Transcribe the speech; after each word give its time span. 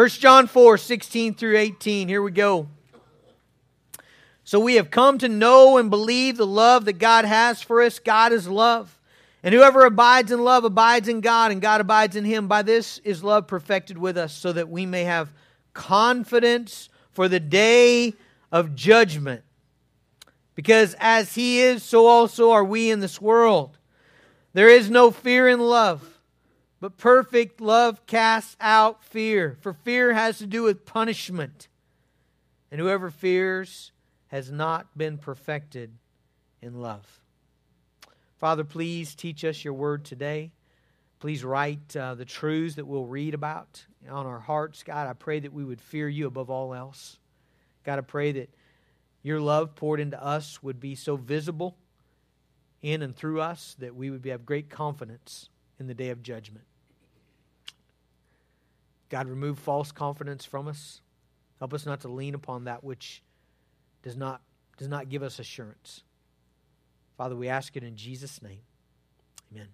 1 0.00 0.08
John 0.08 0.46
4 0.46 0.78
16 0.78 1.34
through 1.34 1.58
18. 1.58 2.08
Here 2.08 2.22
we 2.22 2.30
go. 2.30 2.68
So 4.44 4.58
we 4.58 4.76
have 4.76 4.90
come 4.90 5.18
to 5.18 5.28
know 5.28 5.76
and 5.76 5.90
believe 5.90 6.38
the 6.38 6.46
love 6.46 6.86
that 6.86 6.94
God 6.94 7.26
has 7.26 7.60
for 7.60 7.82
us. 7.82 7.98
God 7.98 8.32
is 8.32 8.48
love. 8.48 8.98
And 9.42 9.54
whoever 9.54 9.84
abides 9.84 10.32
in 10.32 10.42
love 10.42 10.64
abides 10.64 11.06
in 11.06 11.20
God, 11.20 11.52
and 11.52 11.60
God 11.60 11.82
abides 11.82 12.16
in 12.16 12.24
him. 12.24 12.48
By 12.48 12.62
this 12.62 12.96
is 13.04 13.22
love 13.22 13.46
perfected 13.46 13.98
with 13.98 14.16
us, 14.16 14.32
so 14.32 14.54
that 14.54 14.70
we 14.70 14.86
may 14.86 15.04
have 15.04 15.34
confidence 15.74 16.88
for 17.12 17.28
the 17.28 17.38
day 17.38 18.14
of 18.50 18.74
judgment. 18.74 19.42
Because 20.54 20.96
as 20.98 21.34
he 21.34 21.60
is, 21.60 21.82
so 21.82 22.06
also 22.06 22.52
are 22.52 22.64
we 22.64 22.90
in 22.90 23.00
this 23.00 23.20
world. 23.20 23.76
There 24.54 24.70
is 24.70 24.88
no 24.88 25.10
fear 25.10 25.46
in 25.46 25.60
love, 25.60 26.19
but 26.80 26.96
perfect 26.96 27.60
love 27.60 28.06
casts 28.06 28.56
out 28.60 29.04
fear. 29.04 29.56
For 29.60 29.72
fear 29.72 30.14
has 30.14 30.38
to 30.38 30.46
do 30.46 30.62
with 30.62 30.86
punishment. 30.86 31.68
And 32.70 32.80
whoever 32.80 33.10
fears 33.10 33.92
has 34.28 34.50
not 34.50 34.96
been 34.96 35.18
perfected 35.18 35.92
in 36.62 36.80
love. 36.80 37.20
Father, 38.38 38.64
please 38.64 39.14
teach 39.14 39.44
us 39.44 39.64
your 39.64 39.74
word 39.74 40.04
today. 40.04 40.52
Please 41.18 41.44
write 41.44 41.94
uh, 41.94 42.14
the 42.14 42.24
truths 42.24 42.76
that 42.76 42.86
we'll 42.86 43.04
read 43.04 43.34
about 43.34 43.84
on 44.08 44.24
our 44.24 44.40
hearts. 44.40 44.82
God, 44.82 45.06
I 45.06 45.12
pray 45.12 45.40
that 45.40 45.52
we 45.52 45.64
would 45.64 45.80
fear 45.80 46.08
you 46.08 46.26
above 46.26 46.48
all 46.48 46.72
else. 46.72 47.18
God, 47.84 47.98
I 47.98 48.02
pray 48.02 48.32
that 48.32 48.48
your 49.22 49.40
love 49.40 49.74
poured 49.74 50.00
into 50.00 50.22
us 50.22 50.62
would 50.62 50.80
be 50.80 50.94
so 50.94 51.16
visible 51.16 51.76
in 52.80 53.02
and 53.02 53.14
through 53.14 53.42
us 53.42 53.76
that 53.80 53.94
we 53.94 54.08
would 54.08 54.24
have 54.24 54.46
great 54.46 54.70
confidence 54.70 55.50
in 55.78 55.86
the 55.86 55.94
day 55.94 56.08
of 56.08 56.22
judgment. 56.22 56.64
God, 59.10 59.28
remove 59.28 59.58
false 59.58 59.92
confidence 59.92 60.44
from 60.44 60.68
us. 60.68 61.02
Help 61.58 61.74
us 61.74 61.84
not 61.84 62.00
to 62.02 62.08
lean 62.08 62.34
upon 62.34 62.64
that 62.64 62.82
which 62.82 63.22
does 64.02 64.16
not, 64.16 64.40
does 64.78 64.88
not 64.88 65.08
give 65.08 65.22
us 65.22 65.38
assurance. 65.38 66.04
Father, 67.18 67.36
we 67.36 67.48
ask 67.48 67.76
it 67.76 67.82
in 67.82 67.96
Jesus' 67.96 68.40
name. 68.40 68.60
Amen. 69.52 69.68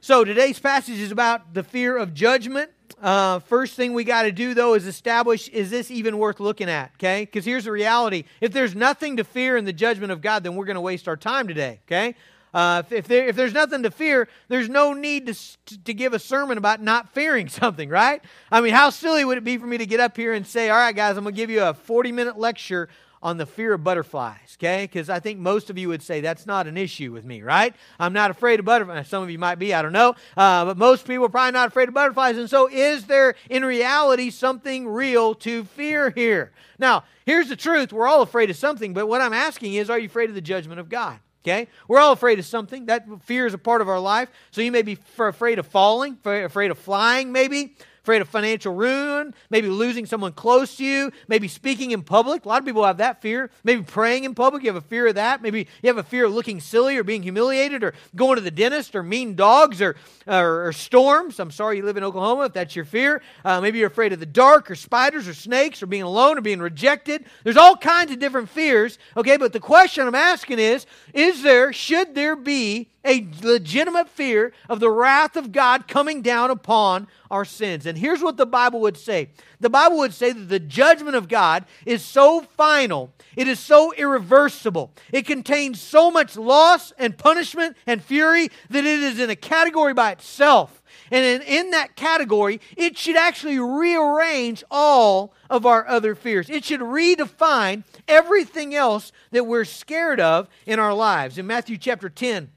So 0.00 0.24
today's 0.24 0.58
passage 0.58 0.98
is 0.98 1.12
about 1.12 1.54
the 1.54 1.62
fear 1.62 1.96
of 1.96 2.14
judgment. 2.14 2.70
Uh, 3.00 3.38
first 3.38 3.74
thing 3.74 3.92
we 3.92 4.02
got 4.02 4.22
to 4.22 4.32
do, 4.32 4.54
though, 4.54 4.74
is 4.74 4.86
establish 4.86 5.48
is 5.48 5.70
this 5.70 5.92
even 5.92 6.18
worth 6.18 6.40
looking 6.40 6.68
at? 6.68 6.90
Okay? 6.94 7.24
Because 7.24 7.44
here's 7.44 7.64
the 7.64 7.70
reality 7.70 8.24
if 8.40 8.52
there's 8.52 8.74
nothing 8.74 9.18
to 9.18 9.24
fear 9.24 9.56
in 9.56 9.64
the 9.64 9.72
judgment 9.72 10.10
of 10.10 10.20
God, 10.20 10.42
then 10.42 10.56
we're 10.56 10.64
going 10.64 10.74
to 10.74 10.80
waste 10.80 11.06
our 11.06 11.16
time 11.16 11.46
today. 11.46 11.80
Okay? 11.86 12.16
Uh, 12.54 12.82
if, 12.90 13.08
there, 13.08 13.28
if, 13.28 13.36
there's 13.36 13.54
nothing 13.54 13.82
to 13.82 13.90
fear, 13.90 14.28
there's 14.48 14.68
no 14.68 14.92
need 14.92 15.26
to, 15.26 15.78
to 15.84 15.94
give 15.94 16.12
a 16.12 16.18
sermon 16.18 16.58
about 16.58 16.82
not 16.82 17.08
fearing 17.12 17.48
something, 17.48 17.88
right? 17.88 18.22
I 18.50 18.60
mean, 18.60 18.74
how 18.74 18.90
silly 18.90 19.24
would 19.24 19.38
it 19.38 19.44
be 19.44 19.56
for 19.58 19.66
me 19.66 19.78
to 19.78 19.86
get 19.86 20.00
up 20.00 20.16
here 20.16 20.32
and 20.32 20.46
say, 20.46 20.68
all 20.68 20.78
right, 20.78 20.94
guys, 20.94 21.16
I'm 21.16 21.24
going 21.24 21.34
to 21.34 21.40
give 21.40 21.50
you 21.50 21.62
a 21.62 21.74
40 21.74 22.12
minute 22.12 22.38
lecture 22.38 22.88
on 23.22 23.36
the 23.36 23.46
fear 23.46 23.72
of 23.72 23.84
butterflies, 23.84 24.56
okay? 24.58 24.82
Because 24.84 25.08
I 25.08 25.20
think 25.20 25.38
most 25.38 25.70
of 25.70 25.78
you 25.78 25.88
would 25.88 26.02
say 26.02 26.20
that's 26.20 26.44
not 26.44 26.66
an 26.66 26.76
issue 26.76 27.12
with 27.12 27.24
me, 27.24 27.40
right? 27.42 27.74
I'm 28.00 28.12
not 28.12 28.32
afraid 28.32 28.58
of 28.58 28.66
butterflies. 28.66 29.06
Some 29.06 29.22
of 29.22 29.30
you 29.30 29.38
might 29.38 29.60
be, 29.60 29.72
I 29.72 29.80
don't 29.80 29.92
know. 29.92 30.16
Uh, 30.36 30.64
but 30.64 30.76
most 30.76 31.06
people 31.06 31.26
are 31.26 31.28
probably 31.28 31.52
not 31.52 31.68
afraid 31.68 31.86
of 31.86 31.94
butterflies. 31.94 32.36
And 32.36 32.50
so, 32.50 32.68
is 32.68 33.06
there 33.06 33.36
in 33.48 33.64
reality 33.64 34.30
something 34.30 34.88
real 34.88 35.36
to 35.36 35.64
fear 35.64 36.10
here? 36.10 36.50
Now, 36.80 37.04
here's 37.24 37.48
the 37.48 37.56
truth 37.56 37.92
we're 37.92 38.08
all 38.08 38.22
afraid 38.22 38.50
of 38.50 38.56
something, 38.56 38.92
but 38.92 39.06
what 39.06 39.20
I'm 39.20 39.32
asking 39.32 39.74
is, 39.74 39.88
are 39.88 39.98
you 39.98 40.06
afraid 40.06 40.28
of 40.28 40.34
the 40.34 40.40
judgment 40.40 40.80
of 40.80 40.88
God? 40.88 41.20
Okay? 41.44 41.68
We're 41.88 41.98
all 41.98 42.12
afraid 42.12 42.38
of 42.38 42.44
something. 42.44 42.86
That 42.86 43.06
fear 43.24 43.46
is 43.46 43.54
a 43.54 43.58
part 43.58 43.80
of 43.80 43.88
our 43.88 43.98
life. 43.98 44.30
So 44.52 44.60
you 44.60 44.70
may 44.70 44.82
be 44.82 44.98
afraid 45.18 45.58
of 45.58 45.66
falling, 45.66 46.18
afraid 46.24 46.70
of 46.70 46.78
flying, 46.78 47.32
maybe 47.32 47.74
afraid 48.02 48.20
of 48.20 48.28
financial 48.28 48.74
ruin, 48.74 49.32
maybe 49.48 49.68
losing 49.68 50.06
someone 50.06 50.32
close 50.32 50.76
to 50.76 50.84
you, 50.84 51.12
maybe 51.28 51.46
speaking 51.46 51.92
in 51.92 52.02
public. 52.02 52.44
A 52.44 52.48
lot 52.48 52.58
of 52.58 52.66
people 52.66 52.84
have 52.84 52.96
that 52.96 53.22
fear. 53.22 53.50
Maybe 53.62 53.82
praying 53.82 54.24
in 54.24 54.34
public, 54.34 54.64
you 54.64 54.72
have 54.72 54.82
a 54.82 54.86
fear 54.86 55.06
of 55.06 55.14
that. 55.14 55.40
Maybe 55.40 55.68
you 55.82 55.86
have 55.88 55.98
a 55.98 56.02
fear 56.02 56.24
of 56.24 56.34
looking 56.34 56.58
silly 56.58 56.96
or 56.96 57.04
being 57.04 57.22
humiliated 57.22 57.84
or 57.84 57.94
going 58.16 58.36
to 58.36 58.40
the 58.42 58.50
dentist 58.50 58.96
or 58.96 59.04
mean 59.04 59.36
dogs 59.36 59.80
or, 59.80 59.94
or, 60.26 60.66
or 60.66 60.72
storms. 60.72 61.38
I'm 61.38 61.52
sorry 61.52 61.76
you 61.76 61.84
live 61.84 61.96
in 61.96 62.02
Oklahoma 62.02 62.46
if 62.46 62.52
that's 62.52 62.74
your 62.74 62.84
fear. 62.84 63.22
Uh, 63.44 63.60
maybe 63.60 63.78
you're 63.78 63.86
afraid 63.86 64.12
of 64.12 64.18
the 64.18 64.26
dark 64.26 64.70
or 64.70 64.74
spiders 64.74 65.28
or 65.28 65.34
snakes 65.34 65.80
or 65.82 65.86
being 65.86 66.02
alone 66.02 66.38
or 66.38 66.40
being 66.40 66.60
rejected. 66.60 67.24
There's 67.44 67.56
all 67.56 67.76
kinds 67.76 68.10
of 68.10 68.18
different 68.18 68.48
fears, 68.48 68.98
okay? 69.16 69.36
But 69.36 69.52
the 69.52 69.60
question 69.60 70.06
I'm 70.06 70.14
asking 70.16 70.58
is, 70.58 70.86
is 71.14 71.42
there, 71.42 71.72
should 71.72 72.16
there 72.16 72.34
be 72.34 72.88
a 73.04 73.28
legitimate 73.42 74.08
fear 74.08 74.52
of 74.68 74.80
the 74.80 74.90
wrath 74.90 75.36
of 75.36 75.52
God 75.52 75.88
coming 75.88 76.22
down 76.22 76.50
upon 76.50 77.08
our 77.30 77.44
sins. 77.44 77.86
And 77.86 77.98
here's 77.98 78.22
what 78.22 78.36
the 78.36 78.46
Bible 78.46 78.80
would 78.80 78.96
say 78.96 79.30
the 79.60 79.70
Bible 79.70 79.98
would 79.98 80.14
say 80.14 80.32
that 80.32 80.48
the 80.48 80.60
judgment 80.60 81.16
of 81.16 81.28
God 81.28 81.64
is 81.86 82.04
so 82.04 82.42
final, 82.42 83.12
it 83.36 83.48
is 83.48 83.58
so 83.58 83.92
irreversible, 83.92 84.92
it 85.12 85.26
contains 85.26 85.80
so 85.80 86.10
much 86.10 86.36
loss 86.36 86.92
and 86.98 87.16
punishment 87.16 87.76
and 87.86 88.02
fury 88.02 88.48
that 88.70 88.84
it 88.84 89.00
is 89.00 89.18
in 89.18 89.30
a 89.30 89.36
category 89.36 89.94
by 89.94 90.12
itself. 90.12 90.82
And 91.10 91.24
in, 91.24 91.42
in, 91.42 91.70
that 91.72 91.96
category, 91.96 92.60
it 92.76 92.96
should 92.96 93.16
actually 93.16 93.58
rearrange 93.58 94.64
all 94.70 95.34
of 95.50 95.66
our 95.66 95.86
other 95.86 96.14
fears. 96.14 96.48
It 96.48 96.64
should 96.64 96.80
redefine 96.80 97.84
everything 98.08 98.74
else 98.74 99.12
that 99.30 99.46
we're 99.46 99.64
scared 99.64 100.20
of 100.20 100.48
in 100.66 100.78
our 100.78 100.94
lives. 100.94 101.38
In 101.38 101.46
Matthew 101.46 101.76
chapter 101.76 102.08
10, 102.08 102.50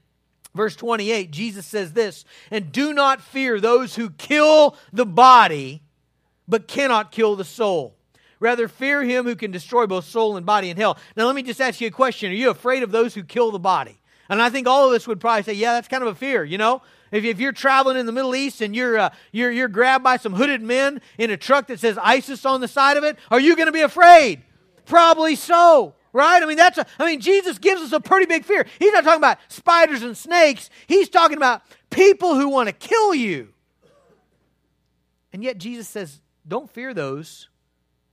Verse 0.56 0.74
28, 0.74 1.30
Jesus 1.30 1.66
says 1.66 1.92
this, 1.92 2.24
and 2.50 2.72
do 2.72 2.92
not 2.92 3.20
fear 3.20 3.60
those 3.60 3.94
who 3.94 4.10
kill 4.10 4.76
the 4.92 5.06
body, 5.06 5.82
but 6.48 6.66
cannot 6.66 7.12
kill 7.12 7.36
the 7.36 7.44
soul. 7.44 7.94
Rather, 8.40 8.68
fear 8.68 9.02
him 9.02 9.24
who 9.24 9.36
can 9.36 9.50
destroy 9.50 9.86
both 9.86 10.04
soul 10.04 10.36
and 10.36 10.44
body 10.44 10.70
in 10.70 10.76
hell. 10.76 10.98
Now, 11.16 11.26
let 11.26 11.34
me 11.34 11.42
just 11.42 11.60
ask 11.60 11.80
you 11.80 11.88
a 11.88 11.90
question. 11.90 12.30
Are 12.30 12.34
you 12.34 12.50
afraid 12.50 12.82
of 12.82 12.90
those 12.90 13.14
who 13.14 13.22
kill 13.22 13.50
the 13.50 13.58
body? 13.58 13.98
And 14.28 14.42
I 14.42 14.50
think 14.50 14.66
all 14.66 14.88
of 14.88 14.94
us 14.94 15.06
would 15.06 15.20
probably 15.20 15.42
say, 15.42 15.52
yeah, 15.54 15.72
that's 15.74 15.88
kind 15.88 16.02
of 16.02 16.08
a 16.08 16.14
fear, 16.14 16.44
you 16.44 16.58
know? 16.58 16.82
If, 17.12 17.24
if 17.24 17.38
you're 17.38 17.52
traveling 17.52 17.96
in 17.96 18.06
the 18.06 18.12
Middle 18.12 18.34
East 18.34 18.60
and 18.60 18.74
you're, 18.74 18.98
uh, 18.98 19.10
you're, 19.32 19.50
you're 19.50 19.68
grabbed 19.68 20.04
by 20.04 20.16
some 20.16 20.34
hooded 20.34 20.62
men 20.62 21.00
in 21.18 21.30
a 21.30 21.36
truck 21.36 21.68
that 21.68 21.80
says 21.80 21.98
ISIS 22.02 22.44
on 22.44 22.60
the 22.60 22.68
side 22.68 22.96
of 22.96 23.04
it, 23.04 23.18
are 23.30 23.40
you 23.40 23.56
going 23.56 23.66
to 23.66 23.72
be 23.72 23.80
afraid? 23.80 24.42
Probably 24.84 25.36
so 25.36 25.95
right? 26.16 26.42
I 26.42 26.46
mean, 26.46 26.56
that's 26.56 26.78
a, 26.78 26.86
I 26.98 27.06
mean, 27.06 27.20
Jesus 27.20 27.58
gives 27.58 27.82
us 27.82 27.92
a 27.92 28.00
pretty 28.00 28.26
big 28.26 28.44
fear. 28.44 28.66
He's 28.78 28.92
not 28.92 29.04
talking 29.04 29.20
about 29.20 29.38
spiders 29.48 30.02
and 30.02 30.16
snakes. 30.16 30.70
He's 30.86 31.08
talking 31.08 31.36
about 31.36 31.62
people 31.90 32.34
who 32.34 32.48
want 32.48 32.68
to 32.68 32.72
kill 32.72 33.14
you. 33.14 33.52
And 35.32 35.44
yet 35.44 35.58
Jesus 35.58 35.86
says, 35.88 36.20
don't 36.48 36.70
fear 36.70 36.94
those 36.94 37.48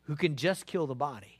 who 0.03 0.15
can 0.15 0.35
just 0.35 0.65
kill 0.65 0.85
the 0.85 0.95
body. 0.95 1.39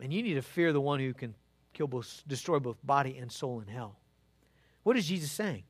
And 0.00 0.12
you 0.12 0.22
need 0.22 0.34
to 0.34 0.42
fear 0.42 0.72
the 0.72 0.80
one 0.80 0.98
who 0.98 1.14
can 1.14 1.34
kill 1.72 1.86
both, 1.86 2.22
destroy 2.26 2.58
both 2.58 2.78
body 2.84 3.16
and 3.16 3.30
soul 3.30 3.60
in 3.60 3.68
hell. 3.68 3.96
What 4.82 4.96
is 4.96 5.06
Jesus 5.06 5.30
saying? 5.30 5.62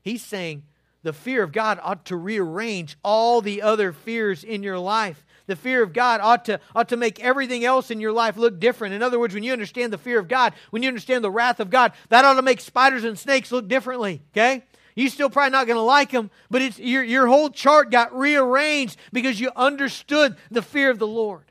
He's 0.00 0.22
saying 0.22 0.62
the 1.02 1.12
fear 1.12 1.42
of 1.42 1.52
God 1.52 1.80
ought 1.82 2.04
to 2.06 2.16
rearrange 2.16 2.96
all 3.02 3.40
the 3.40 3.62
other 3.62 3.92
fears 3.92 4.44
in 4.44 4.62
your 4.62 4.78
life 4.78 5.24
the 5.48 5.56
fear 5.56 5.82
of 5.82 5.92
God 5.92 6.20
ought 6.20 6.44
to, 6.44 6.60
ought 6.76 6.90
to 6.90 6.96
make 6.96 7.18
everything 7.18 7.64
else 7.64 7.90
in 7.90 8.00
your 8.00 8.12
life 8.12 8.36
look 8.36 8.60
different. 8.60 8.94
In 8.94 9.02
other 9.02 9.18
words, 9.18 9.34
when 9.34 9.42
you 9.42 9.52
understand 9.52 9.92
the 9.92 9.98
fear 9.98 10.20
of 10.20 10.28
God, 10.28 10.52
when 10.70 10.84
you 10.84 10.88
understand 10.88 11.24
the 11.24 11.30
wrath 11.30 11.58
of 11.58 11.70
God, 11.70 11.92
that 12.10 12.24
ought 12.24 12.34
to 12.34 12.42
make 12.42 12.60
spiders 12.60 13.02
and 13.02 13.18
snakes 13.18 13.50
look 13.50 13.66
differently, 13.66 14.22
okay? 14.32 14.62
You're 14.94 15.10
still 15.10 15.30
probably 15.30 15.50
not 15.50 15.66
going 15.66 15.76
to 15.76 15.82
like 15.82 16.10
them, 16.10 16.30
but 16.50 16.62
it's, 16.62 16.78
your, 16.78 17.02
your 17.02 17.26
whole 17.26 17.50
chart 17.50 17.90
got 17.90 18.16
rearranged 18.16 18.98
because 19.12 19.40
you 19.40 19.50
understood 19.56 20.36
the 20.50 20.62
fear 20.62 20.90
of 20.90 20.98
the 20.98 21.06
Lord. 21.06 21.44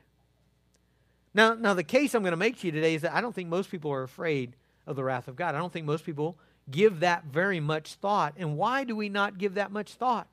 Now, 1.34 1.54
now, 1.54 1.74
the 1.74 1.84
case 1.84 2.14
I'm 2.14 2.22
going 2.22 2.32
to 2.32 2.36
make 2.36 2.58
to 2.60 2.66
you 2.66 2.72
today 2.72 2.94
is 2.94 3.02
that 3.02 3.14
I 3.14 3.20
don't 3.20 3.34
think 3.34 3.48
most 3.48 3.70
people 3.70 3.92
are 3.92 4.02
afraid 4.02 4.54
of 4.86 4.96
the 4.96 5.04
wrath 5.04 5.28
of 5.28 5.36
God. 5.36 5.54
I 5.54 5.58
don't 5.58 5.72
think 5.72 5.86
most 5.86 6.04
people 6.04 6.38
give 6.70 7.00
that 7.00 7.24
very 7.24 7.60
much 7.60 7.94
thought. 7.94 8.34
And 8.36 8.56
why 8.56 8.84
do 8.84 8.96
we 8.96 9.08
not 9.08 9.38
give 9.38 9.54
that 9.54 9.70
much 9.70 9.92
thought? 9.94 10.26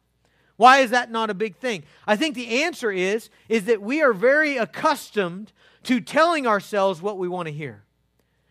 Why 0.58 0.80
is 0.80 0.92
that 0.92 1.12
not 1.12 1.30
a 1.30 1.34
big 1.34 1.56
thing? 1.58 1.84
I 2.08 2.16
think 2.16 2.36
the 2.36 2.64
answer 2.64 2.92
is 2.92 3.30
is 3.50 3.66
that 3.66 3.82
we 3.82 4.02
are 4.02 4.14
very 4.14 4.58
accustomed 4.58 5.52
to 5.84 6.00
telling 6.00 6.48
ourselves 6.48 7.02
what 7.02 7.18
we 7.18 7.28
want 7.28 7.48
to 7.48 7.54
hear. 7.54 7.86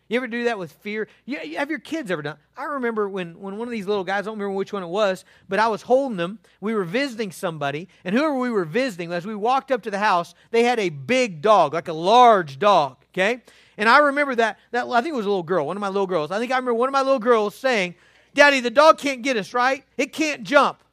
You 0.07 0.17
ever 0.17 0.27
do 0.27 0.43
that 0.43 0.59
with 0.59 0.71
fear? 0.71 1.07
You, 1.25 1.57
have 1.57 1.71
your 1.71 1.79
kids 1.79 2.11
ever 2.11 2.21
done? 2.21 2.37
I 2.55 2.65
remember 2.65 3.09
when, 3.09 3.39
when 3.39 3.57
one 3.57 3.67
of 3.67 3.71
these 3.71 3.87
little 3.87 4.03
guys, 4.03 4.21
I 4.21 4.25
don't 4.25 4.37
remember 4.37 4.55
which 4.55 4.71
one 4.71 4.83
it 4.83 4.87
was, 4.87 5.25
but 5.49 5.57
I 5.57 5.67
was 5.67 5.81
holding 5.81 6.17
them. 6.17 6.37
We 6.61 6.75
were 6.75 6.83
visiting 6.83 7.31
somebody, 7.31 7.89
and 8.03 8.13
whoever 8.13 8.35
we 8.35 8.51
were 8.51 8.65
visiting, 8.65 9.11
as 9.11 9.25
we 9.25 9.33
walked 9.33 9.71
up 9.71 9.81
to 9.83 9.91
the 9.91 9.97
house, 9.97 10.35
they 10.51 10.63
had 10.63 10.79
a 10.79 10.89
big 10.89 11.41
dog, 11.41 11.73
like 11.73 11.87
a 11.87 11.93
large 11.93 12.59
dog, 12.59 12.97
okay? 13.13 13.41
And 13.79 13.89
I 13.89 13.97
remember 13.97 14.35
that, 14.35 14.59
that 14.71 14.87
I 14.87 15.01
think 15.01 15.13
it 15.13 15.17
was 15.17 15.25
a 15.25 15.29
little 15.29 15.43
girl, 15.43 15.65
one 15.65 15.75
of 15.75 15.81
my 15.81 15.89
little 15.89 16.07
girls. 16.07 16.29
I 16.29 16.37
think 16.37 16.51
I 16.51 16.57
remember 16.57 16.75
one 16.75 16.87
of 16.87 16.93
my 16.93 17.01
little 17.01 17.19
girls 17.19 17.55
saying, 17.55 17.95
Daddy, 18.35 18.59
the 18.59 18.69
dog 18.69 18.99
can't 18.99 19.23
get 19.23 19.37
us, 19.37 19.55
right? 19.55 19.83
It 19.97 20.13
can't 20.13 20.43
jump, 20.43 20.83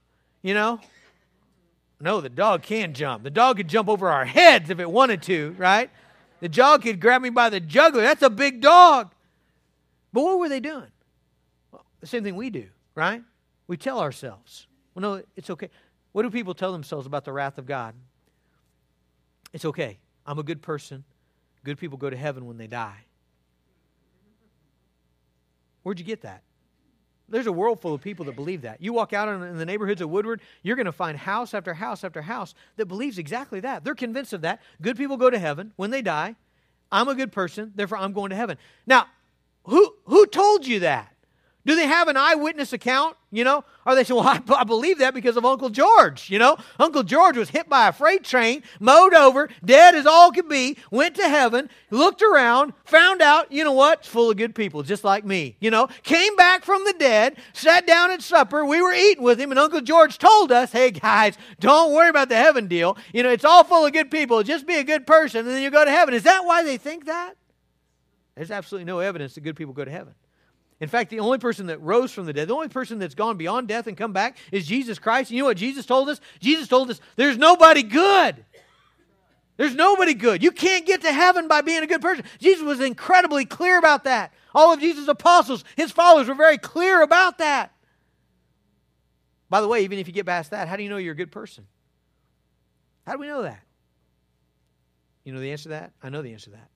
you 0.41 0.55
know? 0.55 0.81
No, 2.03 2.21
the 2.21 2.29
dog 2.29 2.65
can 2.65 2.95
jump. 2.95 3.23
The 3.23 3.31
dog 3.31 3.59
could 3.59 3.69
jump 3.69 3.89
over 3.89 4.09
our 4.09 4.25
heads 4.25 4.71
if 4.71 4.81
it 4.81 4.91
wanted 4.91 5.23
to, 5.23 5.55
right? 5.57 5.89
The 6.41 6.49
dog 6.49 6.83
could 6.83 7.01
grab 7.01 7.23
me 7.23 7.31
by 7.31 7.49
the 7.49 7.61
jugular. 7.61 8.03
That's 8.03 8.23
a 8.23 8.29
big 8.29 8.61
dog. 8.61 9.15
But 10.13 10.25
what 10.25 10.41
were 10.41 10.49
they 10.49 10.59
doing? 10.59 10.91
Well, 11.71 11.85
the 12.01 12.09
same 12.09 12.25
thing 12.25 12.35
we 12.35 12.51
do, 12.51 12.67
right? 12.97 13.23
We 13.69 13.77
tell 13.77 14.01
ourselves, 14.01 14.67
well, 14.97 15.01
no, 15.01 15.23
it's 15.37 15.49
okay. 15.49 15.71
What 16.11 16.25
do 16.25 16.31
people 16.31 16.55
tell 16.55 16.73
themselves 16.73 17.07
about 17.07 17.25
the 17.25 17.33
wrath 17.33 17.57
of 17.57 17.67
God? 17.67 17.95
It's 19.53 19.65
okay. 19.65 20.01
I'm 20.27 20.41
a 20.41 20.43
good 20.43 20.61
person. 20.61 21.05
Good 21.63 21.79
people 21.79 21.99
go 21.99 22.11
to 22.11 22.17
heaven 22.17 22.47
when 22.47 22.57
they 22.57 22.67
die. 22.67 23.05
Where'd 25.85 26.01
you 26.01 26.05
get 26.05 26.23
that? 26.23 26.43
There's 27.33 27.47
a 27.47 27.53
world 27.53 27.81
full 27.81 27.95
of 27.95 28.03
people 28.03 28.27
that 28.27 28.37
believe 28.37 28.63
that. 28.63 28.83
You 28.83 28.93
walk 28.93 29.15
out 29.15 29.29
in 29.29 29.57
the 29.57 29.65
neighborhoods 29.65 30.03
of 30.03 30.11
Woodward, 30.11 30.43
you're 30.63 30.77
going 30.77 30.87
to 30.87 30.93
find 30.93 31.17
house 31.17 31.55
after 31.55 31.73
house 31.73 32.05
after 32.05 32.21
house 32.21 32.55
that 32.77 32.87
believes 32.87 33.19
exactly 33.19 33.59
that. 33.61 33.85
They're 33.85 33.95
convinced 33.95 34.35
of 34.35 34.43
that. 34.43 34.61
Good 34.83 34.99
people 34.99 35.17
go 35.17 35.31
to 35.31 35.39
heaven 35.39 35.73
when 35.77 35.91
they 35.91 36.03
die. 36.03 36.37
I'm 36.93 37.09
a 37.09 37.15
good 37.15 37.33
person, 37.33 37.73
therefore 37.75 37.99
I'm 37.99 38.13
going 38.13 38.31
to 38.31 38.37
heaven. 38.37 38.59
Now, 38.87 39.07
who 39.65 39.95
who 40.05 40.27
told 40.27 40.67
you 40.67 40.81
that? 40.81 41.12
Do 41.65 41.77
they 41.77 41.87
have 41.87 42.09
an 42.09 42.17
eyewitness 42.17 42.73
account? 42.73 43.17
You 43.31 43.45
know, 43.45 43.65
or 43.87 43.95
they 43.95 44.05
say, 44.05 44.15
"Well, 44.15 44.27
I, 44.27 44.41
I, 44.49 44.65
believe 44.65 44.99
that 44.99 45.15
because 45.15 45.37
of 45.37 45.45
Uncle 45.45 45.71
George." 45.71 46.29
You 46.29 46.39
know, 46.39 46.57
Uncle 46.79 47.03
George 47.03 47.37
was 47.37 47.51
hit 47.51 47.69
by 47.69 47.89
a 47.89 47.93
freight 47.93 48.25
train, 48.25 48.63
mowed 48.81 49.15
over, 49.15 49.49
dead 49.65 49.95
as 49.95 50.05
all 50.05 50.33
could 50.33 50.49
be, 50.49 50.77
went 50.91 51.15
to 51.17 51.29
heaven, 51.29 51.71
looked 51.91 52.21
around, 52.21 52.73
found 52.85 53.23
out, 53.23 53.51
you 53.53 53.63
know 53.65 53.73
what? 53.73 54.05
Full 54.05 54.31
of 54.31 54.37
good 54.37 54.55
people, 54.55 54.83
just 54.83 55.05
like 55.05 55.25
me. 55.25 55.57
You 55.61 55.71
know, 55.71 55.89
came 56.03 56.35
back 56.37 56.65
from 56.65 56.85
the 56.85 56.95
dead, 56.95 57.37
sat 57.53 57.87
down 57.87 58.11
at 58.11 58.23
supper. 58.23 58.65
We 58.65 58.83
were 58.83 58.93
eating 58.93 59.23
with 59.23 59.41
him, 59.41 59.51
and 59.51 59.59
Uncle 59.59 59.81
George 59.81 60.19
told 60.19 60.51
us, 60.51 60.73
"Hey 60.73 60.91
guys, 60.91 61.39
don't 61.61 61.93
worry 61.93 62.11
about 62.11 62.29
the 62.29 62.37
heaven 62.37 62.67
deal. 62.67 62.97
You 63.13 63.23
know, 63.23 63.31
it's 63.31 63.45
all 63.45 63.63
full 63.63 63.87
of 63.87 63.93
good 63.93 64.11
people. 64.11 64.43
Just 64.43 64.67
be 64.67 64.77
a 64.77 64.85
good 64.85 65.07
person, 65.07 65.47
and 65.47 65.49
then 65.49 65.63
you 65.63 65.71
go 65.71 65.85
to 65.85 65.91
heaven." 65.91 66.13
Is 66.13 66.25
that 66.25 66.45
why 66.45 66.65
they 66.65 66.77
think 66.77 67.07
that? 67.07 67.37
There's 68.35 68.51
absolutely 68.51 68.87
no 68.87 68.99
evidence 68.99 69.35
that 69.35 69.43
good 69.43 69.57
people 69.57 69.75
go 69.75 69.85
to 69.85 69.91
heaven. 69.91 70.15
In 70.83 70.89
fact, 70.89 71.11
the 71.11 71.21
only 71.21 71.39
person 71.39 71.67
that 71.67 71.81
rose 71.81 72.11
from 72.11 72.27
the 72.27 72.33
dead, 72.33 72.49
the 72.49 72.55
only 72.55 72.67
person 72.67 72.99
that's 72.99 73.15
gone 73.15 73.37
beyond 73.37 73.69
death 73.69 73.87
and 73.87 73.97
come 73.97 74.13
back 74.13 74.37
is 74.51 74.67
Jesus 74.67 74.99
Christ. 74.99 75.31
And 75.31 75.37
You 75.37 75.45
know 75.45 75.47
what 75.47 75.57
Jesus 75.57 75.87
told 75.87 76.09
us? 76.09 76.21
Jesus 76.41 76.67
told 76.67 76.91
us 76.91 77.01
there's 77.15 77.39
nobody 77.39 77.85
good. 77.85 78.45
There's 79.57 79.77
nobody 79.77 80.13
good. 80.13 80.43
You 80.43 80.51
can't 80.51 80.85
get 80.85 81.03
to 81.03 81.13
heaven 81.13 81.47
by 81.47 81.61
being 81.61 81.85
a 81.85 81.87
good 81.87 82.03
person. 82.03 82.25
Jesus 82.41 82.65
was 82.65 82.81
incredibly 82.81 83.45
clear 83.45 83.79
about 83.79 84.03
that. 84.05 84.33
All 84.57 84.73
of 84.73 84.81
Jesus' 84.81 85.07
apostles, 85.07 85.63
his 85.77 85.93
followers, 85.93 86.27
were 86.27 86.35
very 86.35 86.59
clear 86.59 87.01
about 87.03 87.39
that. 87.39 87.71
By 89.49 89.61
the 89.61 89.69
way, 89.69 89.85
even 89.85 90.01
if 90.01 90.09
you 90.09 90.13
get 90.13 90.27
past 90.27 90.51
that, 90.51 90.67
how 90.67 90.75
do 90.75 90.83
you 90.83 90.89
know 90.89 90.97
you're 90.97 91.13
a 91.13 91.17
good 91.17 91.31
person? 91.31 91.65
How 93.07 93.13
do 93.13 93.21
we 93.21 93.29
know 93.29 93.43
that? 93.43 93.63
You 95.23 95.33
know 95.33 95.39
the 95.39 95.53
answer 95.53 95.65
to 95.65 95.69
that? 95.69 95.93
I 96.03 96.09
know 96.09 96.23
the 96.23 96.33
answer 96.33 96.47
to 96.47 96.57
that. 96.57 96.71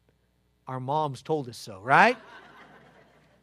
Our 0.69 0.79
moms 0.79 1.23
told 1.23 1.49
us 1.49 1.59
so, 1.59 1.81
right? 1.81 2.17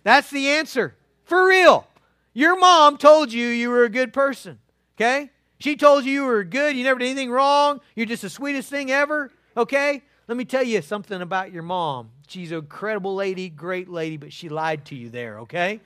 That's 0.04 0.30
the 0.30 0.50
answer. 0.50 0.96
For 1.26 1.48
real. 1.48 1.88
Your 2.34 2.60
mom 2.60 2.98
told 2.98 3.32
you 3.32 3.48
you 3.48 3.70
were 3.70 3.84
a 3.84 3.90
good 3.90 4.14
person. 4.14 4.60
Okay? 4.98 5.30
She 5.60 5.76
told 5.76 6.04
you 6.04 6.12
you 6.12 6.26
were 6.26 6.44
good, 6.44 6.76
you 6.76 6.84
never 6.84 7.00
did 7.00 7.06
anything 7.06 7.32
wrong, 7.32 7.80
you're 7.96 8.06
just 8.06 8.24
the 8.24 8.30
sweetest 8.30 8.70
thing 8.70 8.92
ever. 8.92 9.32
Okay? 9.56 10.02
Let 10.28 10.38
me 10.38 10.46
tell 10.46 10.64
you 10.64 10.82
something 10.82 11.22
about 11.22 11.52
your 11.52 11.64
mom. 11.64 12.10
She's 12.28 12.52
a 12.52 12.62
credible 12.62 13.16
lady, 13.16 13.50
great 13.50 13.90
lady, 13.90 14.18
but 14.18 14.34
she 14.34 14.50
lied 14.50 14.86
to 14.86 14.96
you 14.96 15.10
there, 15.10 15.40
okay? 15.40 15.82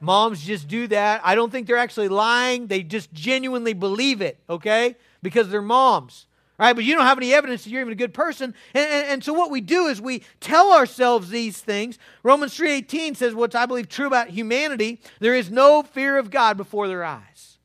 Moms 0.00 0.42
just 0.44 0.68
do 0.68 0.86
that. 0.88 1.20
I 1.24 1.34
don't 1.34 1.50
think 1.50 1.66
they're 1.66 1.76
actually 1.76 2.08
lying. 2.08 2.66
They 2.66 2.82
just 2.82 3.12
genuinely 3.12 3.74
believe 3.74 4.20
it, 4.20 4.38
okay? 4.48 4.96
Because 5.22 5.50
they're 5.50 5.62
moms. 5.62 6.26
Right, 6.58 6.74
but 6.74 6.84
you 6.84 6.96
don't 6.96 7.04
have 7.04 7.18
any 7.18 7.32
evidence 7.32 7.62
that 7.62 7.70
you're 7.70 7.82
even 7.82 7.92
a 7.92 7.96
good 7.96 8.12
person. 8.12 8.52
And, 8.74 8.90
and, 8.90 9.06
and, 9.06 9.24
so 9.24 9.32
what 9.32 9.52
we 9.52 9.60
do 9.60 9.86
is 9.86 10.00
we 10.00 10.24
tell 10.40 10.72
ourselves 10.72 11.30
these 11.30 11.60
things. 11.60 11.98
Romans 12.24 12.58
3.18 12.58 13.16
says 13.16 13.32
what's 13.32 13.54
I 13.54 13.66
believe 13.66 13.88
true 13.88 14.08
about 14.08 14.30
humanity. 14.30 15.00
There 15.20 15.36
is 15.36 15.52
no 15.52 15.84
fear 15.84 16.18
of 16.18 16.32
God 16.32 16.56
before 16.56 16.88
their 16.88 17.04
eyes. 17.04 17.58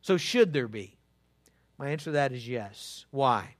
So 0.00 0.16
should 0.16 0.54
there 0.54 0.68
be? 0.68 0.96
My 1.76 1.90
answer 1.90 2.04
to 2.06 2.10
that 2.12 2.32
is 2.32 2.48
yes. 2.48 3.04
Why? 3.10 3.56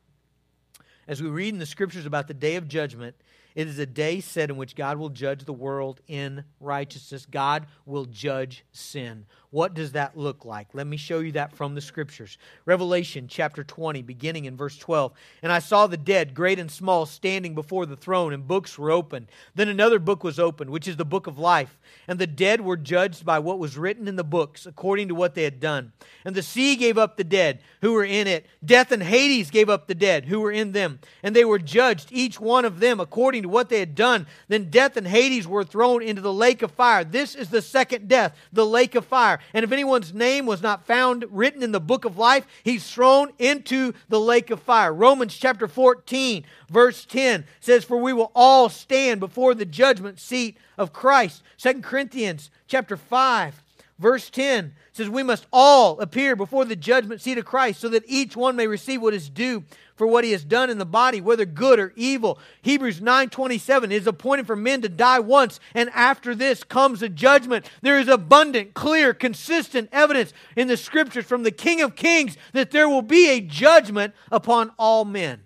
As 1.06 1.22
we 1.22 1.28
read 1.28 1.52
in 1.52 1.58
the 1.58 1.66
scriptures 1.66 2.06
about 2.06 2.26
the 2.26 2.34
day 2.34 2.56
of 2.56 2.66
judgment, 2.66 3.16
it 3.54 3.68
is 3.68 3.78
a 3.78 3.86
day 3.86 4.20
set 4.20 4.50
in 4.50 4.56
which 4.56 4.74
God 4.74 4.98
will 4.98 5.10
judge 5.10 5.44
the 5.44 5.52
world 5.52 6.00
in 6.08 6.44
righteousness. 6.58 7.26
God 7.26 7.66
will 7.86 8.06
judge 8.06 8.64
sin. 8.72 9.26
What 9.54 9.72
does 9.72 9.92
that 9.92 10.16
look 10.16 10.44
like? 10.44 10.66
Let 10.72 10.84
me 10.88 10.96
show 10.96 11.20
you 11.20 11.30
that 11.32 11.54
from 11.54 11.76
the 11.76 11.80
scriptures. 11.80 12.38
Revelation 12.66 13.28
chapter 13.28 13.62
20, 13.62 14.02
beginning 14.02 14.46
in 14.46 14.56
verse 14.56 14.76
12. 14.76 15.12
And 15.44 15.52
I 15.52 15.60
saw 15.60 15.86
the 15.86 15.96
dead, 15.96 16.34
great 16.34 16.58
and 16.58 16.68
small, 16.68 17.06
standing 17.06 17.54
before 17.54 17.86
the 17.86 17.94
throne, 17.94 18.32
and 18.32 18.48
books 18.48 18.76
were 18.76 18.90
opened. 18.90 19.28
Then 19.54 19.68
another 19.68 20.00
book 20.00 20.24
was 20.24 20.40
opened, 20.40 20.70
which 20.70 20.88
is 20.88 20.96
the 20.96 21.04
book 21.04 21.28
of 21.28 21.38
life. 21.38 21.78
And 22.08 22.18
the 22.18 22.26
dead 22.26 22.62
were 22.62 22.76
judged 22.76 23.24
by 23.24 23.38
what 23.38 23.60
was 23.60 23.78
written 23.78 24.08
in 24.08 24.16
the 24.16 24.24
books, 24.24 24.66
according 24.66 25.06
to 25.06 25.14
what 25.14 25.36
they 25.36 25.44
had 25.44 25.60
done. 25.60 25.92
And 26.24 26.34
the 26.34 26.42
sea 26.42 26.74
gave 26.74 26.98
up 26.98 27.16
the 27.16 27.22
dead 27.22 27.60
who 27.80 27.92
were 27.92 28.02
in 28.04 28.26
it. 28.26 28.46
Death 28.64 28.90
and 28.90 29.04
Hades 29.04 29.52
gave 29.52 29.70
up 29.70 29.86
the 29.86 29.94
dead 29.94 30.24
who 30.24 30.40
were 30.40 30.50
in 30.50 30.72
them. 30.72 30.98
And 31.22 31.36
they 31.36 31.44
were 31.44 31.60
judged, 31.60 32.08
each 32.10 32.40
one 32.40 32.64
of 32.64 32.80
them, 32.80 32.98
according 32.98 33.42
to 33.42 33.48
what 33.48 33.68
they 33.68 33.78
had 33.78 33.94
done. 33.94 34.26
Then 34.48 34.68
death 34.68 34.96
and 34.96 35.06
Hades 35.06 35.46
were 35.46 35.62
thrown 35.62 36.02
into 36.02 36.22
the 36.22 36.32
lake 36.32 36.62
of 36.62 36.72
fire. 36.72 37.04
This 37.04 37.36
is 37.36 37.50
the 37.50 37.62
second 37.62 38.08
death, 38.08 38.36
the 38.52 38.66
lake 38.66 38.96
of 38.96 39.04
fire. 39.04 39.38
And 39.52 39.64
if 39.64 39.72
anyone's 39.72 40.14
name 40.14 40.46
was 40.46 40.62
not 40.62 40.86
found 40.86 41.24
written 41.30 41.62
in 41.62 41.72
the 41.72 41.80
book 41.80 42.04
of 42.04 42.18
life, 42.18 42.46
he's 42.62 42.88
thrown 42.90 43.32
into 43.38 43.92
the 44.08 44.20
lake 44.20 44.50
of 44.50 44.60
fire. 44.60 44.92
Romans 44.92 45.36
chapter 45.36 45.68
14, 45.68 46.44
verse 46.70 47.04
10 47.04 47.44
says, 47.60 47.84
For 47.84 47.96
we 47.96 48.12
will 48.12 48.32
all 48.34 48.68
stand 48.68 49.20
before 49.20 49.54
the 49.54 49.64
judgment 49.64 50.20
seat 50.20 50.56
of 50.78 50.92
Christ. 50.92 51.42
Second 51.56 51.82
Corinthians 51.82 52.50
chapter 52.66 52.96
5, 52.96 53.63
verse 53.98 54.30
10 54.30 54.74
says, 54.92 55.08
We 55.08 55.22
must 55.22 55.46
all 55.52 56.00
appear 56.00 56.36
before 56.36 56.64
the 56.64 56.76
judgment 56.76 57.20
seat 57.20 57.38
of 57.38 57.44
Christ 57.44 57.80
so 57.80 57.88
that 57.88 58.04
each 58.06 58.36
one 58.36 58.56
may 58.56 58.66
receive 58.66 59.02
what 59.02 59.14
is 59.14 59.28
due 59.28 59.64
for 59.96 60.06
what 60.06 60.24
he 60.24 60.32
has 60.32 60.44
done 60.44 60.70
in 60.70 60.78
the 60.78 60.86
body, 60.86 61.20
whether 61.20 61.44
good 61.44 61.78
or 61.78 61.92
evil. 61.96 62.38
Hebrews 62.62 63.00
9:27 63.00 63.92
is 63.92 64.06
appointed 64.06 64.46
for 64.46 64.56
men 64.56 64.82
to 64.82 64.88
die 64.88 65.20
once, 65.20 65.60
and 65.74 65.90
after 65.90 66.34
this 66.34 66.64
comes 66.64 67.02
a 67.02 67.08
judgment. 67.08 67.70
There 67.82 67.98
is 67.98 68.08
abundant, 68.08 68.74
clear, 68.74 69.14
consistent 69.14 69.88
evidence 69.92 70.32
in 70.56 70.68
the 70.68 70.76
scriptures 70.76 71.26
from 71.26 71.42
the 71.42 71.52
King 71.52 71.80
of 71.80 71.94
Kings 71.94 72.36
that 72.52 72.70
there 72.70 72.88
will 72.88 73.02
be 73.02 73.30
a 73.30 73.40
judgment 73.40 74.14
upon 74.32 74.72
all 74.78 75.04
men. 75.04 75.44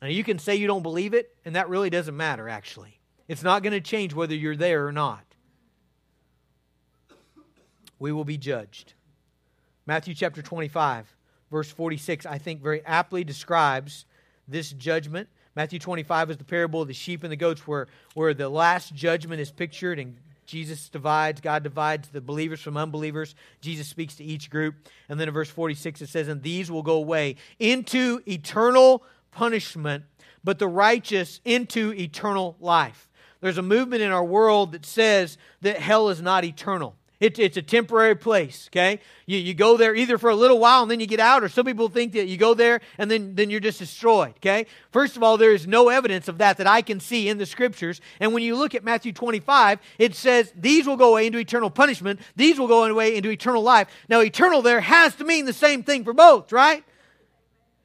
Now 0.00 0.08
you 0.08 0.24
can 0.24 0.38
say 0.38 0.56
you 0.56 0.66
don't 0.66 0.82
believe 0.82 1.14
it, 1.14 1.34
and 1.44 1.56
that 1.56 1.68
really 1.68 1.90
doesn't 1.90 2.16
matter 2.16 2.48
actually. 2.48 3.00
It's 3.26 3.42
not 3.42 3.62
going 3.62 3.72
to 3.72 3.80
change 3.80 4.12
whether 4.12 4.34
you're 4.34 4.56
there 4.56 4.86
or 4.86 4.92
not. 4.92 5.23
We 7.98 8.12
will 8.12 8.24
be 8.24 8.36
judged. 8.36 8.94
Matthew 9.86 10.14
chapter 10.14 10.42
25 10.42 11.14
verse 11.54 11.70
46, 11.70 12.26
I 12.26 12.36
think 12.38 12.62
very 12.62 12.84
aptly 12.84 13.22
describes 13.22 14.06
this 14.48 14.70
judgment. 14.72 15.28
Matthew 15.54 15.78
25 15.78 16.32
is 16.32 16.36
the 16.36 16.44
parable 16.44 16.82
of 16.82 16.88
the 16.88 16.94
sheep 16.94 17.22
and 17.22 17.30
the 17.30 17.36
goats, 17.36 17.64
where, 17.64 17.86
where 18.14 18.34
the 18.34 18.48
last 18.48 18.92
judgment 18.92 19.40
is 19.40 19.52
pictured 19.52 20.00
and 20.00 20.16
Jesus 20.46 20.88
divides, 20.88 21.40
God 21.40 21.62
divides 21.62 22.08
the 22.08 22.20
believers 22.20 22.60
from 22.60 22.76
unbelievers. 22.76 23.36
Jesus 23.60 23.86
speaks 23.86 24.16
to 24.16 24.24
each 24.24 24.50
group. 24.50 24.74
And 25.08 25.18
then 25.18 25.28
in 25.28 25.32
verse 25.32 25.48
46, 25.48 26.02
it 26.02 26.08
says, 26.08 26.26
And 26.26 26.42
these 26.42 26.72
will 26.72 26.82
go 26.82 26.96
away 26.96 27.36
into 27.60 28.20
eternal 28.26 29.04
punishment, 29.30 30.04
but 30.42 30.58
the 30.58 30.66
righteous 30.68 31.40
into 31.44 31.94
eternal 31.94 32.56
life. 32.58 33.08
There's 33.40 33.58
a 33.58 33.62
movement 33.62 34.02
in 34.02 34.10
our 34.10 34.24
world 34.24 34.72
that 34.72 34.84
says 34.84 35.38
that 35.62 35.78
hell 35.78 36.08
is 36.08 36.20
not 36.20 36.44
eternal. 36.44 36.96
It, 37.24 37.38
it's 37.38 37.56
a 37.56 37.62
temporary 37.62 38.16
place, 38.16 38.68
okay? 38.70 39.00
You, 39.24 39.38
you 39.38 39.54
go 39.54 39.78
there 39.78 39.94
either 39.94 40.18
for 40.18 40.28
a 40.28 40.36
little 40.36 40.58
while 40.58 40.82
and 40.82 40.90
then 40.90 41.00
you 41.00 41.06
get 41.06 41.20
out, 41.20 41.42
or 41.42 41.48
some 41.48 41.64
people 41.64 41.88
think 41.88 42.12
that 42.12 42.26
you 42.26 42.36
go 42.36 42.52
there 42.52 42.82
and 42.98 43.10
then, 43.10 43.34
then 43.34 43.48
you're 43.48 43.60
just 43.60 43.78
destroyed, 43.78 44.34
okay? 44.36 44.66
First 44.90 45.16
of 45.16 45.22
all, 45.22 45.38
there 45.38 45.52
is 45.52 45.66
no 45.66 45.88
evidence 45.88 46.28
of 46.28 46.36
that 46.36 46.58
that 46.58 46.66
I 46.66 46.82
can 46.82 47.00
see 47.00 47.30
in 47.30 47.38
the 47.38 47.46
scriptures. 47.46 48.02
And 48.20 48.34
when 48.34 48.42
you 48.42 48.56
look 48.56 48.74
at 48.74 48.84
Matthew 48.84 49.10
25, 49.10 49.78
it 49.98 50.14
says, 50.14 50.52
These 50.54 50.86
will 50.86 50.98
go 50.98 51.12
away 51.12 51.26
into 51.26 51.38
eternal 51.38 51.70
punishment, 51.70 52.20
these 52.36 52.58
will 52.58 52.68
go 52.68 52.84
away 52.84 53.16
into 53.16 53.30
eternal 53.30 53.62
life. 53.62 53.88
Now, 54.06 54.20
eternal 54.20 54.60
there 54.60 54.82
has 54.82 55.14
to 55.14 55.24
mean 55.24 55.46
the 55.46 55.54
same 55.54 55.82
thing 55.82 56.04
for 56.04 56.12
both, 56.12 56.52
right? 56.52 56.84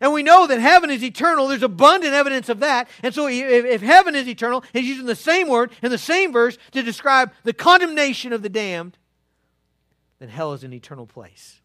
And 0.01 0.11
we 0.11 0.21
know 0.21 0.47
that 0.47 0.59
heaven 0.59 0.91
is 0.91 1.01
eternal. 1.01 1.47
There's 1.47 1.63
abundant 1.63 2.13
evidence 2.13 2.49
of 2.49 2.59
that. 2.59 2.89
And 3.03 3.15
so, 3.15 3.27
if, 3.27 3.63
if, 3.63 3.81
heaven 3.81 4.15
is 4.15 4.27
eternal, 4.27 4.65
he's 4.73 4.85
using 4.85 5.05
the 5.05 5.15
same 5.15 5.47
word 5.47 5.71
in 5.81 5.91
the 5.91 5.97
same 5.97 6.33
verse 6.33 6.57
to 6.71 6.83
describe 6.83 7.31
the 7.45 7.53
condemnation 7.53 8.33
of 8.33 8.41
the 8.41 8.49
damned 8.49 8.97
then 10.19 10.29
hell 10.29 10.53
is 10.53 10.63
an 10.63 10.73
eternal 10.73 11.05
place. 11.05 11.61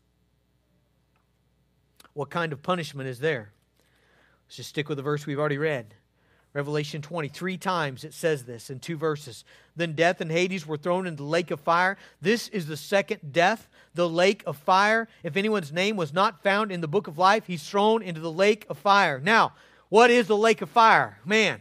What 2.13 2.31
kind 2.31 2.53
of 2.53 2.63
punishment 2.63 3.09
is 3.09 3.19
there? 3.19 3.53
Let's 4.47 4.57
just 4.57 4.69
stick 4.69 4.89
with 4.89 4.97
the 4.97 5.03
verse 5.03 5.27
we've 5.27 5.39
already 5.39 5.59
read. 5.59 5.95
Revelation 6.53 7.03
20, 7.03 7.29
three 7.29 7.57
times 7.57 8.05
it 8.05 8.15
says 8.15 8.45
this 8.45 8.71
in 8.71 8.79
two 8.79 8.97
verses. 8.97 9.45
Then 9.75 9.95
death 9.95 10.21
and 10.21 10.31
Hades 10.31 10.65
were 10.65 10.77
thrown 10.77 11.09
into 11.09 11.25
the 11.25 11.29
lake 11.29 11.51
of 11.51 11.59
fire. 11.59 11.97
This 12.21 12.47
is 12.49 12.69
the 12.69 12.77
second 12.77 13.33
death, 13.33 13.69
the 13.93 14.09
lake 14.09 14.45
of 14.47 14.57
fire. 14.57 15.09
If 15.25 15.37
anyone's 15.37 15.73
name 15.73 15.97
was 15.97 16.13
not 16.13 16.45
found 16.45 16.71
in 16.71 16.81
the 16.81 16.87
book 16.87 17.09
of 17.09 17.19
life, 17.19 17.49
he's 17.49 17.69
thrown 17.69 18.03
into 18.03 18.21
the 18.21 18.31
lake 18.31 18.67
of 18.71 18.79
fire. 18.79 19.19
Now, 19.19 19.55
what 19.89 20.11
is 20.11 20.29
the 20.29 20.37
lake 20.37 20.63
of 20.63 20.71
fire? 20.71 21.19
Man, 21.25 21.61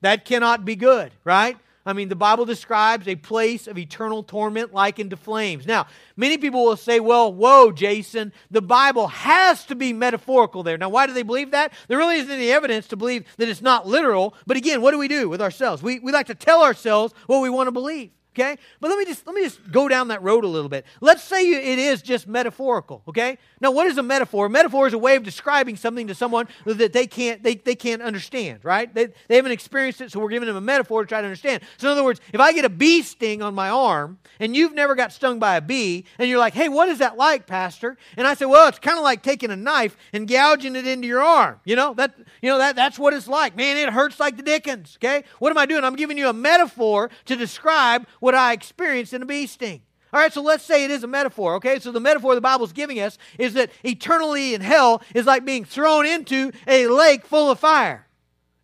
that 0.00 0.24
cannot 0.24 0.64
be 0.64 0.74
good, 0.74 1.12
right? 1.22 1.56
I 1.86 1.92
mean, 1.92 2.08
the 2.08 2.16
Bible 2.16 2.44
describes 2.44 3.06
a 3.06 3.14
place 3.14 3.68
of 3.68 3.78
eternal 3.78 4.24
torment 4.24 4.74
likened 4.74 5.10
to 5.10 5.16
flames. 5.16 5.66
Now, 5.66 5.86
many 6.16 6.36
people 6.36 6.64
will 6.64 6.76
say, 6.76 6.98
well, 6.98 7.32
whoa, 7.32 7.70
Jason, 7.70 8.32
the 8.50 8.60
Bible 8.60 9.06
has 9.06 9.64
to 9.66 9.76
be 9.76 9.92
metaphorical 9.92 10.64
there. 10.64 10.76
Now, 10.76 10.88
why 10.88 11.06
do 11.06 11.12
they 11.12 11.22
believe 11.22 11.52
that? 11.52 11.72
There 11.86 11.96
really 11.96 12.16
isn't 12.16 12.30
any 12.30 12.50
evidence 12.50 12.88
to 12.88 12.96
believe 12.96 13.24
that 13.36 13.48
it's 13.48 13.62
not 13.62 13.86
literal. 13.86 14.34
But 14.46 14.56
again, 14.56 14.82
what 14.82 14.90
do 14.90 14.98
we 14.98 15.06
do 15.06 15.28
with 15.28 15.40
ourselves? 15.40 15.80
We, 15.80 16.00
we 16.00 16.10
like 16.10 16.26
to 16.26 16.34
tell 16.34 16.64
ourselves 16.64 17.14
what 17.26 17.40
we 17.40 17.50
want 17.50 17.68
to 17.68 17.72
believe. 17.72 18.10
Okay? 18.36 18.58
But 18.80 18.90
let 18.90 18.98
me 18.98 19.06
just 19.06 19.26
let 19.26 19.34
me 19.34 19.42
just 19.42 19.72
go 19.72 19.88
down 19.88 20.08
that 20.08 20.22
road 20.22 20.44
a 20.44 20.48
little 20.48 20.68
bit. 20.68 20.84
Let's 21.00 21.22
say 21.22 21.42
it 21.50 21.78
is 21.78 22.02
just 22.02 22.28
metaphorical, 22.28 23.02
okay? 23.08 23.38
Now, 23.60 23.70
what 23.70 23.86
is 23.86 23.96
a 23.96 24.02
metaphor? 24.02 24.46
A 24.46 24.50
metaphor 24.50 24.86
is 24.86 24.92
a 24.92 24.98
way 24.98 25.16
of 25.16 25.22
describing 25.22 25.76
something 25.76 26.06
to 26.08 26.14
someone 26.14 26.46
that 26.66 26.92
they 26.92 27.06
can't 27.06 27.42
they, 27.42 27.54
they 27.54 27.74
can't 27.74 28.02
understand, 28.02 28.64
right? 28.64 28.92
They, 28.92 29.08
they 29.28 29.36
haven't 29.36 29.52
experienced 29.52 30.02
it, 30.02 30.12
so 30.12 30.20
we're 30.20 30.28
giving 30.28 30.46
them 30.46 30.56
a 30.56 30.60
metaphor 30.60 31.02
to 31.02 31.08
try 31.08 31.20
to 31.20 31.26
understand. 31.26 31.62
So 31.78 31.88
in 31.88 31.92
other 31.92 32.04
words, 32.04 32.20
if 32.32 32.40
I 32.40 32.52
get 32.52 32.64
a 32.64 32.68
bee 32.68 33.02
sting 33.02 33.40
on 33.40 33.54
my 33.54 33.70
arm 33.70 34.18
and 34.38 34.54
you've 34.54 34.74
never 34.74 34.94
got 34.94 35.12
stung 35.12 35.38
by 35.38 35.56
a 35.56 35.62
bee, 35.62 36.04
and 36.18 36.28
you're 36.28 36.38
like, 36.38 36.52
"Hey, 36.52 36.68
what 36.68 36.90
is 36.90 36.98
that 36.98 37.16
like, 37.16 37.46
pastor?" 37.46 37.96
And 38.18 38.26
I 38.26 38.34
say, 38.34 38.44
"Well, 38.44 38.68
it's 38.68 38.78
kind 38.78 38.98
of 38.98 39.04
like 39.04 39.22
taking 39.22 39.50
a 39.50 39.56
knife 39.56 39.96
and 40.12 40.28
gouging 40.28 40.76
it 40.76 40.86
into 40.86 41.08
your 41.08 41.22
arm. 41.22 41.60
You 41.64 41.76
know, 41.76 41.94
that 41.94 42.14
you 42.42 42.50
know 42.50 42.58
that 42.58 42.76
that's 42.76 42.98
what 42.98 43.14
it's 43.14 43.28
like. 43.28 43.56
Man, 43.56 43.76
it 43.76 43.92
hurts 43.92 44.20
like 44.20 44.36
the 44.36 44.42
dickens, 44.42 44.98
okay? 44.98 45.24
What 45.38 45.50
am 45.50 45.58
I 45.58 45.66
doing? 45.66 45.84
I'm 45.84 45.96
giving 45.96 46.18
you 46.18 46.28
a 46.28 46.32
metaphor 46.32 47.10
to 47.26 47.36
describe 47.36 48.06
what 48.26 48.34
I 48.34 48.52
experienced 48.52 49.12
in 49.12 49.22
a 49.22 49.24
bee 49.24 49.46
sting. 49.46 49.82
All 50.12 50.18
right, 50.18 50.32
so 50.32 50.42
let's 50.42 50.64
say 50.64 50.84
it 50.84 50.90
is 50.90 51.04
a 51.04 51.06
metaphor, 51.06 51.54
okay? 51.54 51.78
So 51.78 51.92
the 51.92 52.00
metaphor 52.00 52.34
the 52.34 52.40
Bible's 52.40 52.72
giving 52.72 52.98
us 52.98 53.18
is 53.38 53.54
that 53.54 53.70
eternally 53.84 54.52
in 54.52 54.60
hell 54.62 55.00
is 55.14 55.26
like 55.26 55.44
being 55.44 55.64
thrown 55.64 56.06
into 56.06 56.50
a 56.66 56.88
lake 56.88 57.24
full 57.24 57.52
of 57.52 57.60
fire. 57.60 58.08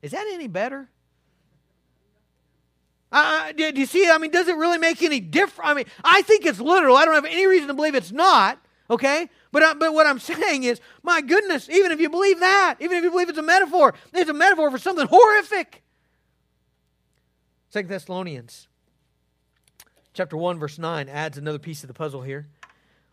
Is 0.03 0.11
that 0.11 0.27
any 0.33 0.49
better? 0.49 0.89
Uh, 3.13 3.53
do, 3.53 3.71
you 3.77 3.87
see? 3.87 4.11
I 4.11 4.19
mean, 4.19 4.33
does 4.33 4.49
it 4.49 4.57
really 4.57 4.79
make 4.79 5.01
any 5.01 5.21
difference? 5.21 5.71
I 5.71 5.75
mean, 5.75 5.85
I 6.03 6.23
think 6.23 6.45
it's 6.45 6.59
literal. 6.59 6.97
I 6.97 7.05
don't 7.05 7.15
have 7.15 7.25
any 7.25 7.47
reason 7.47 7.69
to 7.69 7.75
believe 7.75 7.95
it's 7.95 8.11
not, 8.11 8.59
okay? 8.91 9.29
But, 9.53 9.63
uh, 9.63 9.75
but 9.79 9.95
what 9.95 10.09
I'm 10.09 10.19
saying 10.35 10.65
is, 10.65 10.81
my 11.05 11.21
goodness, 11.21 11.71
even 11.71 11.93
if 11.93 12.01
you 12.01 12.11
believe 12.11 12.41
that, 12.41 12.79
even 12.81 12.97
if 12.97 13.05
you 13.05 13.13
believe 13.13 13.29
it's 13.29 13.39
a 13.39 13.43
metaphor, 13.43 13.95
it's 14.13 14.29
a 14.29 14.35
metaphor 14.35 14.73
for 14.73 14.79
something 14.79 15.07
horrific. 15.07 15.85
Second 17.71 17.91
Thessalonians 17.91 18.67
chapter 20.15 20.37
1, 20.37 20.59
verse 20.59 20.79
9 20.79 21.09
adds 21.09 21.39
another 21.39 21.59
piece 21.59 21.83
of 21.83 21.89
the 21.89 21.95
puzzle 21.95 22.23
here. 22.23 22.47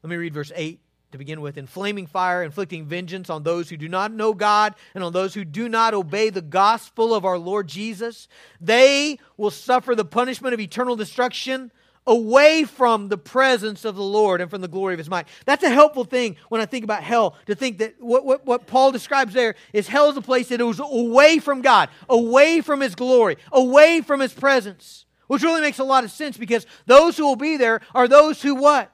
Let 0.04 0.10
me 0.10 0.16
read 0.16 0.34
verse 0.34 0.52
8 0.56 0.80
to 1.12 1.18
begin 1.18 1.42
with. 1.42 1.58
In 1.58 1.68
flaming 1.68 2.08
fire, 2.08 2.44
inflicting 2.44 2.86
vengeance 2.86 3.30
on 3.30 3.44
those 3.44 3.70
who 3.70 3.78
do 3.78 3.90
not 3.90 4.12
know 4.12 4.34
God 4.34 4.76
and 4.94 5.04
on 5.04 5.14
those 5.14 5.34
who 5.34 5.44
do 5.44 5.68
not 5.68 5.94
obey 5.94 6.30
the 6.30 6.42
gospel 6.42 7.14
of 7.14 7.26
our 7.26 7.38
Lord 7.38 7.68
Jesus, 7.68 8.28
they 8.62 9.18
will 9.38 9.52
suffer 9.52 9.96
the 9.96 10.06
punishment 10.06 10.54
of 10.54 10.60
eternal 10.60 10.96
destruction 10.96 11.72
away 12.08 12.64
from 12.64 13.08
the 13.10 13.18
presence 13.18 13.86
of 13.86 13.96
the 13.96 14.04
Lord 14.04 14.42
and 14.42 14.50
from 14.50 14.62
the 14.62 14.68
glory 14.68 14.94
of 14.94 14.98
his 14.98 15.10
might. 15.10 15.28
That's 15.46 15.64
a 15.64 15.70
helpful 15.70 16.06
thing 16.06 16.38
when 16.50 16.60
I 16.60 16.66
think 16.66 16.84
about 16.84 17.04
hell, 17.04 17.36
to 17.46 17.56
think 17.56 17.78
that 17.80 17.96
what, 18.00 18.26
what, 18.26 18.46
what 18.46 18.68
Paul 18.68 18.92
describes 18.92 19.34
there 19.34 19.56
is 19.74 19.88
hell 19.88 20.10
is 20.10 20.18
a 20.18 20.22
place 20.22 20.50
that 20.50 20.60
is 20.60 20.80
away 20.80 21.40
from 21.40 21.62
God, 21.62 21.90
away 22.10 22.62
from 22.62 22.82
his 22.82 22.96
glory, 22.96 23.38
away 23.52 24.02
from 24.02 24.22
his 24.22 24.34
presence. 24.34 25.06
Which 25.30 25.44
really 25.44 25.62
makes 25.62 25.78
a 25.78 25.84
lot 25.84 26.04
of 26.04 26.10
sense 26.10 26.38
because 26.38 26.66
those 26.88 27.16
who 27.16 27.24
will 27.24 27.36
be 27.36 27.56
there 27.56 27.82
are 27.94 28.08
those 28.08 28.42
who 28.42 28.56
what? 28.56 28.92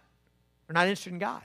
Are 0.67 0.73
not 0.73 0.87
interested 0.87 1.13
in 1.13 1.19
God. 1.19 1.43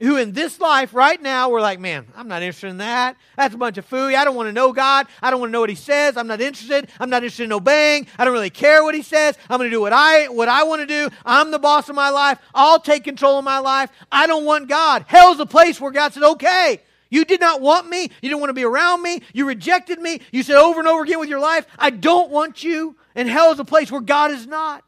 Who 0.00 0.16
in 0.16 0.32
this 0.32 0.60
life 0.60 0.94
right 0.94 1.20
now 1.20 1.50
we're 1.50 1.60
like, 1.60 1.78
man, 1.78 2.06
I'm 2.16 2.26
not 2.26 2.40
interested 2.40 2.68
in 2.68 2.78
that. 2.78 3.18
That's 3.36 3.54
a 3.54 3.58
bunch 3.58 3.76
of 3.76 3.86
fooey. 3.86 4.14
I 4.14 4.24
don't 4.24 4.34
want 4.34 4.48
to 4.48 4.52
know 4.54 4.72
God. 4.72 5.08
I 5.20 5.30
don't 5.30 5.40
want 5.40 5.50
to 5.50 5.52
know 5.52 5.60
what 5.60 5.68
He 5.68 5.74
says. 5.74 6.16
I'm 6.16 6.26
not 6.26 6.40
interested. 6.40 6.88
I'm 6.98 7.10
not 7.10 7.18
interested 7.22 7.44
in 7.44 7.52
obeying. 7.52 8.06
I 8.18 8.24
don't 8.24 8.32
really 8.32 8.48
care 8.48 8.82
what 8.82 8.94
He 8.94 9.02
says. 9.02 9.36
I'm 9.50 9.58
going 9.58 9.68
to 9.68 9.76
do 9.76 9.82
what 9.82 9.92
I 9.92 10.28
what 10.28 10.48
I 10.48 10.64
want 10.64 10.80
to 10.80 10.86
do. 10.86 11.14
I'm 11.26 11.50
the 11.50 11.58
boss 11.58 11.90
of 11.90 11.94
my 11.94 12.08
life. 12.08 12.38
I'll 12.54 12.80
take 12.80 13.04
control 13.04 13.38
of 13.38 13.44
my 13.44 13.58
life. 13.58 13.90
I 14.10 14.26
don't 14.26 14.46
want 14.46 14.70
God. 14.70 15.04
Hell's 15.06 15.38
a 15.38 15.44
place 15.44 15.78
where 15.78 15.92
God 15.92 16.14
said, 16.14 16.22
okay, 16.22 16.80
you 17.10 17.26
did 17.26 17.40
not 17.40 17.60
want 17.60 17.90
me. 17.90 18.04
You 18.04 18.30
didn't 18.30 18.40
want 18.40 18.48
to 18.48 18.54
be 18.54 18.64
around 18.64 19.02
me. 19.02 19.20
You 19.34 19.46
rejected 19.46 20.00
me. 20.00 20.22
You 20.32 20.42
said 20.42 20.56
over 20.56 20.78
and 20.78 20.88
over 20.88 21.04
again 21.04 21.20
with 21.20 21.28
your 21.28 21.40
life, 21.40 21.66
I 21.78 21.90
don't 21.90 22.30
want 22.30 22.64
you. 22.64 22.96
And 23.16 23.28
hell 23.30 23.50
is 23.50 23.58
a 23.58 23.64
place 23.64 23.90
where 23.90 24.02
God 24.02 24.30
is 24.30 24.46
not. 24.46 24.84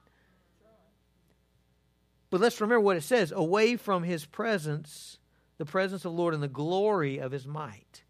But 2.31 2.43
let's 2.43 2.61
remember 2.61 2.81
what 2.81 2.99
it 2.99 3.03
says 3.03 3.33
away 3.33 3.77
from 3.77 4.03
his 4.03 4.27
presence, 4.27 5.19
the 5.57 5.65
presence 5.65 6.05
of 6.05 6.13
the 6.13 6.19
Lord 6.19 6.35
and 6.35 6.43
the 6.43 6.47
glory 6.47 7.19
of 7.19 7.33
his 7.33 7.47
might. 7.47 8.03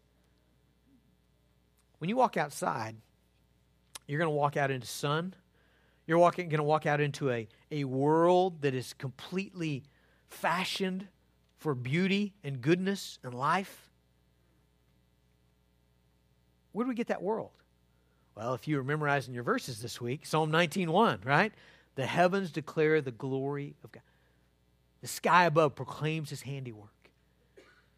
When 1.99 2.09
you 2.09 2.17
walk 2.17 2.35
outside, 2.35 2.97
you're 4.07 4.19
going 4.19 4.27
to 4.27 4.35
walk 4.35 4.57
out 4.57 4.71
into 4.71 4.87
sun. 4.87 5.33
You're 6.05 6.17
walking, 6.17 6.49
going 6.49 6.57
to 6.57 6.63
walk 6.63 6.85
out 6.85 6.99
into 6.99 7.29
a, 7.29 7.47
a 7.71 7.85
world 7.85 8.61
that 8.61 8.73
is 8.73 8.93
completely 8.93 9.83
fashioned 10.27 11.07
for 11.57 11.73
beauty 11.75 12.33
and 12.43 12.61
goodness 12.61 13.19
and 13.23 13.33
life. 13.33 13.89
Where 16.73 16.83
do 16.83 16.89
we 16.89 16.95
get 16.95 17.07
that 17.07 17.21
world? 17.21 17.51
Well, 18.39 18.53
if 18.53 18.69
you 18.69 18.77
were 18.77 18.85
memorizing 18.85 19.33
your 19.33 19.43
verses 19.43 19.81
this 19.81 19.99
week, 19.99 20.25
Psalm 20.25 20.49
19:1, 20.49 21.25
right? 21.25 21.53
The 21.95 22.05
heavens 22.05 22.51
declare 22.51 23.01
the 23.01 23.11
glory 23.11 23.75
of 23.83 23.91
God. 23.91 24.01
The 25.01 25.09
sky 25.09 25.43
above 25.43 25.75
proclaims 25.75 26.29
his 26.29 26.43
handiwork. 26.43 27.11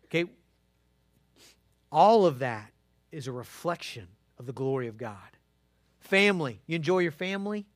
Okay? 0.05 0.25
All 1.91 2.25
of 2.25 2.39
that 2.39 2.71
is 3.11 3.27
a 3.27 3.31
reflection 3.31 4.07
of 4.39 4.47
the 4.47 4.51
glory 4.51 4.87
of 4.87 4.97
God. 4.97 5.37
Family, 5.99 6.59
you 6.65 6.75
enjoy 6.75 6.99
your 6.99 7.11
family? 7.11 7.67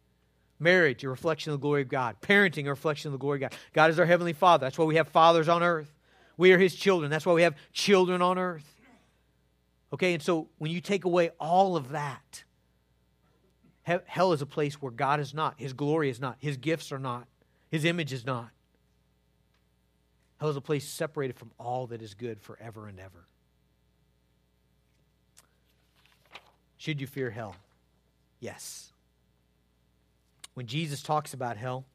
Marriage, 0.58 1.04
a 1.04 1.10
reflection 1.10 1.54
of 1.54 1.60
the 1.60 1.62
glory 1.62 1.84
of 1.84 1.88
God. 1.90 2.16
Parenting, 2.22 2.66
a 2.66 2.70
reflection 2.70 3.10
of 3.10 3.12
the 3.12 3.20
glory 3.20 3.44
of 3.44 3.52
God. 3.52 3.60
God 3.74 3.92
is 3.92 4.00
our 4.00 4.08
heavenly 4.08 4.34
Father. 4.34 4.66
That's 4.66 4.78
why 4.80 4.86
we 4.86 4.96
have 4.96 5.10
fathers 5.10 5.48
on 5.48 5.62
earth. 5.62 5.94
We 6.36 6.52
are 6.52 6.58
his 6.58 6.74
children. 6.74 7.12
That's 7.12 7.28
why 7.28 7.34
we 7.34 7.44
have 7.44 7.56
children 7.74 8.24
on 8.24 8.40
earth. 8.40 8.82
Okay, 9.94 10.16
and 10.16 10.24
so 10.24 10.50
when 10.58 10.72
you 10.72 10.82
take 10.82 11.06
away 11.06 11.30
all 11.40 11.76
of 11.76 11.90
that, 11.90 12.44
hell 13.86 14.34
is 14.34 14.42
a 14.42 14.46
place 14.46 14.82
where 14.82 14.92
God 14.92 15.20
is 15.20 15.34
not, 15.34 15.56
His 15.58 15.74
glory 15.74 16.10
is 16.10 16.20
not, 16.20 16.38
His 16.40 16.58
gifts 16.58 16.92
are 16.92 17.00
not, 17.00 17.28
His 17.70 17.86
image 17.86 18.12
is 18.12 18.26
not. 18.26 18.50
Hell 20.40 20.50
is 20.50 20.58
a 20.58 20.62
place 20.62 20.88
separated 20.88 21.38
from 21.38 21.52
all 21.60 21.88
that 21.88 22.02
is 22.02 22.14
good 22.14 22.42
forever 22.42 22.88
and 22.88 23.00
ever. 23.00 23.26
Should 26.78 27.00
you 27.00 27.08
fear 27.08 27.30
hell? 27.30 27.56
Yes. 28.40 28.92
When 30.56 30.68
Jesus 30.68 31.02
talks 31.02 31.34
about 31.34 31.58
hell, 31.58 31.86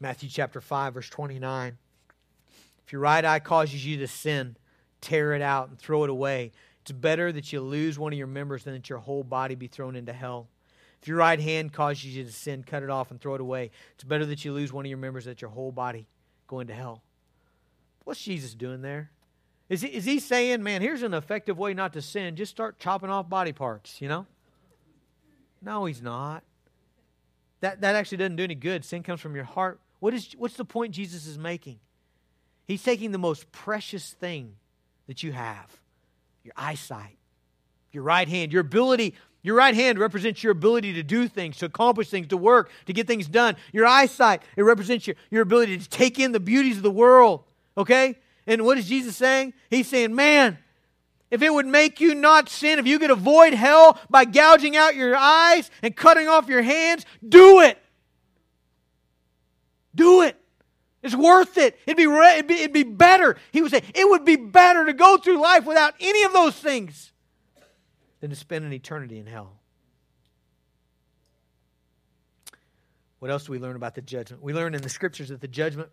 Matthew 0.00 0.28
chapter 0.28 0.60
5, 0.60 0.94
verse 0.94 1.08
29, 1.08 1.78
if 2.84 2.92
your 2.92 3.00
right 3.00 3.24
eye 3.24 3.38
causes 3.38 3.86
you 3.86 3.98
to 3.98 4.08
sin, 4.08 4.56
tear 5.00 5.34
it 5.34 5.42
out 5.42 5.68
and 5.68 5.78
throw 5.78 6.04
it 6.04 6.10
away. 6.10 6.52
It's 6.82 6.92
better 6.92 7.30
that 7.32 7.52
you 7.52 7.60
lose 7.60 7.98
one 7.98 8.12
of 8.12 8.18
your 8.18 8.26
members 8.26 8.64
than 8.64 8.74
that 8.74 8.88
your 8.88 8.98
whole 8.98 9.22
body 9.22 9.54
be 9.54 9.68
thrown 9.68 9.94
into 9.94 10.12
hell. 10.12 10.48
If 11.00 11.08
your 11.08 11.16
right 11.16 11.40
hand 11.40 11.72
causes 11.72 12.04
you 12.04 12.24
to 12.24 12.32
sin, 12.32 12.64
cut 12.64 12.82
it 12.82 12.90
off 12.90 13.10
and 13.10 13.20
throw 13.20 13.34
it 13.34 13.40
away. 13.40 13.70
It's 13.94 14.04
better 14.04 14.26
that 14.26 14.44
you 14.44 14.52
lose 14.52 14.72
one 14.72 14.84
of 14.84 14.88
your 14.88 14.98
members 14.98 15.24
than 15.24 15.32
that 15.32 15.40
your 15.40 15.50
whole 15.50 15.72
body 15.72 16.06
go 16.46 16.60
into 16.60 16.74
hell. 16.74 17.02
What's 18.04 18.22
Jesus 18.22 18.54
doing 18.54 18.82
there? 18.82 19.10
Is 19.68 19.80
he, 19.80 19.88
is 19.88 20.04
he 20.04 20.18
saying, 20.18 20.62
man, 20.62 20.82
here's 20.82 21.02
an 21.02 21.14
effective 21.14 21.58
way 21.58 21.72
not 21.72 21.92
to 21.94 22.02
sin? 22.02 22.36
Just 22.36 22.50
start 22.50 22.78
chopping 22.78 23.10
off 23.10 23.28
body 23.28 23.52
parts, 23.52 24.00
you 24.00 24.08
know? 24.08 24.26
No, 25.60 25.84
he's 25.84 26.02
not. 26.02 26.42
That, 27.60 27.80
that 27.80 27.94
actually 27.94 28.18
doesn't 28.18 28.36
do 28.36 28.44
any 28.44 28.56
good. 28.56 28.84
Sin 28.84 29.02
comes 29.02 29.20
from 29.20 29.36
your 29.36 29.44
heart. 29.44 29.80
What 30.00 30.14
is, 30.14 30.34
what's 30.36 30.56
the 30.56 30.64
point 30.64 30.94
Jesus 30.94 31.26
is 31.26 31.38
making? 31.38 31.78
He's 32.66 32.82
taking 32.82 33.12
the 33.12 33.18
most 33.18 33.50
precious 33.52 34.12
thing 34.12 34.56
that 35.06 35.22
you 35.22 35.32
have 35.32 35.81
your 36.44 36.54
eyesight, 36.56 37.16
your 37.92 38.02
right 38.02 38.28
hand, 38.28 38.52
your 38.52 38.60
ability. 38.60 39.14
Your 39.44 39.56
right 39.56 39.74
hand 39.74 39.98
represents 39.98 40.42
your 40.44 40.52
ability 40.52 40.92
to 40.94 41.02
do 41.02 41.26
things, 41.26 41.56
to 41.58 41.66
accomplish 41.66 42.08
things, 42.08 42.28
to 42.28 42.36
work, 42.36 42.70
to 42.86 42.92
get 42.92 43.08
things 43.08 43.26
done. 43.26 43.56
Your 43.72 43.86
eyesight, 43.86 44.42
it 44.56 44.62
represents 44.62 45.06
your, 45.06 45.16
your 45.30 45.42
ability 45.42 45.78
to 45.78 45.88
take 45.88 46.20
in 46.20 46.30
the 46.30 46.38
beauties 46.38 46.76
of 46.76 46.84
the 46.84 46.92
world. 46.92 47.42
Okay? 47.76 48.16
And 48.46 48.64
what 48.64 48.78
is 48.78 48.88
Jesus 48.88 49.16
saying? 49.16 49.52
He's 49.68 49.88
saying, 49.88 50.14
man, 50.14 50.58
if 51.30 51.42
it 51.42 51.52
would 51.52 51.66
make 51.66 52.00
you 52.00 52.14
not 52.14 52.48
sin, 52.48 52.78
if 52.78 52.86
you 52.86 52.98
could 52.98 53.10
avoid 53.10 53.54
hell 53.54 53.98
by 54.10 54.26
gouging 54.26 54.76
out 54.76 54.94
your 54.94 55.16
eyes 55.16 55.70
and 55.82 55.96
cutting 55.96 56.28
off 56.28 56.46
your 56.46 56.62
hands, 56.62 57.06
do 57.26 57.60
it. 57.60 57.78
Do 59.94 60.22
it. 60.22 60.36
It's 61.02 61.16
worth 61.16 61.58
it. 61.58 61.78
It'd 61.86 61.96
be, 61.96 62.04
it'd 62.04 62.46
be, 62.46 62.54
it'd 62.54 62.72
be 62.72 62.84
better. 62.84 63.36
He 63.50 63.60
would 63.60 63.70
say, 63.70 63.82
it 63.94 64.08
would 64.08 64.24
be 64.24 64.36
better 64.36 64.86
to 64.86 64.92
go 64.92 65.16
through 65.16 65.40
life 65.40 65.64
without 65.64 65.94
any 66.00 66.22
of 66.22 66.32
those 66.32 66.54
things 66.54 67.12
than 68.20 68.30
to 68.30 68.36
spend 68.36 68.64
an 68.64 68.72
eternity 68.72 69.18
in 69.18 69.26
hell. 69.26 69.58
What 73.18 73.30
else 73.30 73.46
do 73.46 73.52
we 73.52 73.58
learn 73.60 73.76
about 73.76 73.94
the 73.94 74.02
judgment? 74.02 74.42
We 74.42 74.52
learn 74.52 74.74
in 74.74 74.82
the 74.82 74.88
scriptures 74.88 75.28
that 75.28 75.40
the 75.40 75.46
judgment 75.48 75.90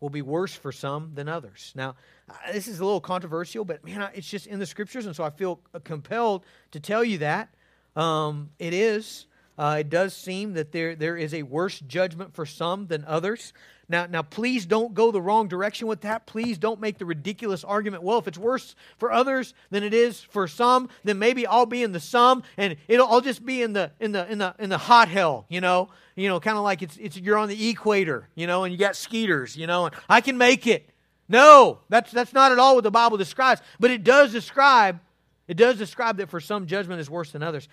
will 0.00 0.10
be 0.10 0.22
worse 0.22 0.52
for 0.52 0.72
some 0.72 1.12
than 1.14 1.28
others. 1.28 1.72
Now, 1.76 1.94
uh, 2.28 2.52
this 2.52 2.66
is 2.66 2.80
a 2.80 2.84
little 2.84 3.00
controversial, 3.00 3.64
but 3.64 3.84
man, 3.84 4.10
it's 4.14 4.28
just 4.28 4.48
in 4.48 4.58
the 4.58 4.66
scriptures, 4.66 5.06
and 5.06 5.14
so 5.14 5.22
I 5.22 5.30
feel 5.30 5.60
compelled 5.84 6.44
to 6.72 6.80
tell 6.80 7.04
you 7.04 7.18
that. 7.18 7.54
um, 7.94 8.50
it 8.58 8.74
is. 8.74 9.26
Uh, 9.62 9.76
it 9.76 9.90
does 9.90 10.12
seem 10.12 10.54
that 10.54 10.72
there, 10.72 10.96
there 10.96 11.16
is 11.16 11.32
a 11.32 11.44
worse 11.44 11.78
judgment 11.78 12.34
for 12.34 12.44
some 12.44 12.88
than 12.88 13.04
others. 13.04 13.52
Now, 13.88 14.06
now, 14.06 14.22
please 14.22 14.66
don't 14.66 14.92
go 14.92 15.12
the 15.12 15.22
wrong 15.22 15.46
direction 15.46 15.86
with 15.86 16.00
that. 16.00 16.26
Please 16.26 16.58
don't 16.58 16.80
make 16.80 16.98
the 16.98 17.06
ridiculous 17.06 17.62
argument. 17.62 18.02
Well, 18.02 18.18
if 18.18 18.26
it's 18.26 18.38
worse 18.38 18.74
for 18.98 19.12
others 19.12 19.54
than 19.70 19.84
it 19.84 19.94
is 19.94 20.20
for 20.20 20.48
some, 20.48 20.88
then 21.04 21.20
maybe 21.20 21.46
I'll 21.46 21.66
be 21.66 21.84
in 21.84 21.92
the 21.92 22.00
sum, 22.00 22.42
and 22.56 22.74
it'll 22.88 23.06
I'll 23.06 23.20
just 23.20 23.46
be 23.46 23.62
in 23.62 23.72
the 23.72 23.92
in 24.00 24.10
the 24.10 24.28
in 24.28 24.38
the 24.38 24.52
in 24.58 24.68
the 24.68 24.78
hot 24.78 25.06
hell. 25.06 25.46
You 25.48 25.60
know, 25.60 25.90
you 26.16 26.26
know, 26.26 26.40
kind 26.40 26.56
of 26.56 26.64
like 26.64 26.82
it's 26.82 26.96
it's 26.96 27.16
you're 27.16 27.38
on 27.38 27.48
the 27.48 27.68
equator. 27.70 28.28
You 28.34 28.48
know, 28.48 28.64
and 28.64 28.72
you 28.72 28.78
got 28.80 28.96
skeeters. 28.96 29.56
You 29.56 29.68
know, 29.68 29.86
and 29.86 29.94
I 30.08 30.22
can 30.22 30.36
make 30.38 30.66
it. 30.66 30.90
No, 31.28 31.78
that's 31.88 32.10
that's 32.10 32.32
not 32.32 32.50
at 32.50 32.58
all 32.58 32.74
what 32.74 32.82
the 32.82 32.90
Bible 32.90 33.16
describes. 33.16 33.60
But 33.78 33.92
it 33.92 34.02
does 34.02 34.32
describe 34.32 34.98
it 35.46 35.56
does 35.56 35.78
describe 35.78 36.16
that 36.16 36.30
for 36.30 36.40
some 36.40 36.66
judgment 36.66 37.00
is 37.00 37.08
worse 37.08 37.30
than 37.30 37.44
others. 37.44 37.68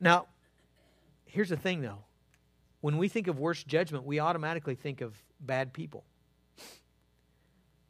Now, 0.00 0.26
here's 1.36 1.50
the 1.50 1.56
thing 1.56 1.82
though. 1.82 1.98
When 2.80 2.96
we 2.96 3.08
think 3.08 3.28
of 3.28 3.38
worse 3.38 3.62
judgment, 3.62 4.04
we 4.04 4.18
automatically 4.18 4.74
think 4.74 5.02
of 5.02 5.14
bad 5.38 5.74
people. 5.74 6.04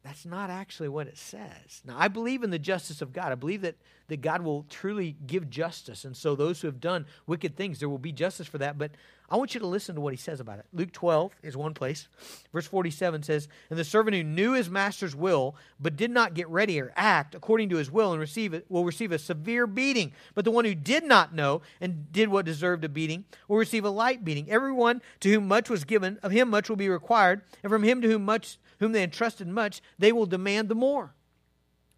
That's 0.03 0.25
not 0.25 0.49
actually 0.49 0.89
what 0.89 1.07
it 1.07 1.17
says. 1.17 1.81
Now, 1.85 1.95
I 1.97 2.09
believe 2.09 2.43
in 2.43 2.49
the 2.49 2.59
justice 2.59 3.01
of 3.01 3.13
God. 3.13 3.31
I 3.31 3.35
believe 3.35 3.61
that, 3.61 3.75
that 4.07 4.21
God 4.21 4.41
will 4.41 4.65
truly 4.69 5.15
give 5.25 5.49
justice. 5.49 6.05
And 6.05 6.15
so, 6.15 6.35
those 6.35 6.61
who 6.61 6.67
have 6.67 6.79
done 6.79 7.05
wicked 7.25 7.55
things, 7.55 7.79
there 7.79 7.89
will 7.89 7.97
be 7.97 8.11
justice 8.11 8.47
for 8.47 8.57
that. 8.59 8.77
But 8.77 8.91
I 9.29 9.35
want 9.35 9.53
you 9.53 9.59
to 9.59 9.67
listen 9.67 9.95
to 9.95 10.01
what 10.01 10.13
he 10.13 10.17
says 10.17 10.39
about 10.39 10.59
it. 10.59 10.65
Luke 10.71 10.93
12 10.93 11.35
is 11.43 11.57
one 11.57 11.73
place. 11.73 12.07
Verse 12.53 12.65
47 12.65 13.23
says, 13.23 13.49
And 13.69 13.77
the 13.77 13.83
servant 13.83 14.15
who 14.15 14.23
knew 14.23 14.53
his 14.53 14.69
master's 14.69 15.15
will, 15.15 15.55
but 15.79 15.97
did 15.97 16.11
not 16.11 16.33
get 16.33 16.47
ready 16.47 16.79
or 16.79 16.93
act 16.95 17.35
according 17.35 17.67
to 17.69 17.75
his 17.75 17.91
will, 17.91 18.13
and 18.13 18.21
receive 18.21 18.53
it, 18.53 18.65
will 18.69 18.85
receive 18.85 19.11
a 19.11 19.19
severe 19.19 19.67
beating. 19.67 20.13
But 20.33 20.45
the 20.45 20.51
one 20.51 20.63
who 20.63 20.75
did 20.75 21.03
not 21.03 21.35
know 21.35 21.61
and 21.81 22.09
did 22.11 22.29
what 22.29 22.45
deserved 22.45 22.85
a 22.85 22.89
beating 22.89 23.25
will 23.49 23.57
receive 23.57 23.83
a 23.83 23.89
light 23.89 24.23
beating. 24.23 24.49
Everyone 24.49 25.01
to 25.19 25.33
whom 25.33 25.47
much 25.47 25.69
was 25.69 25.83
given, 25.83 26.19
of 26.23 26.31
him 26.31 26.49
much 26.49 26.69
will 26.69 26.77
be 26.77 26.89
required, 26.89 27.41
and 27.63 27.69
from 27.69 27.83
him 27.83 28.01
to 28.01 28.07
whom 28.07 28.23
much 28.23 28.59
whom 28.79 28.91
they 28.91 29.03
entrusted 29.03 29.47
much, 29.47 29.81
they 29.97 30.11
will 30.11 30.25
demand 30.25 30.69
the 30.69 30.75
more. 30.75 31.13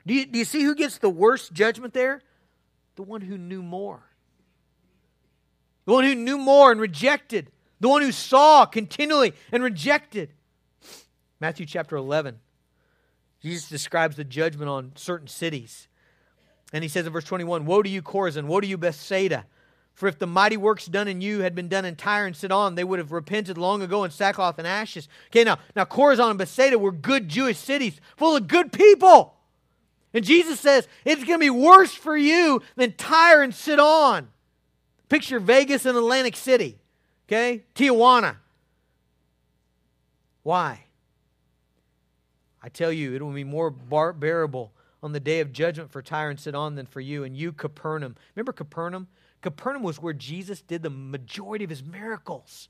Do 0.05 0.13
you, 0.13 0.25
do 0.25 0.39
you 0.39 0.45
see 0.45 0.63
who 0.63 0.75
gets 0.75 0.97
the 0.97 1.09
worst 1.09 1.53
judgment 1.53 1.93
there? 1.93 2.21
The 2.95 3.03
one 3.03 3.21
who 3.21 3.37
knew 3.37 3.61
more. 3.61 4.03
The 5.85 5.93
one 5.93 6.03
who 6.03 6.15
knew 6.15 6.37
more 6.37 6.71
and 6.71 6.79
rejected. 6.79 7.51
The 7.79 7.89
one 7.89 8.01
who 8.01 8.11
saw 8.11 8.65
continually 8.65 9.33
and 9.51 9.63
rejected. 9.63 10.33
Matthew 11.39 11.65
chapter 11.65 11.95
11. 11.95 12.39
Jesus 13.41 13.69
describes 13.69 14.15
the 14.15 14.23
judgment 14.23 14.69
on 14.69 14.91
certain 14.95 15.27
cities. 15.27 15.87
And 16.73 16.83
he 16.83 16.89
says 16.89 17.07
in 17.07 17.13
verse 17.13 17.23
21 17.23 17.65
Woe 17.65 17.81
to 17.81 17.89
you, 17.89 18.01
Chorazin! 18.01 18.45
Woe 18.45 18.59
to 18.59 18.67
you, 18.67 18.77
Bethsaida! 18.77 19.45
For 19.93 20.07
if 20.07 20.17
the 20.17 20.27
mighty 20.27 20.55
works 20.55 20.85
done 20.85 21.07
in 21.07 21.19
you 21.19 21.41
had 21.41 21.55
been 21.55 21.67
done 21.67 21.83
in 21.83 21.95
Tyre 21.95 22.25
and 22.25 22.35
Sidon, 22.35 22.75
they 22.75 22.85
would 22.85 22.99
have 22.99 23.11
repented 23.11 23.57
long 23.57 23.81
ago 23.81 24.03
in 24.05 24.11
sackcloth 24.11 24.57
and 24.57 24.67
ashes. 24.67 25.09
Okay, 25.27 25.43
now, 25.43 25.59
now 25.75 25.83
Chorazin 25.83 26.29
and 26.29 26.39
Bethsaida 26.39 26.79
were 26.79 26.91
good 26.91 27.27
Jewish 27.27 27.57
cities, 27.57 27.99
full 28.15 28.35
of 28.35 28.47
good 28.47 28.71
people. 28.71 29.35
And 30.13 30.25
Jesus 30.25 30.59
says 30.59 30.87
it's 31.05 31.23
going 31.23 31.39
to 31.39 31.45
be 31.45 31.49
worse 31.49 31.93
for 31.93 32.17
you 32.17 32.61
than 32.75 32.93
Tyre 32.93 33.41
and 33.41 33.53
Sidon. 33.53 34.29
Picture 35.07 35.39
Vegas 35.39 35.85
and 35.85 35.97
Atlantic 35.97 36.35
City, 36.35 36.77
okay? 37.27 37.63
Tijuana. 37.75 38.37
Why? 40.43 40.85
I 42.61 42.69
tell 42.69 42.91
you, 42.91 43.15
it 43.15 43.21
will 43.21 43.31
be 43.31 43.43
more 43.43 43.69
bar- 43.69 44.13
bearable 44.13 44.71
on 45.01 45.13
the 45.13 45.19
day 45.19 45.39
of 45.39 45.53
judgment 45.53 45.91
for 45.91 46.01
Tyre 46.01 46.29
and 46.29 46.39
Sidon 46.39 46.75
than 46.75 46.85
for 46.85 47.01
you. 47.01 47.23
And 47.23 47.35
you, 47.35 47.51
Capernaum. 47.51 48.15
Remember 48.35 48.51
Capernaum? 48.51 49.07
Capernaum 49.41 49.83
was 49.83 50.01
where 50.01 50.13
Jesus 50.13 50.61
did 50.61 50.83
the 50.83 50.89
majority 50.89 51.63
of 51.63 51.69
his 51.69 51.83
miracles. 51.83 52.67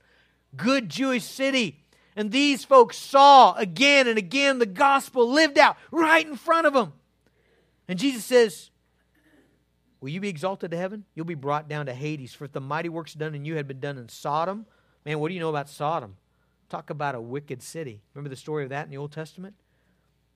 Good 0.55 0.89
Jewish 0.89 1.23
city. 1.23 1.83
And 2.15 2.31
these 2.31 2.65
folks 2.65 2.97
saw 2.97 3.53
again 3.55 4.07
and 4.07 4.17
again 4.17 4.59
the 4.59 4.65
gospel 4.65 5.29
lived 5.29 5.57
out 5.57 5.77
right 5.91 6.25
in 6.25 6.35
front 6.35 6.67
of 6.67 6.73
them. 6.73 6.93
And 7.89 7.97
Jesus 7.97 8.23
says, 8.23 8.69
Will 9.99 10.09
you 10.09 10.21
be 10.21 10.29
exalted 10.29 10.71
to 10.71 10.77
heaven? 10.77 11.03
You'll 11.13 11.25
be 11.25 11.35
brought 11.35 11.67
down 11.67 11.87
to 11.87 11.93
Hades. 11.93 12.33
For 12.33 12.45
if 12.45 12.53
the 12.53 12.61
mighty 12.61 12.87
works 12.87 13.13
done 13.13 13.35
in 13.35 13.43
you 13.43 13.55
had 13.55 13.67
been 13.67 13.81
done 13.81 13.97
in 13.97 14.07
Sodom, 14.07 14.65
man, 15.03 15.19
what 15.19 15.27
do 15.27 15.33
you 15.33 15.41
know 15.41 15.49
about 15.49 15.67
Sodom? 15.67 16.15
Talk 16.69 16.89
about 16.89 17.15
a 17.15 17.21
wicked 17.21 17.61
city. 17.61 17.99
Remember 18.13 18.29
the 18.29 18.37
story 18.37 18.63
of 18.63 18.69
that 18.69 18.85
in 18.85 18.91
the 18.91 18.97
Old 18.97 19.11
Testament? 19.11 19.55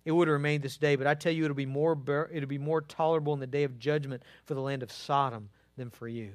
It 0.04 0.12
would 0.12 0.28
have 0.28 0.34
remained 0.34 0.64
this 0.64 0.76
day, 0.76 0.98
but 0.98 1.08
I 1.08 1.14
tell 1.14 1.32
you, 1.32 1.46
it'll 1.46 1.56
be 1.56 1.66
more 1.66 1.98
it'll 2.34 2.50
be 2.50 2.58
more 2.58 2.82
tolerable 2.82 3.34
in 3.34 3.40
the 3.40 3.48
day 3.48 3.64
of 3.64 3.80
judgment 3.80 4.24
for 4.44 4.54
the 4.54 4.60
land 4.60 4.84
of 4.84 4.92
Sodom 4.92 5.48
than 5.78 5.90
for 5.90 6.10
you. 6.10 6.32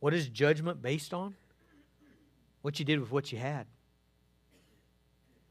What 0.00 0.14
is 0.14 0.28
judgment 0.28 0.80
based 0.80 1.12
on? 1.12 1.34
What 2.62 2.78
you 2.78 2.84
did 2.84 3.00
with 3.00 3.10
what 3.10 3.30
you 3.30 3.38
had. 3.38 3.66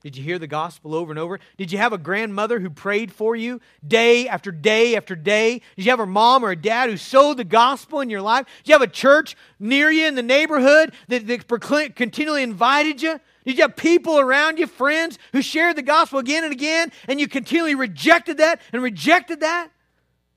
Did 0.01 0.15
you 0.15 0.23
hear 0.23 0.37
the 0.37 0.47
gospel 0.47 0.93
over 0.93 1.11
and 1.11 1.17
over? 1.17 1.39
Did 1.57 1.71
you 1.71 1.79
have 1.79 1.91
a 1.91 1.97
grandmother 1.97 2.59
who 2.59 2.69
prayed 2.69 3.11
for 3.11 3.35
you 3.35 3.59
day 3.85 4.27
after 4.27 4.51
day 4.51 4.95
after 4.95 5.15
day? 5.15 5.61
Did 5.75 5.85
you 5.85 5.91
have 5.91 5.99
a 5.99 6.05
mom 6.05 6.45
or 6.45 6.51
a 6.51 6.55
dad 6.55 6.89
who 6.89 6.97
sowed 6.97 7.37
the 7.37 7.43
gospel 7.43 7.99
in 7.99 8.09
your 8.09 8.21
life? 8.21 8.45
Did 8.63 8.69
you 8.69 8.73
have 8.73 8.83
a 8.83 8.87
church 8.87 9.35
near 9.59 9.89
you 9.89 10.05
in 10.05 10.15
the 10.15 10.21
neighborhood 10.21 10.93
that, 11.07 11.25
that 11.27 11.95
continually 11.95 12.43
invited 12.43 13.01
you? 13.01 13.19
Did 13.43 13.57
you 13.57 13.63
have 13.63 13.75
people 13.75 14.19
around 14.19 14.59
you, 14.59 14.67
friends, 14.67 15.17
who 15.31 15.41
shared 15.41 15.77
the 15.77 15.81
gospel 15.81 16.19
again 16.19 16.43
and 16.43 16.53
again, 16.53 16.91
and 17.07 17.19
you 17.19 17.27
continually 17.27 17.75
rejected 17.75 18.37
that 18.37 18.61
and 18.71 18.83
rejected 18.83 19.39
that? 19.39 19.69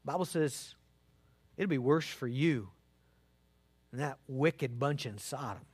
The 0.04 0.12
Bible 0.12 0.24
says 0.24 0.74
It'll 1.56 1.68
be 1.68 1.76
worse 1.76 2.06
for 2.06 2.26
you 2.26 2.70
than 3.90 4.00
that 4.00 4.18
wicked 4.26 4.78
bunch 4.78 5.04
in 5.04 5.18
Sodom 5.18 5.66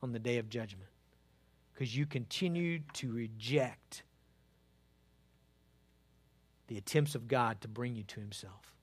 on 0.00 0.12
the 0.12 0.20
day 0.20 0.38
of 0.38 0.48
judgment 0.48 0.90
because 1.78 1.96
you 1.96 2.06
continued 2.06 2.82
to 2.92 3.12
reject 3.12 4.02
the 6.66 6.76
attempts 6.76 7.14
of 7.14 7.28
God 7.28 7.60
to 7.60 7.68
bring 7.68 7.94
you 7.94 8.02
to 8.02 8.18
Himself. 8.18 8.74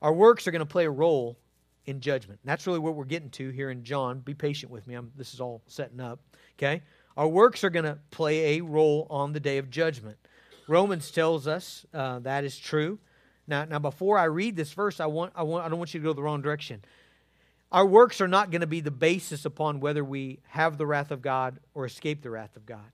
Our 0.00 0.12
works 0.12 0.48
are 0.48 0.50
going 0.50 0.58
to 0.58 0.66
play 0.66 0.86
a 0.86 0.90
role 0.90 1.38
in 1.86 2.00
judgment. 2.00 2.40
that's 2.44 2.66
really 2.66 2.80
what 2.80 2.96
we're 2.96 3.04
getting 3.04 3.30
to 3.30 3.50
here 3.50 3.70
in 3.70 3.84
John. 3.84 4.18
Be 4.20 4.34
patient 4.34 4.72
with 4.72 4.88
me. 4.88 4.94
I'm, 4.94 5.12
this 5.16 5.34
is 5.34 5.40
all 5.40 5.62
setting 5.68 6.00
up. 6.00 6.18
Okay? 6.58 6.82
Our 7.16 7.28
works 7.28 7.62
are 7.62 7.70
going 7.70 7.84
to 7.84 7.98
play 8.10 8.58
a 8.58 8.60
role 8.62 9.06
on 9.08 9.32
the 9.32 9.40
day 9.40 9.58
of 9.58 9.70
judgment. 9.70 10.16
Romans 10.66 11.12
tells 11.12 11.46
us 11.46 11.86
uh, 11.94 12.18
that 12.20 12.42
is 12.42 12.58
true. 12.58 12.98
Now, 13.46 13.64
now 13.66 13.78
before 13.78 14.18
I 14.18 14.24
read 14.24 14.56
this 14.56 14.72
verse, 14.72 14.98
I, 14.98 15.06
want, 15.06 15.32
I, 15.36 15.44
want, 15.44 15.64
I 15.64 15.68
don't 15.68 15.78
want 15.78 15.94
you 15.94 16.00
to 16.00 16.04
go 16.04 16.12
the 16.12 16.22
wrong 16.22 16.42
direction. 16.42 16.84
Our 17.72 17.86
works 17.86 18.20
are 18.20 18.28
not 18.28 18.50
going 18.50 18.60
to 18.60 18.66
be 18.66 18.80
the 18.80 18.90
basis 18.90 19.46
upon 19.46 19.80
whether 19.80 20.04
we 20.04 20.40
have 20.48 20.76
the 20.76 20.86
wrath 20.86 21.10
of 21.10 21.22
God 21.22 21.58
or 21.74 21.86
escape 21.86 22.22
the 22.22 22.28
wrath 22.28 22.54
of 22.54 22.66
God. 22.66 22.92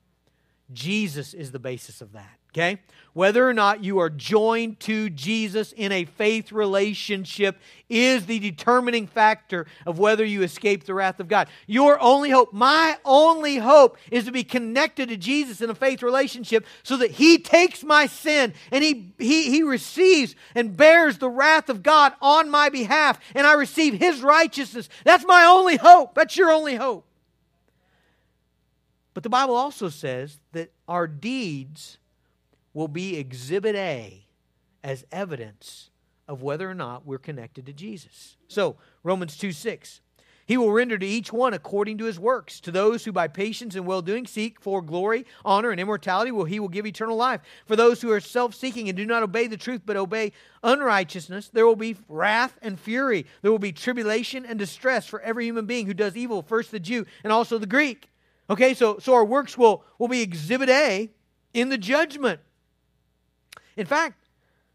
Jesus 0.73 1.35
is 1.35 1.51
the 1.51 1.59
basis 1.59 2.01
of 2.01 2.13
that. 2.13 2.39
Okay? 2.53 2.81
Whether 3.13 3.47
or 3.49 3.53
not 3.53 3.85
you 3.85 3.99
are 3.99 4.09
joined 4.09 4.81
to 4.81 5.11
Jesus 5.11 5.73
in 5.73 5.93
a 5.93 6.07
faith 6.07 6.51
relationship 6.51 7.59
is 7.89 8.27
the 8.27 8.39
determining 8.39 9.07
factor 9.07 9.67
of 9.85 9.99
whether 9.99 10.25
you 10.25 10.43
escape 10.43 10.85
the 10.85 10.95
wrath 10.95 11.21
of 11.21 11.29
God. 11.29 11.49
Your 11.67 12.01
only 12.01 12.31
hope, 12.31 12.53
my 12.53 12.97
only 13.05 13.57
hope, 13.57 13.99
is 14.11 14.25
to 14.25 14.33
be 14.33 14.45
connected 14.45 15.11
to 15.11 15.17
Jesus 15.17 15.61
in 15.61 15.69
a 15.69 15.75
faith 15.75 16.03
relationship 16.03 16.67
so 16.83 16.97
that 16.97 17.13
He 17.13 17.39
takes 17.39 17.85
my 17.85 18.07
sin 18.07 18.55
and 18.73 18.83
He, 18.83 19.13
he, 19.19 19.51
he 19.51 19.63
receives 19.63 20.35
and 20.55 20.77
bears 20.77 21.19
the 21.19 21.31
wrath 21.31 21.69
of 21.69 21.83
God 21.83 22.15
on 22.23 22.51
my 22.51 22.71
behalf 22.71 23.21
and 23.35 23.47
I 23.47 23.55
receive 23.55 23.95
His 23.95 24.23
righteousness. 24.23 24.89
That's 25.05 25.27
my 25.27 25.45
only 25.45 25.77
hope. 25.77 26.15
That's 26.15 26.37
your 26.37 26.51
only 26.51 26.77
hope. 26.77 27.08
But 29.19 29.25
the 29.25 29.31
Bible 29.31 29.57
also 29.57 29.89
says 29.89 30.39
that 30.53 30.71
our 30.87 31.09
deeds 31.09 31.99
will 32.73 32.87
be 32.87 33.17
exhibit 33.17 33.75
A 33.75 34.25
as 34.85 35.05
evidence 35.11 35.91
of 36.29 36.41
whether 36.41 36.71
or 36.71 36.75
not 36.75 37.05
we're 37.05 37.19
connected 37.19 37.67
to 37.67 37.73
Jesus. 37.73 38.37
So, 38.47 38.77
Romans 39.03 39.37
2 39.37 39.51
6. 39.51 40.03
He 40.47 40.57
will 40.57 40.71
render 40.71 40.97
to 40.97 41.05
each 41.05 41.33
one 41.33 41.53
according 41.53 41.99
to 41.99 42.05
his 42.05 42.21
works. 42.21 42.61
To 42.61 42.71
those 42.71 43.05
who 43.05 43.11
by 43.11 43.27
patience 43.27 43.75
and 43.75 43.87
well 43.87 44.03
doing 44.03 44.25
seek 44.25 44.61
for 44.61 44.81
glory, 44.81 45.27
honor, 45.45 45.73
and 45.73 45.81
immortality, 45.81 46.31
will 46.31 46.45
he 46.45 46.61
will 46.61 46.69
give 46.69 46.87
eternal 46.87 47.17
life. 47.17 47.41
For 47.67 47.75
those 47.75 48.01
who 48.01 48.13
are 48.13 48.21
self 48.21 48.55
seeking 48.55 48.89
and 48.89 48.97
do 48.97 49.05
not 49.05 49.25
obey 49.25 49.49
the 49.49 49.57
truth 49.57 49.83
but 49.85 49.97
obey 49.97 50.31
unrighteousness, 50.63 51.49
there 51.49 51.67
will 51.67 51.75
be 51.75 51.97
wrath 52.09 52.57
and 52.63 52.79
fury. 52.79 53.27
There 53.43 53.51
will 53.51 53.59
be 53.59 53.73
tribulation 53.73 54.47
and 54.47 54.61
distress 54.61 55.07
for 55.09 55.21
every 55.23 55.45
human 55.45 55.67
being 55.67 55.87
who 55.87 55.95
does 55.95 56.17
evil, 56.17 56.41
first 56.41 56.71
the 56.71 56.79
Jew 56.79 57.05
and 57.25 57.33
also 57.33 57.59
the 57.59 57.67
Greek. 57.67 58.09
Okay, 58.51 58.75
so, 58.75 58.99
so 58.99 59.15
our 59.15 59.25
works 59.25 59.59
will, 59.59 59.85
will 59.99 60.09
be 60.09 60.23
exhibit 60.23 60.69
A 60.69 61.11
in 61.53 61.69
the 61.69 61.79
judgment. 61.79 62.41
In 63.77 63.87
fact, 63.87 64.29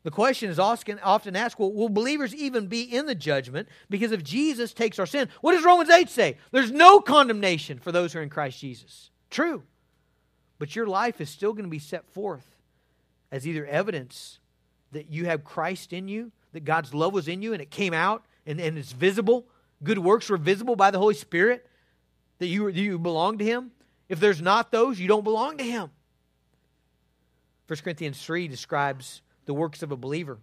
the 0.03 0.11
question 0.11 0.49
is 0.49 0.59
often 0.59 0.99
asked 0.99 1.57
well, 1.57 1.71
will 1.71 1.89
believers 1.89 2.35
even 2.35 2.67
be 2.67 2.83
in 2.83 3.05
the 3.05 3.15
judgment? 3.15 3.69
Because 3.89 4.11
if 4.11 4.23
Jesus 4.23 4.73
takes 4.73 4.99
our 4.99 5.05
sin, 5.05 5.29
what 5.41 5.53
does 5.53 5.63
Romans 5.63 5.89
8 5.89 6.09
say? 6.09 6.37
There's 6.51 6.71
no 6.71 6.99
condemnation 6.99 7.79
for 7.79 7.91
those 7.91 8.13
who 8.13 8.19
are 8.19 8.23
in 8.23 8.29
Christ 8.29 8.59
Jesus. 8.59 9.11
True. 9.29 9.63
But 10.59 10.75
your 10.75 10.87
life 10.87 11.19
is 11.21 11.29
still 11.29 11.53
going 11.53 11.65
to 11.65 11.69
be 11.69 11.79
set 11.79 12.05
forth 12.11 12.45
as 13.31 13.47
either 13.47 13.65
evidence 13.65 14.39
that 14.91 15.09
you 15.09 15.25
have 15.25 15.43
Christ 15.43 15.93
in 15.93 16.07
you, 16.07 16.31
that 16.51 16.65
God's 16.65 16.93
love 16.93 17.13
was 17.13 17.27
in 17.27 17.41
you 17.41 17.53
and 17.53 17.61
it 17.61 17.71
came 17.71 17.93
out 17.93 18.25
and, 18.45 18.59
and 18.59 18.77
it's 18.77 18.91
visible, 18.91 19.47
good 19.83 19.99
works 19.99 20.29
were 20.29 20.37
visible 20.37 20.75
by 20.75 20.91
the 20.91 20.99
Holy 20.99 21.15
Spirit, 21.15 21.65
that 22.39 22.47
you, 22.47 22.67
you 22.67 22.99
belong 22.99 23.37
to 23.37 23.45
Him. 23.45 23.71
If 24.09 24.19
there's 24.19 24.41
not 24.41 24.71
those, 24.71 24.99
you 24.99 25.07
don't 25.07 25.23
belong 25.23 25.57
to 25.57 25.63
Him. 25.63 25.89
1 27.67 27.79
Corinthians 27.83 28.23
3 28.23 28.47
describes 28.47 29.21
the 29.45 29.53
works 29.53 29.81
of 29.83 29.91
a 29.91 29.97
believer. 29.97 30.37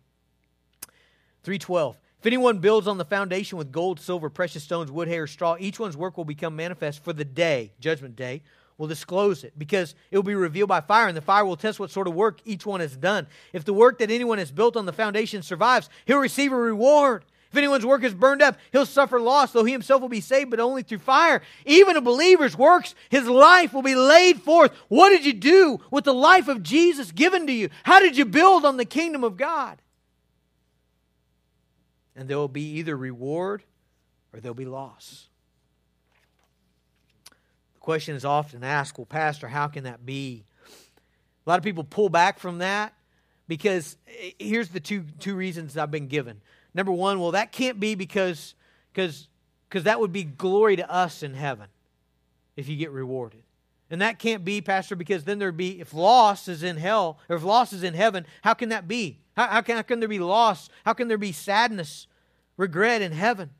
312. 1.42 1.96
If 2.18 2.26
anyone 2.26 2.58
builds 2.58 2.86
on 2.86 2.98
the 2.98 3.04
foundation 3.04 3.56
with 3.56 3.72
gold, 3.72 3.98
silver, 3.98 4.28
precious 4.28 4.62
stones, 4.62 4.90
wood, 4.90 5.08
hay, 5.08 5.18
or 5.18 5.26
straw, 5.26 5.56
each 5.58 5.80
one's 5.80 5.96
work 5.96 6.16
will 6.16 6.24
become 6.24 6.54
manifest 6.54 7.02
for 7.02 7.12
the 7.12 7.24
day, 7.24 7.72
judgment 7.80 8.14
day, 8.14 8.42
will 8.76 8.86
disclose 8.86 9.44
it 9.44 9.52
because 9.58 9.94
it 10.10 10.16
will 10.16 10.22
be 10.22 10.34
revealed 10.34 10.68
by 10.68 10.80
fire, 10.80 11.08
and 11.08 11.16
the 11.16 11.22
fire 11.22 11.44
will 11.44 11.56
test 11.56 11.78
what 11.78 11.90
sort 11.90 12.06
of 12.06 12.14
work 12.14 12.40
each 12.44 12.66
one 12.66 12.80
has 12.80 12.96
done. 12.96 13.26
If 13.52 13.64
the 13.64 13.72
work 13.72 13.98
that 13.98 14.10
anyone 14.10 14.38
has 14.38 14.50
built 14.50 14.76
on 14.76 14.86
the 14.86 14.92
foundation 14.92 15.42
survives, 15.42 15.88
he'll 16.06 16.18
receive 16.18 16.52
a 16.52 16.56
reward. 16.56 17.24
If 17.50 17.56
anyone's 17.56 17.84
work 17.84 18.04
is 18.04 18.14
burned 18.14 18.42
up, 18.42 18.58
he'll 18.70 18.86
suffer 18.86 19.20
loss, 19.20 19.52
though 19.52 19.64
he 19.64 19.72
himself 19.72 20.00
will 20.00 20.08
be 20.08 20.20
saved, 20.20 20.50
but 20.50 20.60
only 20.60 20.82
through 20.82 20.98
fire. 20.98 21.42
Even 21.66 21.96
a 21.96 22.00
believer's 22.00 22.56
works, 22.56 22.94
his 23.08 23.26
life 23.26 23.72
will 23.72 23.82
be 23.82 23.96
laid 23.96 24.40
forth. 24.40 24.72
What 24.88 25.10
did 25.10 25.24
you 25.24 25.32
do 25.32 25.80
with 25.90 26.04
the 26.04 26.14
life 26.14 26.46
of 26.46 26.62
Jesus 26.62 27.10
given 27.10 27.48
to 27.48 27.52
you? 27.52 27.68
How 27.82 27.98
did 27.98 28.16
you 28.16 28.24
build 28.24 28.64
on 28.64 28.76
the 28.76 28.84
kingdom 28.84 29.24
of 29.24 29.36
God? 29.36 29.78
and 32.20 32.28
there 32.28 32.36
will 32.36 32.48
be 32.48 32.72
either 32.78 32.94
reward 32.94 33.62
or 34.32 34.40
there'll 34.40 34.54
be 34.54 34.66
loss. 34.66 35.28
The 37.24 37.80
question 37.80 38.14
is 38.14 38.26
often 38.26 38.62
asked 38.62 38.98
well, 38.98 39.06
Pastor, 39.06 39.48
how 39.48 39.68
can 39.68 39.84
that 39.84 40.04
be? 40.04 40.44
A 41.46 41.50
lot 41.50 41.56
of 41.56 41.64
people 41.64 41.82
pull 41.82 42.10
back 42.10 42.38
from 42.38 42.58
that 42.58 42.92
because 43.48 43.96
eh, 44.06 44.32
here's 44.38 44.68
the 44.68 44.80
two, 44.80 45.04
two 45.18 45.34
reasons 45.34 45.78
I've 45.78 45.90
been 45.90 46.08
given. 46.08 46.42
Number 46.74 46.92
one, 46.92 47.20
well, 47.20 47.32
that 47.32 47.52
can't 47.52 47.80
be 47.80 47.94
because 47.94 48.54
because 48.92 49.28
because 49.68 49.84
that 49.84 50.00
would 50.00 50.12
be 50.12 50.24
glory 50.24 50.76
to 50.76 50.90
us 50.90 51.22
in 51.22 51.34
heaven 51.34 51.68
if 52.56 52.68
you 52.68 52.76
get 52.76 52.90
rewarded. 52.90 53.42
And 53.90 54.02
that 54.02 54.20
can't 54.20 54.44
be, 54.44 54.60
Pastor, 54.60 54.94
because 54.94 55.24
then 55.24 55.40
there'd 55.40 55.56
be, 55.56 55.80
if 55.80 55.92
loss 55.92 56.46
is 56.46 56.62
in 56.62 56.76
hell, 56.76 57.18
or 57.28 57.36
if 57.36 57.42
loss 57.42 57.72
is 57.72 57.82
in 57.82 57.94
heaven, 57.94 58.24
how 58.42 58.54
can 58.54 58.68
that 58.68 58.86
be? 58.86 59.18
How, 59.36 59.48
how, 59.48 59.60
can, 59.62 59.76
how 59.76 59.82
can 59.82 59.98
there 59.98 60.08
be 60.08 60.20
loss? 60.20 60.68
How 60.84 60.92
can 60.92 61.08
there 61.08 61.18
be 61.18 61.32
sadness, 61.32 62.06
regret 62.56 63.02
in 63.02 63.10
heaven? 63.10 63.50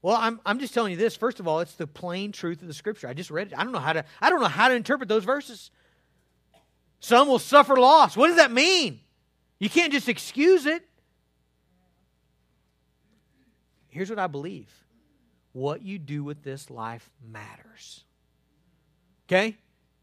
Well, 0.00 0.16
I'm, 0.16 0.40
I'm 0.46 0.60
just 0.60 0.74
telling 0.74 0.92
you 0.92 0.96
this. 0.96 1.16
First 1.16 1.40
of 1.40 1.48
all, 1.48 1.58
it's 1.58 1.74
the 1.74 1.88
plain 1.88 2.30
truth 2.30 2.62
of 2.62 2.68
the 2.68 2.74
scripture. 2.74 3.08
I 3.08 3.14
just 3.14 3.32
read 3.32 3.48
it. 3.48 3.58
I 3.58 3.64
don't 3.64 3.72
know 3.72 3.80
how 3.80 3.92
to, 3.92 4.04
I 4.20 4.30
don't 4.30 4.40
know 4.40 4.46
how 4.46 4.68
to 4.68 4.74
interpret 4.74 5.08
those 5.08 5.24
verses. 5.24 5.72
Some 7.00 7.26
will 7.26 7.40
suffer 7.40 7.76
loss. 7.76 8.16
What 8.16 8.28
does 8.28 8.36
that 8.36 8.52
mean? 8.52 9.00
You 9.58 9.68
can't 9.68 9.92
just 9.92 10.08
excuse 10.08 10.66
it. 10.66 10.87
Here's 13.88 14.10
what 14.10 14.18
I 14.18 14.26
believe 14.26 14.72
what 15.52 15.82
you 15.82 15.98
do 15.98 16.22
with 16.22 16.42
this 16.42 16.70
life 16.70 17.10
matters. 17.26 18.04
Okay? 19.26 19.56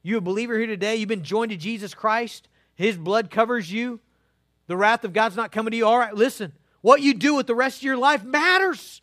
You 0.04 0.18
a 0.18 0.22
believer 0.22 0.58
here 0.58 0.68
today, 0.68 0.98
you've 0.98 1.10
been 1.10 1.24
joined 1.24 1.52
to 1.52 1.58
Jesus 1.58 1.94
Christ, 1.94 2.48
His 2.76 2.98
blood 2.98 3.32
covers 3.32 3.72
you. 3.72 4.00
The 4.68 4.78
wrath 4.78 5.04
of 5.04 5.14
God's 5.14 5.36
not 5.36 5.52
coming 5.52 5.72
to 5.72 5.78
you. 5.78 5.86
All 5.86 5.98
right, 5.98 6.14
listen. 6.14 6.52
What 6.82 7.02
you 7.02 7.14
do 7.14 7.36
with 7.36 7.48
the 7.48 7.56
rest 7.56 7.78
of 7.78 7.84
your 7.84 7.98
life 7.98 8.24
matters. 8.24 9.02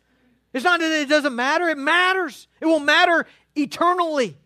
It's 0.53 0.63
not 0.63 0.79
that 0.79 1.01
it 1.01 1.09
doesn't 1.09 1.35
matter, 1.35 1.69
it 1.69 1.77
matters. 1.77 2.47
It 2.61 2.65
will 2.65 2.79
matter 2.79 3.25
eternally. 3.55 4.37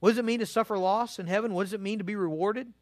What 0.00 0.10
does 0.10 0.18
it 0.18 0.24
mean 0.24 0.40
to 0.40 0.46
suffer 0.46 0.78
loss 0.78 1.18
in 1.18 1.26
heaven? 1.26 1.52
What 1.52 1.64
does 1.64 1.74
it 1.74 1.80
mean 1.80 1.98
to 1.98 2.04
be 2.04 2.16
rewarded? 2.16 2.72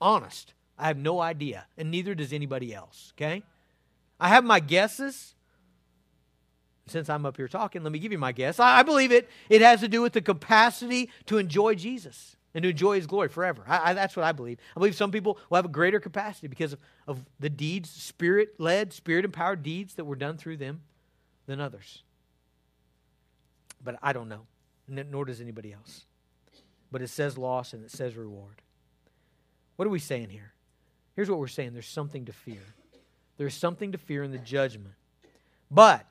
Honest. 0.00 0.54
I 0.78 0.86
have 0.86 0.96
no 0.96 1.20
idea, 1.20 1.66
and 1.76 1.90
neither 1.90 2.14
does 2.14 2.32
anybody 2.32 2.72
else, 2.72 3.12
okay? 3.16 3.42
I 4.20 4.28
have 4.28 4.44
my 4.44 4.60
guesses 4.60 5.34
since 6.90 7.08
I'm 7.08 7.26
up 7.26 7.36
here 7.36 7.48
talking, 7.48 7.82
let 7.82 7.92
me 7.92 7.98
give 7.98 8.12
you 8.12 8.18
my 8.18 8.32
guess. 8.32 8.58
I, 8.58 8.80
I, 8.80 8.82
believe 8.82 9.12
it, 9.12 9.28
it 9.48 9.60
has 9.60 9.80
to 9.80 9.88
do 9.88 10.02
with 10.02 10.12
the 10.12 10.20
capacity 10.20 11.10
to 11.26 11.38
enjoy 11.38 11.74
Jesus 11.74 12.36
and 12.54 12.62
to 12.62 12.70
enjoy 12.70 12.96
his 12.96 13.06
glory 13.06 13.28
forever. 13.28 13.62
I, 13.66 13.90
I, 13.90 13.94
that's 13.94 14.16
what 14.16 14.24
I 14.24 14.32
believe. 14.32 14.58
I 14.76 14.78
believe 14.78 14.94
some 14.94 15.10
people 15.10 15.38
will 15.48 15.56
have 15.56 15.64
a 15.64 15.68
greater 15.68 16.00
capacity 16.00 16.48
because 16.48 16.72
of, 16.72 16.80
of 17.06 17.24
the 17.38 17.50
deeds, 17.50 17.90
spirit 17.90 18.54
led, 18.58 18.92
spirit 18.92 19.24
empowered 19.24 19.62
deeds 19.62 19.94
that 19.94 20.04
were 20.04 20.16
done 20.16 20.36
through 20.36 20.56
them 20.56 20.82
than 21.46 21.60
others. 21.60 22.02
But 23.82 23.98
I 24.02 24.12
don't 24.12 24.28
know, 24.28 24.46
nor 24.88 25.24
does 25.24 25.40
anybody 25.40 25.72
else. 25.72 26.04
But 26.90 27.02
it 27.02 27.08
says 27.08 27.36
loss 27.36 27.74
and 27.74 27.84
it 27.84 27.90
says 27.90 28.16
reward. 28.16 28.62
What 29.76 29.86
are 29.86 29.90
we 29.90 29.98
saying 29.98 30.30
here? 30.30 30.52
Here's 31.14 31.30
what 31.30 31.38
we're 31.38 31.48
saying 31.48 31.74
there's 31.74 31.86
something 31.86 32.24
to 32.24 32.32
fear. 32.32 32.62
There's 33.38 33.54
something 33.54 33.92
to 33.92 33.98
fear 33.98 34.22
in 34.22 34.32
the 34.32 34.38
judgment. 34.38 34.94
But 35.70 36.04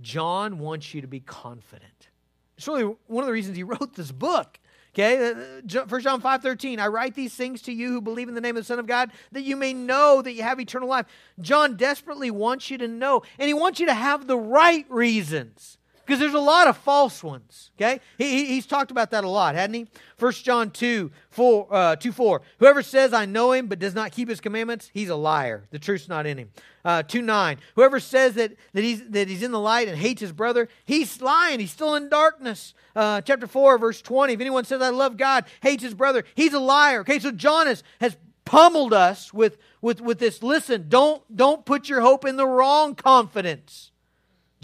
John 0.00 0.58
wants 0.58 0.92
you 0.94 1.00
to 1.02 1.06
be 1.06 1.20
confident. 1.20 2.08
It's 2.56 2.66
really 2.66 2.94
one 3.06 3.22
of 3.22 3.26
the 3.26 3.32
reasons 3.32 3.56
he 3.56 3.62
wrote 3.62 3.94
this 3.94 4.10
book. 4.10 4.58
Okay, 4.94 5.30
uh, 5.30 5.80
uh, 5.80 5.86
First 5.86 6.04
John 6.04 6.20
5 6.20 6.42
13, 6.42 6.78
I 6.78 6.86
write 6.86 7.14
these 7.14 7.34
things 7.34 7.62
to 7.62 7.72
you 7.72 7.88
who 7.88 8.00
believe 8.00 8.28
in 8.28 8.34
the 8.34 8.40
name 8.40 8.56
of 8.56 8.62
the 8.62 8.66
Son 8.66 8.78
of 8.78 8.86
God, 8.86 9.10
that 9.32 9.42
you 9.42 9.56
may 9.56 9.74
know 9.74 10.22
that 10.22 10.32
you 10.32 10.44
have 10.44 10.60
eternal 10.60 10.88
life. 10.88 11.06
John 11.40 11.76
desperately 11.76 12.30
wants 12.30 12.70
you 12.70 12.78
to 12.78 12.86
know, 12.86 13.22
and 13.38 13.48
he 13.48 13.54
wants 13.54 13.80
you 13.80 13.86
to 13.86 13.94
have 13.94 14.28
the 14.28 14.38
right 14.38 14.86
reasons. 14.88 15.78
Because 16.04 16.20
there's 16.20 16.34
a 16.34 16.38
lot 16.38 16.68
of 16.68 16.76
false 16.76 17.22
ones. 17.22 17.70
Okay? 17.76 18.00
He, 18.18 18.46
he's 18.46 18.66
talked 18.66 18.90
about 18.90 19.10
that 19.12 19.24
a 19.24 19.28
lot, 19.28 19.54
hadn't 19.54 19.74
he? 19.74 19.86
1 20.18 20.32
John 20.32 20.70
2 20.70 21.10
4, 21.30 21.68
uh, 21.70 21.96
2 21.96 22.12
4. 22.12 22.42
Whoever 22.58 22.82
says, 22.82 23.12
I 23.12 23.24
know 23.24 23.52
him, 23.52 23.66
but 23.66 23.78
does 23.78 23.94
not 23.94 24.12
keep 24.12 24.28
his 24.28 24.40
commandments, 24.40 24.90
he's 24.92 25.08
a 25.08 25.16
liar. 25.16 25.64
The 25.70 25.78
truth's 25.78 26.08
not 26.08 26.26
in 26.26 26.38
him. 26.38 26.50
Uh, 26.84 27.02
2 27.02 27.22
9. 27.22 27.58
Whoever 27.74 28.00
says 28.00 28.34
that, 28.34 28.52
that, 28.72 28.84
he's, 28.84 29.06
that 29.08 29.28
he's 29.28 29.42
in 29.42 29.50
the 29.50 29.60
light 29.60 29.88
and 29.88 29.96
hates 29.96 30.20
his 30.20 30.32
brother, 30.32 30.68
he's 30.84 31.20
lying. 31.22 31.60
He's 31.60 31.70
still 31.70 31.94
in 31.94 32.08
darkness. 32.08 32.74
Uh, 32.94 33.20
chapter 33.22 33.46
4, 33.46 33.78
verse 33.78 34.02
20. 34.02 34.34
If 34.34 34.40
anyone 34.40 34.64
says, 34.64 34.82
I 34.82 34.90
love 34.90 35.16
God, 35.16 35.46
hates 35.62 35.82
his 35.82 35.94
brother, 35.94 36.24
he's 36.34 36.52
a 36.52 36.60
liar. 36.60 37.00
Okay, 37.00 37.18
so 37.18 37.30
John 37.30 37.66
has, 37.66 37.82
has 38.00 38.16
pummeled 38.44 38.92
us 38.92 39.32
with, 39.32 39.58
with, 39.80 40.00
with 40.00 40.18
this. 40.18 40.42
Listen, 40.42 40.86
don't, 40.88 41.22
don't 41.34 41.64
put 41.64 41.88
your 41.88 42.02
hope 42.02 42.24
in 42.24 42.36
the 42.36 42.46
wrong 42.46 42.94
confidence. 42.94 43.90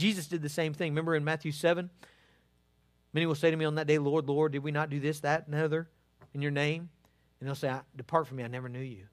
Jesus 0.00 0.26
did 0.26 0.42
the 0.42 0.48
same 0.48 0.72
thing. 0.72 0.92
Remember 0.92 1.14
in 1.14 1.24
Matthew 1.24 1.52
7? 1.52 1.90
Many 3.12 3.26
will 3.26 3.34
say 3.34 3.50
to 3.50 3.56
me 3.56 3.64
on 3.64 3.74
that 3.74 3.86
day, 3.86 3.98
Lord, 3.98 4.28
Lord, 4.28 4.52
did 4.52 4.62
we 4.62 4.70
not 4.70 4.88
do 4.88 4.98
this, 4.98 5.20
that, 5.20 5.46
and 5.46 5.54
other 5.54 5.88
in 6.32 6.42
your 6.42 6.50
name? 6.50 6.88
And 7.38 7.48
they'll 7.48 7.54
say, 7.54 7.72
Depart 7.96 8.26
from 8.26 8.38
me, 8.38 8.44
I 8.44 8.48
never 8.48 8.68
knew 8.68 8.80
you. 8.80 9.04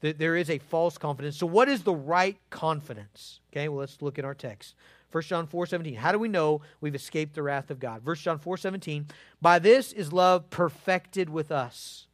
There 0.00 0.36
is 0.36 0.48
a 0.48 0.58
false 0.58 0.96
confidence. 0.96 1.36
So, 1.36 1.46
what 1.46 1.68
is 1.68 1.82
the 1.82 1.94
right 1.94 2.38
confidence? 2.50 3.40
Okay, 3.52 3.68
well, 3.68 3.80
let's 3.80 4.00
look 4.00 4.16
at 4.16 4.24
our 4.24 4.34
text. 4.34 4.76
1 5.10 5.22
John 5.24 5.46
4 5.48 5.66
17. 5.66 5.96
How 5.96 6.12
do 6.12 6.20
we 6.20 6.28
know 6.28 6.60
we've 6.80 6.94
escaped 6.94 7.34
the 7.34 7.42
wrath 7.42 7.70
of 7.70 7.80
God? 7.80 8.06
1 8.06 8.16
John 8.16 8.38
4 8.38 8.56
17. 8.58 9.06
By 9.42 9.58
this 9.58 9.92
is 9.92 10.12
love 10.12 10.50
perfected 10.50 11.28
with 11.28 11.50
us, 11.50 12.06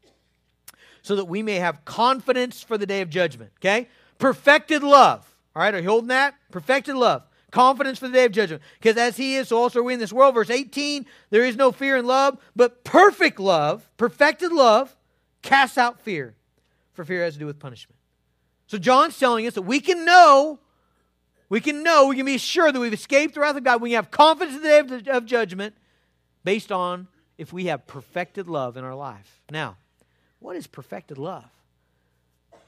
so 1.03 1.15
that 1.17 1.27
we 1.27 1.43
may 1.43 1.57
have 1.57 1.85
confidence 1.85 2.63
for 2.63 2.79
the 2.79 2.87
day 2.87 3.03
of 3.03 3.11
judgment. 3.11 3.53
Okay? 3.61 3.89
Perfected 4.19 4.83
love. 4.83 5.37
All 5.55 5.61
right, 5.61 5.75
are 5.75 5.81
you 5.81 5.89
holding 5.89 6.09
that? 6.09 6.37
Perfected 6.51 6.95
love 6.95 7.25
confidence 7.55 8.01
for 8.01 8.09
the 8.09 8.15
day 8.15 8.25
of 8.25 8.33
judgment. 8.33 8.61
Because 8.81 8.97
as 8.97 9.17
he 9.17 9.37
is, 9.37 9.49
so 9.49 9.59
also 9.59 9.79
are 9.79 9.85
we 9.85 9.95
in 9.95 10.01
this 10.01 10.13
world. 10.13 10.35
Verse 10.35 10.51
18, 10.51 11.07
there 11.31 11.45
is 11.45 11.55
no 11.55 11.71
fear 11.71 11.97
in 11.97 12.05
love, 12.05 12.37
but 12.57 12.83
perfect 12.83 13.39
love, 13.39 13.89
perfected 13.97 14.51
love, 14.51 14.95
casts 15.41 15.79
out 15.79 16.01
fear. 16.01 16.35
For 16.95 17.05
fear 17.05 17.23
has 17.23 17.35
to 17.35 17.39
do 17.39 17.47
with 17.47 17.61
punishment. 17.61 17.97
So 18.67 18.77
John's 18.77 19.17
telling 19.17 19.47
us 19.47 19.55
that 19.55 19.63
we 19.63 19.79
can 19.79 20.05
know, 20.05 20.59
we 21.49 21.61
can 21.61 21.85
know, 21.85 22.09
we 22.09 22.17
can 22.17 22.27
be 22.27 22.39
sure 22.39 22.73
that 22.73 22.81
we've 22.81 22.93
escaped 22.93 23.35
the 23.35 23.41
wrath 23.41 23.57
of 23.57 23.63
God. 23.63 23.81
We 23.81 23.91
can 23.91 23.97
have 23.97 24.11
confidence 24.11 24.57
in 24.57 24.63
the 24.63 24.69
day 24.69 24.79
of, 24.81 25.09
of 25.09 25.25
judgment 25.25 25.77
based 26.43 26.73
on 26.73 27.07
if 27.39 27.53
we 27.53 27.67
have 27.67 27.87
perfected 27.87 28.49
love 28.49 28.77
in 28.77 28.83
our 28.83 28.97
life. 28.97 29.41
Now, 29.49 29.77
what 30.41 30.57
is 30.57 30.67
perfected 30.67 31.19
love? 31.19 31.49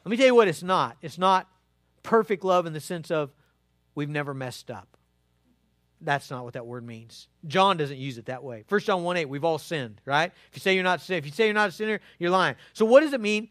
Let 0.05 0.11
me 0.11 0.17
tell 0.17 0.27
you 0.27 0.35
what 0.37 0.47
it's 0.47 0.63
not. 0.63 0.97
It's 1.03 1.19
not 1.19 1.49
perfect 2.05 2.45
love 2.45 2.67
in 2.67 2.73
the 2.73 2.81
sense 2.81 3.11
of 3.11 3.33
we've 3.97 4.09
never 4.09 4.33
messed 4.33 4.71
up. 4.71 4.97
That's 6.01 6.31
not 6.31 6.45
what 6.45 6.53
that 6.55 6.67
word 6.67 6.87
means. 6.87 7.27
John 7.49 7.79
doesn't 7.79 7.97
use 7.97 8.19
it 8.19 8.27
that 8.27 8.45
way. 8.45 8.65
1 8.69 8.81
John 8.83 9.03
1 9.03 9.17
8, 9.17 9.25
we've 9.25 9.45
all 9.45 9.59
sinned, 9.59 10.01
right? 10.05 10.31
If 10.51 10.57
you 10.57 10.61
say 10.61 10.75
you're 10.75 10.85
not 10.85 11.09
if 11.11 11.27
you 11.27 11.33
say 11.33 11.47
you're 11.47 11.55
not 11.55 11.71
a 11.71 11.73
sinner, 11.73 12.01
you're 12.19 12.31
lying. 12.31 12.55
So 12.75 12.85
what 12.85 13.01
does 13.01 13.13
it 13.13 13.21
mean 13.21 13.49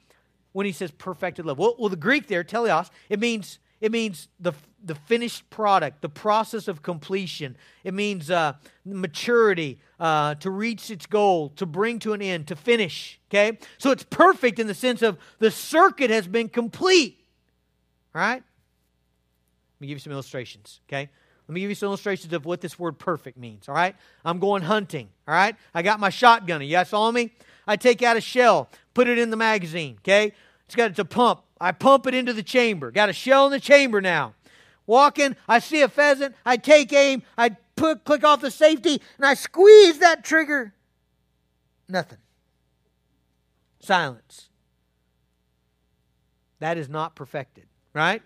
when 0.54 0.66
he 0.66 0.72
says 0.72 0.92
perfected 0.92 1.46
love? 1.46 1.58
Well, 1.58 1.76
well 1.78 1.90
the 1.90 1.98
Greek 1.98 2.28
there, 2.28 2.44
teleos, 2.44 2.90
it 3.10 3.20
means 3.20 3.60
it 3.82 3.92
means 3.92 4.30
the 4.40 4.54
the 4.84 4.94
finished 4.94 5.50
product, 5.50 6.04
the 6.04 6.10
process 6.10 6.68
of 6.68 6.84
completion. 6.84 7.58
It 7.84 7.96
means 7.96 8.30
uh, 8.30 8.54
maturity, 8.86 9.80
uh, 10.00 10.36
to 10.36 10.52
reach 10.52 10.92
its 10.92 11.08
goal, 11.08 11.50
to 11.56 11.66
bring 11.66 11.98
to 12.00 12.14
an 12.14 12.22
end, 12.22 12.48
to 12.48 12.56
finish. 12.56 13.20
Okay, 13.32 13.58
so 13.80 13.90
it's 13.90 14.04
perfect 14.04 14.60
in 14.60 14.68
the 14.68 14.76
sense 14.76 15.02
of 15.02 15.18
the 15.40 15.50
circuit 15.50 16.12
has 16.12 16.28
been 16.28 16.50
complete. 16.50 17.20
Right? 18.14 18.44
Let 19.76 19.82
me 19.82 19.88
give 19.88 19.96
you 19.96 20.00
some 20.00 20.14
illustrations, 20.14 20.80
okay? 20.88 21.10
Let 21.48 21.54
me 21.54 21.62
give 21.62 21.70
you 21.70 21.76
some 21.76 21.88
illustrations 21.88 22.34
of 22.34 22.46
what 22.46 22.62
this 22.62 22.80
word 22.80 22.98
perfect 22.98 23.38
means, 23.38 23.68
all 23.68 23.76
right? 23.76 23.96
I'm 24.24 24.40
going 24.40 24.64
hunting, 24.64 25.10
all 25.28 25.34
right? 25.34 25.56
I 25.74 25.82
got 25.82 26.00
my 26.00 26.10
shotgun. 26.10 26.62
You 26.62 26.72
guys 26.72 26.90
follow 26.90 27.12
me? 27.12 27.32
I 27.68 27.76
take 27.76 28.02
out 28.02 28.18
a 28.18 28.22
shell, 28.22 28.70
put 28.94 29.08
it 29.08 29.18
in 29.18 29.30
the 29.30 29.38
magazine, 29.38 29.98
okay? 30.00 30.34
It's 30.66 30.76
got 30.76 30.92
it's 30.92 31.00
a 31.00 31.06
pump. 31.06 31.42
I 31.60 31.72
pump 31.72 32.08
it 32.08 32.14
into 32.14 32.34
the 32.34 32.44
chamber. 32.44 32.92
Got 32.92 33.10
a 33.10 33.14
shell 33.14 33.46
in 33.46 33.52
the 33.52 33.60
chamber 33.60 34.02
now. 34.02 34.34
Walking, 34.88 35.36
I 35.48 35.60
see 35.60 35.82
a 35.82 35.88
pheasant. 35.88 36.36
I 36.46 36.58
take 36.58 36.92
aim. 36.94 37.24
I 37.38 37.50
put 37.76 38.04
click 38.04 38.24
off 38.24 38.42
the 38.42 38.52
safety, 38.52 39.02
and 39.18 39.26
I 39.26 39.34
squeeze 39.34 40.00
that 40.00 40.24
trigger. 40.24 40.74
Nothing. 41.88 42.20
Silence. 43.80 44.50
That 46.60 46.78
is 46.78 46.90
not 46.90 47.16
perfected, 47.16 47.66
right? 47.94 48.22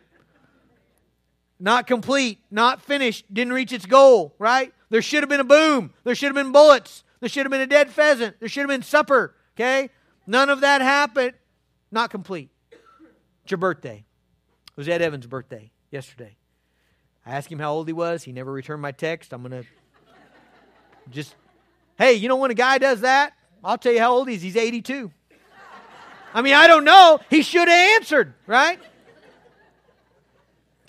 Not 1.60 1.88
complete, 1.88 2.40
not 2.50 2.82
finished, 2.82 3.32
didn't 3.34 3.54
reach 3.54 3.74
its 3.74 3.86
goal, 3.86 4.34
right? 4.40 4.74
There 4.90 5.02
should 5.02 5.24
have 5.24 5.30
been 5.30 5.42
a 5.42 5.46
boom. 5.46 5.94
There 6.04 6.16
should 6.16 6.28
have 6.28 6.36
been 6.36 6.52
bullets. 6.52 7.04
There 7.20 7.30
should 7.30 7.46
have 7.46 7.52
been 7.52 7.62
a 7.62 7.68
dead 7.68 7.90
pheasant. 7.90 8.40
There 8.40 8.48
should 8.48 8.62
have 8.62 8.70
been 8.70 8.82
supper, 8.82 9.36
okay? 9.56 9.90
None 10.26 10.50
of 10.50 10.62
that 10.62 10.82
happened. 10.82 11.34
Not 11.92 12.12
complete. 12.12 12.50
It's 13.44 13.52
your 13.52 13.58
birthday. 13.58 14.06
It 14.68 14.78
was 14.78 14.88
Ed 14.88 15.02
Evans' 15.02 15.28
birthday 15.28 15.72
yesterday. 15.92 16.38
I 17.26 17.32
asked 17.32 17.52
him 17.52 17.60
how 17.60 17.74
old 17.74 17.88
he 17.88 17.94
was. 17.94 18.24
He 18.24 18.32
never 18.32 18.52
returned 18.52 18.82
my 18.82 18.92
text. 18.92 19.34
I'm 19.34 19.42
going 19.42 19.64
to 19.64 19.70
just, 21.12 21.36
hey, 21.98 22.14
you 22.14 22.30
know 22.30 22.38
when 22.38 22.52
a 22.52 22.56
guy 22.56 22.78
does 22.78 23.02
that? 23.02 23.34
I'll 23.64 23.78
tell 23.78 23.92
you 23.92 24.00
how 24.00 24.14
old 24.14 24.30
he 24.30 24.36
is. 24.36 24.42
He's 24.42 24.56
82. 24.56 25.12
I 26.34 26.42
mean, 26.42 26.54
I 26.54 26.68
don't 26.68 26.86
know. 26.86 27.20
He 27.30 27.42
should 27.42 27.68
have 27.68 28.02
answered, 28.02 28.34
right? 28.48 28.80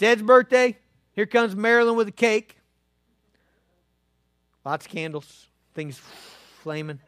Ted's 0.00 0.22
birthday. 0.22 0.78
Here 1.12 1.26
comes 1.26 1.54
Marilyn 1.54 1.94
with 1.94 2.08
a 2.08 2.12
cake. 2.12 2.56
Lots 4.64 4.86
of 4.86 4.92
candles, 4.92 5.48
things 5.74 6.00
flaming. 6.62 7.00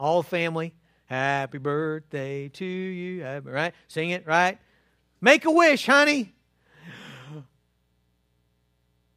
All 0.00 0.24
family. 0.24 0.74
Happy 1.06 1.58
birthday 1.58 2.48
to 2.48 2.64
you. 2.64 3.24
Right? 3.44 3.74
Sing 3.86 4.10
it, 4.10 4.26
right? 4.26 4.58
Make 5.20 5.44
a 5.44 5.52
wish, 5.52 5.86
honey. 5.86 6.34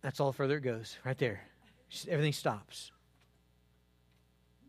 That's 0.03 0.19
all 0.19 0.33
further 0.33 0.57
it 0.57 0.61
goes, 0.61 0.99
right 1.03 1.17
there. 1.17 1.41
Everything 2.07 2.33
stops. 2.33 2.91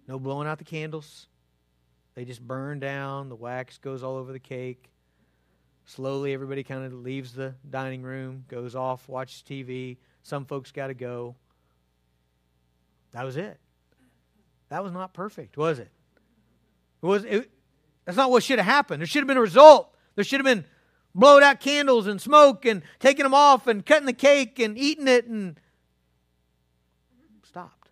No 0.09 0.19
blowing 0.19 0.49
out 0.49 0.57
the 0.57 0.65
candles. 0.65 1.27
They 2.15 2.25
just 2.25 2.41
burn 2.41 2.81
down. 2.81 3.29
The 3.29 3.37
wax 3.37 3.77
goes 3.77 4.03
all 4.03 4.17
over 4.17 4.33
the 4.33 4.41
cake. 4.41 4.89
Slowly, 5.85 6.33
everybody 6.33 6.63
kind 6.63 6.85
of 6.85 6.93
leaves 6.93 7.33
the 7.33 7.55
dining 7.69 8.03
room, 8.03 8.45
goes 8.49 8.75
off, 8.75 9.09
watches 9.09 9.43
TV. 9.47 9.97
Some 10.23 10.45
folks 10.45 10.71
got 10.71 10.87
to 10.89 10.95
go. 10.95 11.35
That 13.13 13.25
was 13.25 13.37
it. 13.37 13.59
That 14.69 14.83
was 14.83 14.93
not 14.93 15.13
perfect, 15.13 15.57
was 15.57 15.79
it? 15.79 15.91
It 17.03 17.07
was. 17.07 17.25
It, 17.25 17.51
that's 18.05 18.17
not 18.17 18.31
what 18.31 18.43
should 18.43 18.59
have 18.59 18.67
happened. 18.67 19.01
There 19.01 19.07
should 19.07 19.21
have 19.21 19.29
been 19.29 19.37
a 19.37 19.43
result. 19.43 19.95
There 20.15 20.25
should 20.25 20.41
have 20.41 20.45
been 20.45 20.65
blowed 21.15 21.43
out 21.43 21.61
candles 21.61 22.07
and 22.07 22.21
smoke 22.21 22.65
and 22.65 22.83
taking 22.99 23.25
them 23.25 23.35
off 23.35 23.67
and 23.67 23.85
cutting 23.85 24.07
the 24.07 24.13
cake 24.13 24.59
and 24.59 24.79
eating 24.79 25.09
it 25.09 25.27
and 25.27 25.59
stopped. 27.45 27.91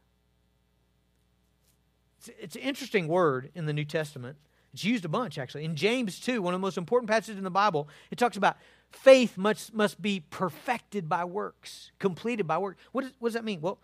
It's, 2.18 2.30
it's 2.40 2.56
an 2.56 2.62
interesting 2.62 3.08
word 3.08 3.50
in 3.54 3.66
the 3.66 3.72
New 3.72 3.84
Testament. 3.84 4.36
It's 4.72 4.84
used 4.84 5.04
a 5.04 5.08
bunch, 5.08 5.38
actually. 5.38 5.64
In 5.64 5.74
James 5.74 6.20
2, 6.20 6.42
one 6.42 6.54
of 6.54 6.60
the 6.60 6.62
most 6.62 6.78
important 6.78 7.10
passages 7.10 7.38
in 7.38 7.44
the 7.44 7.50
Bible, 7.50 7.88
it 8.10 8.18
talks 8.18 8.36
about 8.36 8.56
faith 8.90 9.36
must, 9.36 9.74
must 9.74 10.00
be 10.00 10.20
perfected 10.30 11.08
by 11.08 11.24
works, 11.24 11.90
completed 11.98 12.46
by 12.46 12.58
work. 12.58 12.76
What, 12.92 13.06
does 13.22 13.34
that 13.34 13.44
mean? 13.44 13.60
Well, 13.60 13.78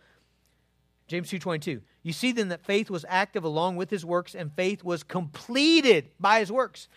James 1.08 1.30
2.22. 1.30 1.80
You 2.02 2.12
see 2.12 2.32
then 2.32 2.48
that 2.48 2.64
faith 2.64 2.90
was 2.90 3.04
active 3.08 3.44
along 3.44 3.76
with 3.76 3.90
his 3.90 4.04
works, 4.04 4.34
and 4.34 4.52
faith 4.52 4.84
was 4.84 5.02
completed 5.02 6.10
by 6.20 6.40
his 6.40 6.52
works. 6.52 6.88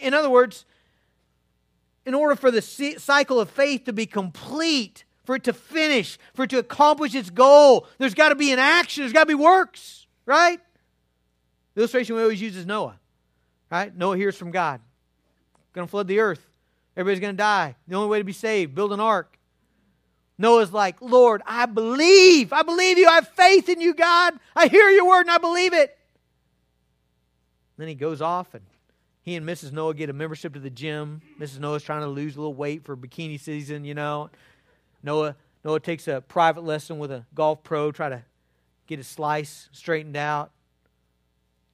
In 0.00 0.14
other 0.14 0.30
words, 0.30 0.64
in 2.06 2.14
order 2.14 2.36
for 2.36 2.50
the 2.50 2.62
cycle 2.62 3.40
of 3.40 3.50
faith 3.50 3.84
to 3.84 3.92
be 3.92 4.06
complete, 4.06 5.04
for 5.24 5.36
it 5.36 5.44
to 5.44 5.52
finish, 5.52 6.18
for 6.34 6.44
it 6.44 6.50
to 6.50 6.58
accomplish 6.58 7.14
its 7.14 7.30
goal, 7.30 7.86
there's 7.98 8.14
got 8.14 8.30
to 8.30 8.34
be 8.34 8.52
an 8.52 8.58
action, 8.58 9.02
there's 9.02 9.12
got 9.12 9.24
to 9.24 9.26
be 9.26 9.34
works, 9.34 10.06
right? 10.26 10.60
The 11.74 11.82
illustration 11.82 12.16
we 12.16 12.22
always 12.22 12.40
use 12.40 12.56
is 12.56 12.66
Noah. 12.66 12.99
Right? 13.70 13.96
Noah 13.96 14.16
hears 14.16 14.36
from 14.36 14.50
God. 14.50 14.80
Going 15.72 15.86
to 15.86 15.90
flood 15.90 16.08
the 16.08 16.20
earth. 16.20 16.44
Everybody's 16.96 17.20
going 17.20 17.34
to 17.34 17.38
die. 17.38 17.76
The 17.86 17.94
only 17.94 18.08
way 18.08 18.18
to 18.18 18.24
be 18.24 18.32
saved, 18.32 18.74
build 18.74 18.92
an 18.92 19.00
ark. 19.00 19.38
Noah's 20.36 20.72
like, 20.72 21.00
Lord, 21.00 21.42
I 21.46 21.66
believe. 21.66 22.52
I 22.52 22.62
believe 22.62 22.98
you. 22.98 23.06
I 23.06 23.16
have 23.16 23.28
faith 23.28 23.68
in 23.68 23.80
you, 23.80 23.94
God. 23.94 24.34
I 24.56 24.68
hear 24.68 24.88
your 24.90 25.06
word 25.06 25.22
and 25.22 25.30
I 25.30 25.38
believe 25.38 25.72
it. 25.72 25.96
Then 27.76 27.88
he 27.88 27.94
goes 27.94 28.20
off 28.20 28.54
and 28.54 28.64
he 29.22 29.36
and 29.36 29.46
Mrs. 29.46 29.72
Noah 29.72 29.94
get 29.94 30.10
a 30.10 30.12
membership 30.12 30.54
to 30.54 30.60
the 30.60 30.70
gym. 30.70 31.20
Mrs. 31.38 31.60
Noah's 31.60 31.82
trying 31.82 32.00
to 32.00 32.08
lose 32.08 32.36
a 32.36 32.40
little 32.40 32.54
weight 32.54 32.84
for 32.84 32.96
bikini 32.96 33.38
season, 33.38 33.84
you 33.84 33.94
know. 33.94 34.30
Noah 35.02 35.36
Noah 35.62 35.80
takes 35.80 36.08
a 36.08 36.22
private 36.22 36.64
lesson 36.64 36.98
with 36.98 37.10
a 37.10 37.26
golf 37.34 37.62
pro, 37.62 37.92
try 37.92 38.08
to 38.08 38.22
get 38.86 38.98
his 38.98 39.06
slice 39.06 39.68
straightened 39.72 40.16
out. 40.16 40.52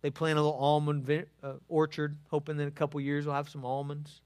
They 0.07 0.11
plant 0.11 0.39
a 0.39 0.41
little 0.41 0.57
almond 0.57 1.27
uh, 1.43 1.55
orchard, 1.69 2.17
hoping 2.31 2.59
that 2.59 2.63
in 2.63 2.69
a 2.69 2.71
couple 2.71 3.01
years 3.01 3.27
we'll 3.27 3.35
have 3.35 3.49
some 3.49 3.65
almonds. 3.65 4.21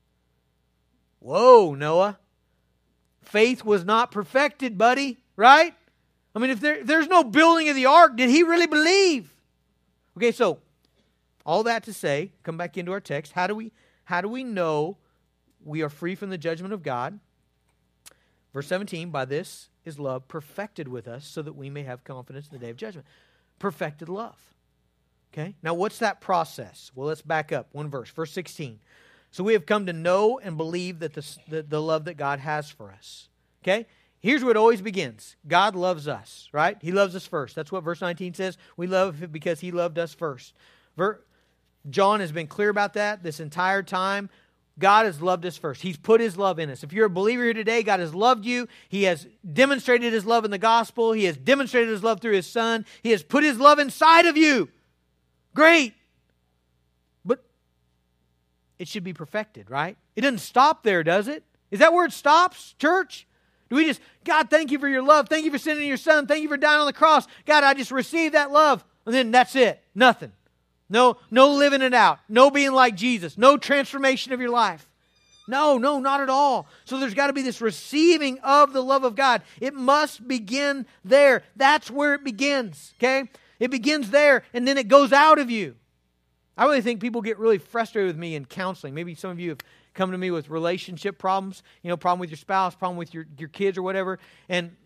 Whoa, 1.20 1.74
Noah. 1.74 2.18
Faith 3.22 3.64
was 3.64 3.82
not 3.82 4.10
perfected, 4.10 4.76
buddy, 4.76 5.20
right? 5.36 5.74
I 6.34 6.38
mean, 6.38 6.50
if, 6.50 6.60
there, 6.60 6.84
there's 6.84 7.08
no 7.08 7.24
building 7.24 7.70
of 7.70 7.76
the 7.76 7.86
ark, 7.86 8.14
did 8.18 8.28
he 8.28 8.42
really 8.42 8.66
believe? 8.66 9.32
Okay, 10.18 10.32
so 10.32 10.58
all 11.46 11.62
that 11.62 11.82
to 11.84 11.94
say, 11.94 12.32
come 12.42 12.58
back 12.58 12.76
into 12.76 12.92
our 12.92 13.00
text. 13.00 13.32
How 13.32 13.46
do 13.46 13.54
we 13.54 13.72
how 14.04 14.20
do 14.20 14.28
we 14.28 14.44
know 14.44 14.98
we 15.64 15.80
are 15.80 15.88
free 15.88 16.14
from 16.14 16.28
the 16.28 16.36
judgment 16.36 16.74
of 16.74 16.82
God? 16.82 17.18
Verse 18.52 18.66
17, 18.66 19.08
by 19.08 19.24
this 19.24 19.70
is 19.86 19.98
love 19.98 20.28
perfected 20.28 20.88
with 20.88 21.08
us 21.08 21.24
so 21.24 21.40
that 21.40 21.54
we 21.54 21.70
may 21.70 21.84
have 21.84 22.04
confidence 22.04 22.48
in 22.48 22.58
the 22.58 22.62
day 22.62 22.68
of 22.68 22.76
judgment. 22.76 23.06
Perfected 23.58 24.10
love. 24.10 24.36
Okay? 25.32 25.54
Now, 25.62 25.74
what's 25.74 25.98
that 25.98 26.20
process? 26.20 26.90
Well, 26.94 27.08
let's 27.08 27.22
back 27.22 27.52
up 27.52 27.68
one 27.72 27.88
verse, 27.88 28.10
verse 28.10 28.32
16. 28.32 28.80
So 29.30 29.44
we 29.44 29.52
have 29.52 29.64
come 29.64 29.86
to 29.86 29.92
know 29.92 30.40
and 30.40 30.56
believe 30.56 30.98
that 31.00 31.14
the, 31.14 31.24
the, 31.48 31.62
the 31.62 31.80
love 31.80 32.06
that 32.06 32.16
God 32.16 32.40
has 32.40 32.68
for 32.68 32.90
us. 32.90 33.28
Okay? 33.62 33.86
Here's 34.20 34.42
where 34.42 34.50
it 34.50 34.56
always 34.56 34.82
begins 34.82 35.36
God 35.46 35.74
loves 35.74 36.06
us, 36.06 36.48
right? 36.52 36.76
He 36.80 36.92
loves 36.92 37.14
us 37.16 37.26
first. 37.26 37.54
That's 37.54 37.72
what 37.72 37.84
verse 37.84 38.00
19 38.00 38.34
says. 38.34 38.58
We 38.76 38.86
love 38.86 39.18
him 39.18 39.30
because 39.30 39.60
he 39.60 39.70
loved 39.70 39.98
us 39.98 40.12
first. 40.12 40.54
Ver, 40.96 41.20
John 41.88 42.20
has 42.20 42.32
been 42.32 42.46
clear 42.46 42.68
about 42.68 42.94
that 42.94 43.22
this 43.22 43.40
entire 43.40 43.82
time. 43.82 44.28
God 44.78 45.04
has 45.04 45.20
loved 45.20 45.44
us 45.44 45.56
first. 45.56 45.82
He's 45.82 45.98
put 45.98 46.20
his 46.20 46.38
love 46.38 46.58
in 46.58 46.70
us. 46.70 46.82
If 46.82 46.92
you're 46.92 47.06
a 47.06 47.10
believer 47.10 47.44
here 47.44 47.54
today, 47.54 47.82
God 47.82 48.00
has 48.00 48.14
loved 48.14 48.46
you. 48.46 48.66
He 48.88 49.02
has 49.04 49.26
demonstrated 49.52 50.12
his 50.12 50.24
love 50.24 50.44
in 50.44 50.50
the 50.50 50.58
gospel. 50.58 51.12
He 51.12 51.24
has 51.24 51.36
demonstrated 51.36 51.90
his 51.90 52.02
love 52.02 52.20
through 52.20 52.34
his 52.34 52.46
son. 52.46 52.86
He 53.02 53.10
has 53.10 53.22
put 53.22 53.44
his 53.44 53.58
love 53.58 53.78
inside 53.78 54.24
of 54.26 54.38
you. 54.38 54.70
Great. 55.54 55.94
But 57.24 57.44
it 58.78 58.88
should 58.88 59.04
be 59.04 59.12
perfected, 59.12 59.70
right? 59.70 59.96
It 60.16 60.22
doesn't 60.22 60.38
stop 60.38 60.82
there, 60.82 61.02
does 61.02 61.28
it? 61.28 61.44
Is 61.70 61.78
that 61.80 61.92
where 61.92 62.04
it 62.04 62.12
stops, 62.12 62.74
church? 62.78 63.26
Do 63.68 63.76
we 63.76 63.86
just, 63.86 64.00
God, 64.24 64.50
thank 64.50 64.72
you 64.72 64.78
for 64.78 64.88
your 64.88 65.02
love. 65.02 65.28
Thank 65.28 65.44
you 65.44 65.50
for 65.50 65.58
sending 65.58 65.86
your 65.86 65.96
son. 65.96 66.26
Thank 66.26 66.42
you 66.42 66.48
for 66.48 66.56
dying 66.56 66.80
on 66.80 66.86
the 66.86 66.92
cross. 66.92 67.26
God, 67.46 67.62
I 67.62 67.74
just 67.74 67.92
received 67.92 68.34
that 68.34 68.50
love. 68.50 68.84
And 69.06 69.14
then 69.14 69.30
that's 69.30 69.54
it. 69.54 69.82
Nothing. 69.94 70.32
No, 70.88 71.18
no 71.30 71.52
living 71.54 71.82
it 71.82 71.94
out. 71.94 72.18
No 72.28 72.50
being 72.50 72.72
like 72.72 72.96
Jesus. 72.96 73.38
No 73.38 73.56
transformation 73.56 74.32
of 74.32 74.40
your 74.40 74.50
life. 74.50 74.88
No, 75.46 75.78
no, 75.78 76.00
not 76.00 76.20
at 76.20 76.28
all. 76.28 76.68
So 76.84 76.98
there's 76.98 77.14
got 77.14 77.28
to 77.28 77.32
be 77.32 77.42
this 77.42 77.60
receiving 77.60 78.38
of 78.40 78.72
the 78.72 78.82
love 78.82 79.04
of 79.04 79.14
God. 79.14 79.42
It 79.60 79.74
must 79.74 80.26
begin 80.26 80.86
there. 81.04 81.42
That's 81.56 81.90
where 81.90 82.14
it 82.14 82.24
begins, 82.24 82.92
okay? 82.98 83.30
It 83.60 83.70
begins 83.70 84.10
there 84.10 84.42
and 84.52 84.66
then 84.66 84.78
it 84.78 84.88
goes 84.88 85.12
out 85.12 85.38
of 85.38 85.50
you. 85.50 85.76
I 86.56 86.64
really 86.64 86.80
think 86.80 87.00
people 87.00 87.22
get 87.22 87.38
really 87.38 87.58
frustrated 87.58 88.08
with 88.08 88.18
me 88.18 88.34
in 88.34 88.44
counseling. 88.44 88.94
Maybe 88.94 89.14
some 89.14 89.30
of 89.30 89.38
you 89.38 89.50
have 89.50 89.60
come 89.94 90.10
to 90.12 90.18
me 90.18 90.30
with 90.30 90.50
relationship 90.50 91.18
problems, 91.18 91.62
you 91.82 91.88
know, 91.88 91.96
problem 91.96 92.20
with 92.20 92.30
your 92.30 92.36
spouse, 92.36 92.74
problem 92.74 92.96
with 92.96 93.14
your, 93.14 93.26
your 93.38 93.48
kids 93.48 93.78
or 93.78 93.82
whatever. 93.82 94.18
And 94.48 94.76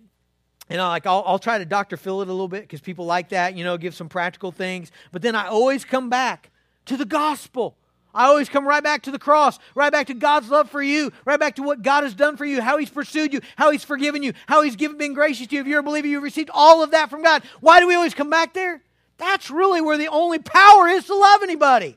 and 0.69 0.81
I 0.81 0.89
like 0.89 1.07
I'll, 1.07 1.23
I'll 1.27 1.39
try 1.39 1.59
to 1.59 1.65
Dr. 1.65 1.97
Phil 1.97 2.23
it 2.23 2.29
a 2.29 2.33
little 2.33 2.49
bit 2.49 2.63
because 2.63 2.81
people 2.81 3.07
like 3.07 3.31
that, 3.31 3.57
you 3.57 3.65
know, 3.65 3.77
give 3.77 3.95
some 3.95 4.09
practical 4.09 4.51
things. 4.53 4.91
But 5.13 5.23
then 5.23 5.35
I 5.35 5.49
always 5.49 5.85
come 5.85 6.09
back 6.09 6.51
to 6.87 6.97
the 6.97 7.05
gospel. 7.05 7.77
I 8.15 8.27
always 8.27 8.49
come 8.49 8.67
right 8.67 8.83
back 8.83 9.03
to 9.03 9.11
the 9.11 9.19
cross, 9.19 9.59
right 9.75 9.91
back 9.91 10.07
to 10.07 10.15
God's 10.15 10.49
love 10.49 10.71
for 10.71 10.83
you, 10.83 11.13
right 11.25 11.41
back 11.41 11.57
to 11.57 11.63
what 11.63 11.83
God 11.83 12.05
has 12.05 12.15
done 12.15 12.37
for 12.37 12.45
you, 12.45 12.63
how 12.63 12.79
He's 12.79 12.91
pursued 12.91 13.33
you, 13.33 13.41
how 13.57 13.71
He's 13.71 13.83
forgiven 13.83 14.23
you, 14.23 14.33
how 14.47 14.63
He's 14.63 14.77
given, 14.77 14.97
been 14.97 15.15
gracious 15.15 15.49
to 15.49 15.55
you. 15.57 15.61
If 15.61 15.67
you're 15.67 15.81
a 15.81 15.83
believer, 15.83 16.07
you've 16.07 16.23
received 16.23 16.51
all 16.53 16.83
of 16.83 16.93
that 16.93 17.11
from 17.11 17.23
God. 17.23 17.43
Why 17.61 17.81
do 17.81 17.89
we 17.89 17.95
always 17.95 18.15
come 18.15 18.31
back 18.31 18.55
there? 18.55 18.81
That's 19.19 19.51
really 19.51 19.81
where 19.81 19.99
the 19.99 20.09
only 20.09 20.39
power 20.39 20.89
is 20.89 21.07
to 21.07 21.15
love 21.15 21.43
anybody. 21.43 21.97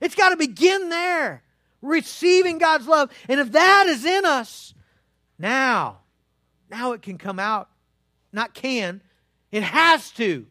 It's 0.00 0.14
got 0.14 0.30
to 0.30 0.36
begin 0.36 0.88
there, 0.88 1.42
receiving 1.82 2.58
God's 2.58 2.86
love. 2.86 3.10
And 3.28 3.40
if 3.40 3.52
that 3.52 3.86
is 3.88 4.04
in 4.04 4.24
us, 4.24 4.74
now, 5.38 5.98
now 6.70 6.92
it 6.92 7.02
can 7.02 7.18
come 7.18 7.38
out. 7.38 7.68
Not 8.32 8.54
can, 8.54 9.02
it 9.50 9.62
has 9.62 10.10
to. 10.12 10.46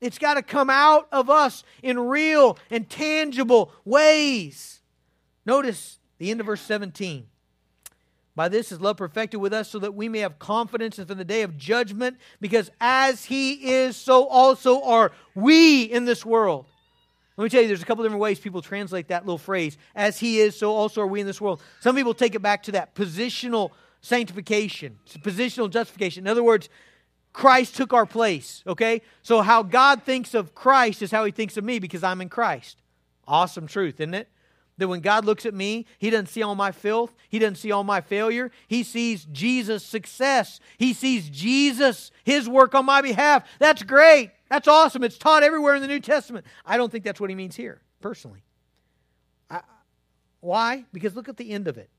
It's 0.00 0.18
got 0.18 0.34
to 0.34 0.42
come 0.42 0.70
out 0.70 1.08
of 1.12 1.28
us 1.28 1.64
in 1.82 1.98
real 1.98 2.58
and 2.70 2.88
tangible 2.88 3.72
ways. 3.84 4.80
Notice 5.44 5.98
the 6.18 6.30
end 6.30 6.40
of 6.40 6.46
verse 6.46 6.60
17. 6.62 7.26
By 8.36 8.48
this 8.48 8.72
is 8.72 8.80
love 8.80 8.96
perfected 8.96 9.40
with 9.40 9.52
us, 9.52 9.68
so 9.68 9.78
that 9.80 9.94
we 9.94 10.08
may 10.08 10.20
have 10.20 10.38
confidence 10.38 10.98
in 10.98 11.06
the 11.06 11.24
day 11.24 11.42
of 11.42 11.58
judgment, 11.58 12.16
because 12.40 12.70
as 12.80 13.24
he 13.24 13.72
is, 13.72 13.96
so 13.96 14.26
also 14.26 14.82
are 14.82 15.12
we 15.34 15.82
in 15.82 16.04
this 16.04 16.24
world. 16.24 16.66
Let 17.36 17.44
me 17.44 17.50
tell 17.50 17.62
you, 17.62 17.68
there's 17.68 17.82
a 17.82 17.86
couple 17.86 18.04
different 18.04 18.20
ways 18.20 18.38
people 18.38 18.62
translate 18.62 19.08
that 19.08 19.24
little 19.24 19.38
phrase. 19.38 19.76
As 19.94 20.18
he 20.18 20.40
is, 20.40 20.56
so 20.56 20.72
also 20.72 21.02
are 21.02 21.06
we 21.06 21.20
in 21.20 21.26
this 21.26 21.40
world. 21.40 21.60
Some 21.80 21.96
people 21.96 22.14
take 22.14 22.34
it 22.34 22.42
back 22.42 22.62
to 22.64 22.72
that 22.72 22.94
positional 22.94 23.70
sanctification, 24.00 24.98
positional 25.18 25.68
justification. 25.68 26.24
In 26.24 26.30
other 26.30 26.42
words, 26.42 26.68
Christ 27.32 27.76
took 27.76 27.92
our 27.92 28.06
place, 28.06 28.62
okay? 28.66 29.02
So, 29.22 29.40
how 29.42 29.62
God 29.62 30.02
thinks 30.02 30.34
of 30.34 30.54
Christ 30.54 31.00
is 31.02 31.10
how 31.10 31.24
he 31.24 31.30
thinks 31.30 31.56
of 31.56 31.64
me 31.64 31.78
because 31.78 32.02
I'm 32.02 32.20
in 32.20 32.28
Christ. 32.28 32.82
Awesome 33.26 33.66
truth, 33.66 34.00
isn't 34.00 34.14
it? 34.14 34.28
That 34.78 34.88
when 34.88 35.00
God 35.00 35.24
looks 35.24 35.46
at 35.46 35.54
me, 35.54 35.86
He 35.98 36.10
doesn't 36.10 36.30
see 36.30 36.42
all 36.42 36.54
my 36.54 36.72
filth, 36.72 37.14
He 37.28 37.38
doesn't 37.38 37.56
see 37.56 37.70
all 37.70 37.84
my 37.84 38.00
failure. 38.00 38.50
He 38.66 38.82
sees 38.82 39.26
Jesus' 39.26 39.84
success, 39.84 40.58
He 40.78 40.92
sees 40.92 41.28
Jesus, 41.28 42.10
His 42.24 42.48
work 42.48 42.74
on 42.74 42.86
my 42.86 43.00
behalf. 43.02 43.46
That's 43.58 43.82
great. 43.82 44.32
That's 44.48 44.66
awesome. 44.66 45.04
It's 45.04 45.18
taught 45.18 45.44
everywhere 45.44 45.76
in 45.76 45.82
the 45.82 45.88
New 45.88 46.00
Testament. 46.00 46.44
I 46.66 46.76
don't 46.76 46.90
think 46.90 47.04
that's 47.04 47.20
what 47.20 47.30
He 47.30 47.36
means 47.36 47.54
here, 47.54 47.80
personally. 48.00 48.42
I, 49.48 49.60
why? 50.40 50.84
Because 50.92 51.14
look 51.14 51.28
at 51.28 51.36
the 51.36 51.50
end 51.50 51.68
of 51.68 51.78
it. 51.78 51.90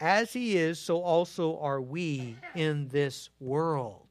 As 0.00 0.32
He 0.32 0.56
is, 0.56 0.78
so 0.78 1.02
also 1.02 1.58
are 1.58 1.80
we 1.80 2.36
in 2.54 2.88
this 2.88 3.28
world. 3.40 4.07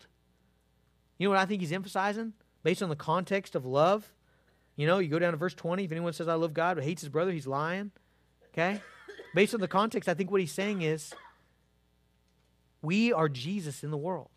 You 1.18 1.28
know 1.28 1.32
what 1.32 1.40
I 1.40 1.46
think 1.46 1.62
he's 1.62 1.72
emphasizing 1.72 2.34
based 2.64 2.84
on 2.84 2.90
the 2.90 2.96
context 2.96 3.56
of 3.56 3.66
love? 3.66 4.12
You 4.76 4.86
know, 4.86 5.00
you 5.00 5.10
go 5.10 5.20
down 5.20 5.32
to 5.32 5.38
verse 5.38 5.56
20. 5.56 5.84
If 5.84 5.92
anyone 5.92 6.14
says, 6.14 6.28
I 6.28 6.36
love 6.36 6.54
God, 6.54 6.76
but 6.76 6.84
hates 6.84 7.02
his 7.02 7.10
brother, 7.10 7.32
he's 7.32 7.48
lying. 7.48 7.92
Okay? 8.54 8.82
Based 9.34 9.54
on 9.54 9.60
the 9.60 9.68
context, 9.68 10.08
I 10.08 10.14
think 10.14 10.32
what 10.32 10.42
he's 10.42 10.52
saying 10.52 10.84
is 10.84 11.14
we 12.82 13.12
are 13.12 13.28
Jesus 13.28 13.84
in 13.84 13.92
the 13.92 13.98
world. 13.98 14.30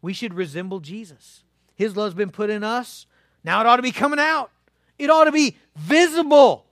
We 0.00 0.12
should 0.12 0.34
resemble 0.34 0.80
Jesus. 0.80 1.42
His 1.74 1.96
love's 1.96 2.14
been 2.14 2.30
put 2.30 2.50
in 2.50 2.64
us. 2.64 3.06
Now 3.42 3.60
it 3.60 3.66
ought 3.66 3.76
to 3.76 3.82
be 3.82 3.92
coming 3.92 4.18
out, 4.18 4.50
it 4.98 5.10
ought 5.10 5.24
to 5.24 5.32
be 5.32 5.56
visible. 5.76 6.66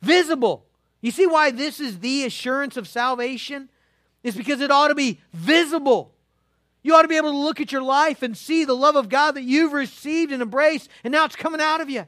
Visible. 0.00 0.66
You 1.00 1.10
see 1.10 1.26
why 1.26 1.50
this 1.50 1.80
is 1.80 2.00
the 2.00 2.24
assurance 2.24 2.76
of 2.76 2.86
salvation? 2.86 3.70
It's 4.22 4.36
because 4.36 4.60
it 4.60 4.70
ought 4.70 4.88
to 4.88 4.94
be 4.94 5.20
visible. 5.32 6.13
You 6.84 6.94
ought 6.94 7.02
to 7.02 7.08
be 7.08 7.16
able 7.16 7.32
to 7.32 7.38
look 7.38 7.60
at 7.60 7.72
your 7.72 7.82
life 7.82 8.22
and 8.22 8.36
see 8.36 8.64
the 8.64 8.76
love 8.76 8.94
of 8.94 9.08
God 9.08 9.32
that 9.32 9.42
you've 9.42 9.72
received 9.72 10.30
and 10.30 10.42
embraced, 10.42 10.88
and 11.02 11.10
now 11.10 11.24
it's 11.24 11.34
coming 11.34 11.60
out 11.60 11.80
of 11.80 11.90
you. 11.90 12.06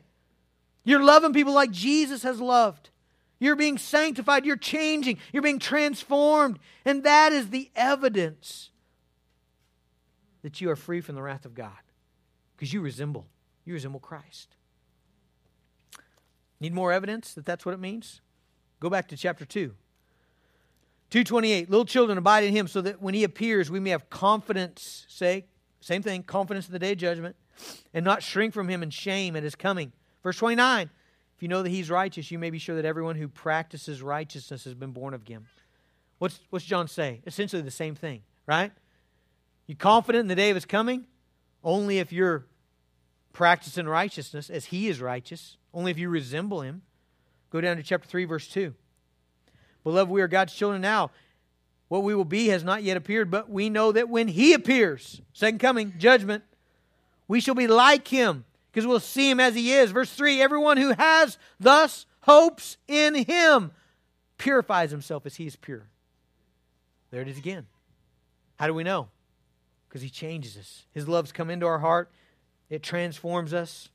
You're 0.85 1.03
loving 1.03 1.33
people 1.33 1.53
like 1.53 1.73
Jesus 1.73 2.23
has 2.23 2.41
loved. 2.41 2.91
You're 3.39 3.57
being 3.57 3.79
sanctified. 3.79 4.47
You're 4.47 4.57
changing. 4.57 5.19
You're 5.33 5.43
being 5.43 5.59
transformed. 5.59 6.59
And 6.85 7.05
that 7.05 7.33
is 7.33 7.51
the 7.51 7.71
evidence 7.75 8.71
that 10.43 10.61
you 10.61 10.71
are 10.71 10.77
free 10.77 11.01
from 11.01 11.17
the 11.17 11.23
wrath 11.23 11.45
of 11.45 11.55
God 11.55 11.73
because 12.57 12.73
you 12.73 12.81
resemble. 12.81 13.27
You 13.65 13.75
resemble 13.75 13.99
Christ. 13.99 14.55
Need 16.61 16.73
more 16.73 16.93
evidence 16.93 17.35
that 17.35 17.45
that's 17.45 17.67
what 17.67 17.75
it 17.75 17.81
means? 17.81 18.21
Go 18.79 18.89
back 18.89 19.09
to 19.09 19.17
chapter 19.17 19.45
2. 19.45 19.75
228 21.11 21.71
little 21.71 21.85
children 21.85 22.19
abide 22.19 22.45
in 22.45 22.53
him 22.53 22.67
so 22.67 22.81
that 22.81 23.01
when 23.01 23.15
he 23.15 23.25
appears 23.25 23.71
we 23.71 23.81
may 23.81 23.91
have 23.91 24.11
confidence 24.11 25.07
say 25.09 25.47
same 25.81 26.03
thing 26.03 26.23
confidence 26.23 26.67
in 26.67 26.73
the 26.73 26.79
day 26.79 26.93
of 26.93 26.99
judgment 26.99 27.37
and 27.95 28.05
not 28.05 28.23
shrink 28.23 28.53
from 28.53 28.69
him 28.69 28.83
in 28.83 28.91
shame 28.91 29.37
at 29.37 29.43
his 29.43 29.55
coming. 29.55 29.93
Verse 30.23 30.37
29 30.39 30.91
if 31.37 31.43
you 31.43 31.49
know 31.49 31.63
that 31.63 31.69
he's 31.69 31.91
righteous 31.91 32.31
you 32.31 32.39
may 32.39 32.51
be 32.51 32.59
sure 32.59 32.77
that 32.77 32.85
everyone 32.85 33.17
who 33.17 33.29
practices 33.29 34.03
righteousness 34.03 34.65
has 34.65 34.75
been 34.75 34.93
born 34.93 35.15
of 35.15 35.27
him. 35.27 35.47
What's, 36.19 36.41
what's 36.51 36.65
john 36.65 36.89
say? 36.89 37.21
Essentially 37.27 37.63
the 37.63 37.71
same 37.71 37.95
thing 37.95 38.23
right? 38.47 38.73
You 39.67 39.75
confident 39.75 40.23
in 40.23 40.29
the 40.29 40.37
day 40.37 40.51
of 40.51 40.55
his 40.55 40.65
coming? 40.65 41.07
Only 41.65 41.99
if 41.99 42.13
you're 42.13 42.47
practicing 43.33 43.87
righteousness 43.87 44.51
as 44.51 44.67
he 44.67 44.89
is 44.89 45.01
righteous 45.01 45.57
only 45.77 45.91
if 45.91 45.99
you 45.99 46.09
resemble 46.09 46.63
him. 46.63 46.83
Go 47.51 47.61
down 47.61 47.77
to 47.77 47.83
chapter 47.83 48.09
3 48.09 48.25
verse 48.25 48.49
2 48.49 48.75
Beloved, 49.87 50.11
we 50.11 50.21
are 50.21 50.27
God's 50.27 50.53
children 50.53 50.83
now. 50.83 51.13
What 51.87 52.03
we 52.03 52.13
will 52.13 52.25
be 52.25 52.49
has 52.49 52.65
not 52.65 52.83
yet 52.83 52.97
appeared, 52.97 53.31
but 53.31 53.49
we 53.49 53.71
know 53.71 53.93
that 53.93 54.09
when 54.09 54.27
He 54.27 54.53
appears, 54.53 55.23
second 55.33 55.61
coming, 55.61 55.95
judgment, 55.97 56.43
we 57.29 57.39
shall 57.39 57.55
be 57.55 57.69
like 57.69 58.09
Him 58.09 58.45
because 58.73 58.85
we'll 58.85 58.99
see 58.99 59.31
Him 59.31 59.39
as 59.39 59.55
He 59.55 59.73
is. 59.73 59.93
Verse 59.93 60.13
3 60.13 60.43
Everyone 60.43 60.77
who 60.77 60.93
has 60.95 61.39
thus 61.61 62.05
hopes 62.23 62.79
in 62.89 63.15
Him 63.15 63.71
purifies 64.39 64.91
himself 64.91 65.25
as 65.25 65.37
He 65.37 65.47
is 65.47 65.55
pure. 65.55 65.87
There 67.13 67.23
it 67.23 67.29
is 67.29 67.39
again. 67.39 67.67
How 68.57 68.67
do 68.67 68.75
we 68.75 68.83
know? 68.83 69.07
Because 69.89 70.03
He 70.03 70.11
changes 70.11 70.57
us. 70.57 70.85
His 70.91 71.07
love's 71.07 71.31
come 71.31 71.49
into 71.49 71.67
our 71.67 71.79
heart, 71.79 72.11
it 72.71 72.83
transforms 72.83 73.55
us, 73.55 73.89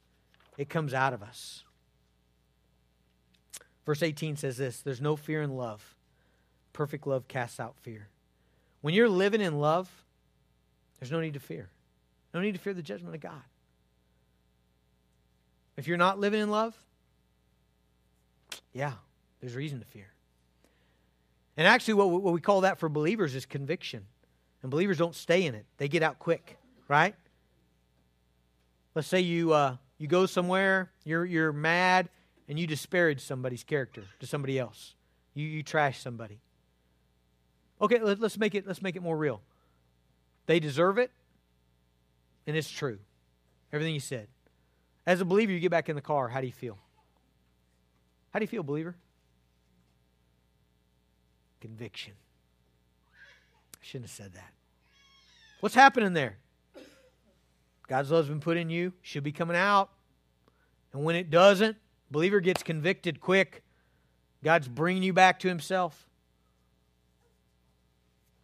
it 0.57 0.69
comes 0.69 0.93
out 0.93 1.11
of 1.11 1.21
us. 1.21 1.65
Verse 3.85 4.03
18 4.03 4.35
says 4.37 4.57
this 4.57 4.81
There's 4.81 5.01
no 5.01 5.15
fear 5.15 5.41
in 5.41 5.55
love. 5.55 5.95
Perfect 6.73 7.07
love 7.07 7.27
casts 7.27 7.59
out 7.59 7.75
fear. 7.81 8.07
When 8.81 8.93
you're 8.93 9.09
living 9.09 9.41
in 9.41 9.59
love, 9.59 9.89
there's 10.99 11.11
no 11.11 11.19
need 11.19 11.33
to 11.33 11.39
fear. 11.39 11.69
No 12.33 12.39
need 12.39 12.53
to 12.53 12.59
fear 12.59 12.73
the 12.73 12.81
judgment 12.81 13.13
of 13.13 13.21
God. 13.21 13.41
If 15.77 15.87
you're 15.87 15.97
not 15.97 16.19
living 16.19 16.41
in 16.41 16.49
love, 16.49 16.75
yeah, 18.73 18.93
there's 19.39 19.55
reason 19.55 19.79
to 19.79 19.85
fear. 19.85 20.07
And 21.57 21.67
actually, 21.67 21.95
what 21.95 22.09
what 22.09 22.33
we 22.33 22.41
call 22.41 22.61
that 22.61 22.79
for 22.79 22.89
believers 22.89 23.35
is 23.35 23.45
conviction. 23.45 24.05
And 24.61 24.69
believers 24.69 24.97
don't 24.97 25.15
stay 25.15 25.45
in 25.45 25.55
it, 25.55 25.65
they 25.77 25.87
get 25.87 26.03
out 26.03 26.19
quick, 26.19 26.57
right? 26.87 27.15
Let's 28.93 29.07
say 29.07 29.21
you, 29.21 29.53
uh, 29.53 29.77
you 29.97 30.07
go 30.07 30.25
somewhere, 30.25 30.91
you're, 31.05 31.23
you're 31.23 31.53
mad, 31.53 32.09
and 32.51 32.59
you 32.59 32.67
disparage 32.67 33.21
somebody's 33.21 33.63
character 33.63 34.03
to 34.19 34.27
somebody 34.27 34.59
else. 34.59 34.95
You, 35.33 35.47
you 35.47 35.63
trash 35.63 36.01
somebody. 36.01 36.41
Okay, 37.79 37.97
let, 37.97 38.19
let's 38.19 38.37
make 38.37 38.53
it 38.55 38.67
let's 38.67 38.81
make 38.81 38.97
it 38.97 39.01
more 39.01 39.15
real. 39.15 39.41
They 40.47 40.59
deserve 40.59 40.97
it, 40.97 41.11
and 42.45 42.57
it's 42.57 42.69
true. 42.69 42.99
Everything 43.71 43.93
you 43.93 44.01
said. 44.01 44.27
As 45.07 45.21
a 45.21 45.25
believer, 45.25 45.53
you 45.53 45.61
get 45.61 45.71
back 45.71 45.87
in 45.87 45.95
the 45.95 46.01
car. 46.01 46.27
How 46.27 46.41
do 46.41 46.45
you 46.45 46.51
feel? 46.51 46.77
How 48.33 48.39
do 48.39 48.43
you 48.43 48.49
feel, 48.49 48.63
believer? 48.63 48.97
Conviction. 51.61 52.15
I 53.13 53.79
shouldn't 53.81 54.09
have 54.09 54.15
said 54.15 54.33
that. 54.33 54.51
What's 55.61 55.75
happening 55.75 56.11
there? 56.11 56.35
God's 57.87 58.11
love's 58.11 58.27
been 58.27 58.41
put 58.41 58.57
in 58.57 58.69
you, 58.69 58.91
should 59.01 59.23
be 59.23 59.31
coming 59.31 59.55
out. 59.55 59.89
And 60.91 61.05
when 61.05 61.15
it 61.15 61.29
doesn't, 61.29 61.77
Believer 62.11 62.41
gets 62.41 62.61
convicted 62.61 63.21
quick. 63.21 63.63
God's 64.43 64.67
bringing 64.67 65.03
you 65.03 65.13
back 65.13 65.39
to 65.39 65.47
himself. 65.47 66.07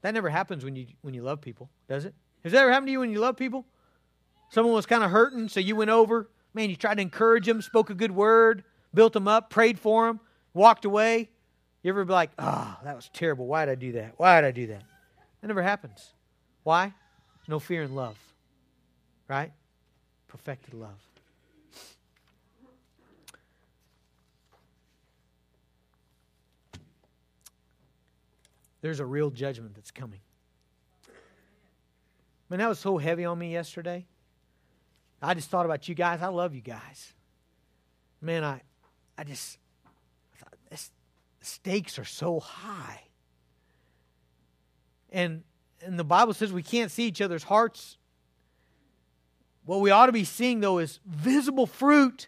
That 0.01 0.13
never 0.13 0.29
happens 0.29 0.63
when 0.63 0.75
you 0.75 0.87
when 1.01 1.13
you 1.13 1.21
love 1.21 1.41
people, 1.41 1.69
does 1.89 2.05
it? 2.05 2.13
Has 2.43 2.53
that 2.53 2.61
ever 2.61 2.71
happened 2.71 2.87
to 2.87 2.91
you 2.91 2.99
when 3.01 3.11
you 3.11 3.19
love 3.19 3.35
people? 3.35 3.65
Someone 4.49 4.73
was 4.73 4.85
kind 4.85 5.03
of 5.03 5.11
hurting, 5.11 5.49
so 5.49 5.59
you 5.59 5.75
went 5.75 5.89
over. 5.89 6.29
Man, 6.53 6.69
you 6.69 6.75
tried 6.75 6.95
to 6.95 7.01
encourage 7.01 7.45
them, 7.45 7.61
spoke 7.61 7.89
a 7.89 7.93
good 7.93 8.11
word, 8.11 8.63
built 8.93 9.13
them 9.13 9.27
up, 9.27 9.49
prayed 9.49 9.77
for 9.77 10.07
them, 10.07 10.21
walked 10.53 10.85
away. 10.85 11.29
You 11.83 11.89
ever 11.89 12.05
be 12.05 12.13
like, 12.13 12.31
oh, 12.39 12.77
that 12.83 12.95
was 12.95 13.09
terrible. 13.13 13.47
Why 13.47 13.65
did 13.65 13.71
I 13.71 13.75
do 13.75 13.91
that? 13.93 14.13
Why 14.17 14.39
did 14.39 14.47
I 14.47 14.51
do 14.51 14.67
that? 14.67 14.83
That 15.41 15.47
never 15.47 15.61
happens. 15.61 16.13
Why? 16.63 16.93
No 17.47 17.59
fear 17.59 17.83
in 17.83 17.95
love. 17.95 18.17
Right? 19.27 19.51
Perfected 20.27 20.73
love. 20.73 20.99
There's 28.81 28.99
a 28.99 29.05
real 29.05 29.29
judgment 29.29 29.75
that's 29.75 29.91
coming. 29.91 30.19
Man, 32.49 32.59
that 32.59 32.69
was 32.69 32.79
so 32.79 32.97
heavy 32.97 33.25
on 33.25 33.37
me 33.37 33.51
yesterday. 33.51 34.05
I 35.21 35.33
just 35.33 35.49
thought 35.49 35.65
about 35.65 35.89
you 35.89 35.95
guys. 35.95 36.21
I 36.21 36.27
love 36.27 36.53
you 36.53 36.61
guys. 36.61 37.13
Man, 38.21 38.43
I, 38.43 38.61
I 39.17 39.23
just 39.23 39.57
I 39.85 40.37
thought 40.37 40.53
this, 40.69 40.91
the 41.39 41.45
stakes 41.45 41.99
are 41.99 42.05
so 42.05 42.39
high. 42.39 43.01
And 45.11 45.43
and 45.81 45.99
the 45.99 46.03
Bible 46.03 46.33
says 46.33 46.51
we 46.53 46.63
can't 46.63 46.91
see 46.91 47.07
each 47.07 47.21
other's 47.21 47.43
hearts. 47.43 47.97
What 49.65 49.81
we 49.81 49.91
ought 49.91 50.05
to 50.05 50.11
be 50.11 50.23
seeing 50.23 50.59
though 50.59 50.77
is 50.77 50.99
visible 51.05 51.65
fruit. 51.65 52.27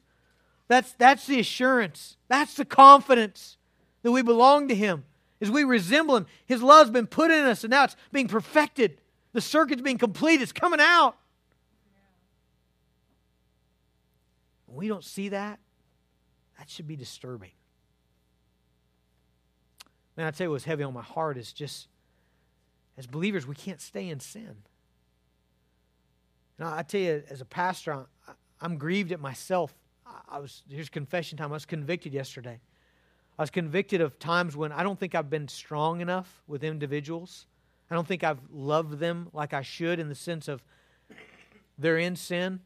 That's 0.68 0.94
that's 0.94 1.28
the 1.28 1.40
assurance. 1.40 2.18
That's 2.28 2.56
the 2.56 2.66
confidence 2.66 3.58
that 4.02 4.12
we 4.12 4.22
belong 4.22 4.68
to 4.68 4.76
him 4.76 5.06
as 5.42 5.52
we 5.52 5.64
resemble 5.64 6.18
Him. 6.18 6.26
His 6.46 6.62
love's 6.62 6.92
been 6.92 7.08
put 7.08 7.32
in 7.32 7.44
us, 7.46 7.64
and 7.64 7.72
now 7.72 7.86
it's 7.86 7.96
being 8.12 8.28
perfected. 8.28 9.00
The 9.34 9.42
circuit's 9.42 9.82
being 9.82 9.98
complete, 9.98 10.42
it's 10.42 10.52
coming 10.52 10.80
out. 10.82 11.16
When 14.66 14.78
we 14.78 14.88
don't 14.88 15.04
see 15.04 15.30
that, 15.30 15.60
that 16.58 16.70
should 16.70 16.88
be 16.88 16.96
disturbing. 16.96 17.52
Man, 20.18 20.28
I 20.28 20.32
tell 20.32 20.48
you 20.48 20.52
what's 20.52 20.66
heavy 20.66 20.84
on 20.84 20.94
my 20.94 21.02
heart 21.02 21.38
is 21.38 21.54
just 21.54 21.88
as 22.98 23.08
believers, 23.08 23.48
we 23.48 23.56
can't 23.56 23.80
stay 23.80 24.10
in 24.10 24.20
sin. 24.20 24.58
Now, 26.60 26.76
I 26.76 26.84
tell 26.84 27.00
you, 27.00 27.24
as 27.30 27.40
a 27.40 27.46
pastor, 27.46 27.94
I, 27.94 28.32
I'm 28.60 28.78
grieved 28.78 29.14
at 29.14 29.22
myself. 29.22 29.74
I 30.28 30.40
was 30.40 30.64
here's 30.70 30.90
confession 30.90 31.38
time. 31.38 31.52
I 31.52 31.54
was 31.54 31.66
convicted 31.66 32.14
yesterday. 32.14 32.60
I 33.40 33.42
was 33.44 33.52
convicted 33.52 34.02
of 34.02 34.20
times 34.20 34.58
when 34.58 34.74
I 34.74 34.84
don't 34.84 35.00
think 35.00 35.16
I've 35.16 35.30
been 35.30 35.48
strong 35.48 36.02
enough 36.02 36.44
with 36.46 36.62
individuals. 36.62 37.48
I 37.90 37.96
don't 37.96 38.06
think 38.06 38.22
I've 38.22 38.42
loved 38.52 39.00
them 39.00 39.30
like 39.32 39.54
I 39.54 39.62
should 39.62 39.98
in 39.98 40.10
the 40.10 40.16
sense 40.16 40.50
of 40.50 40.62
they're 41.78 41.98
in 41.98 42.18
sin. 42.18 42.60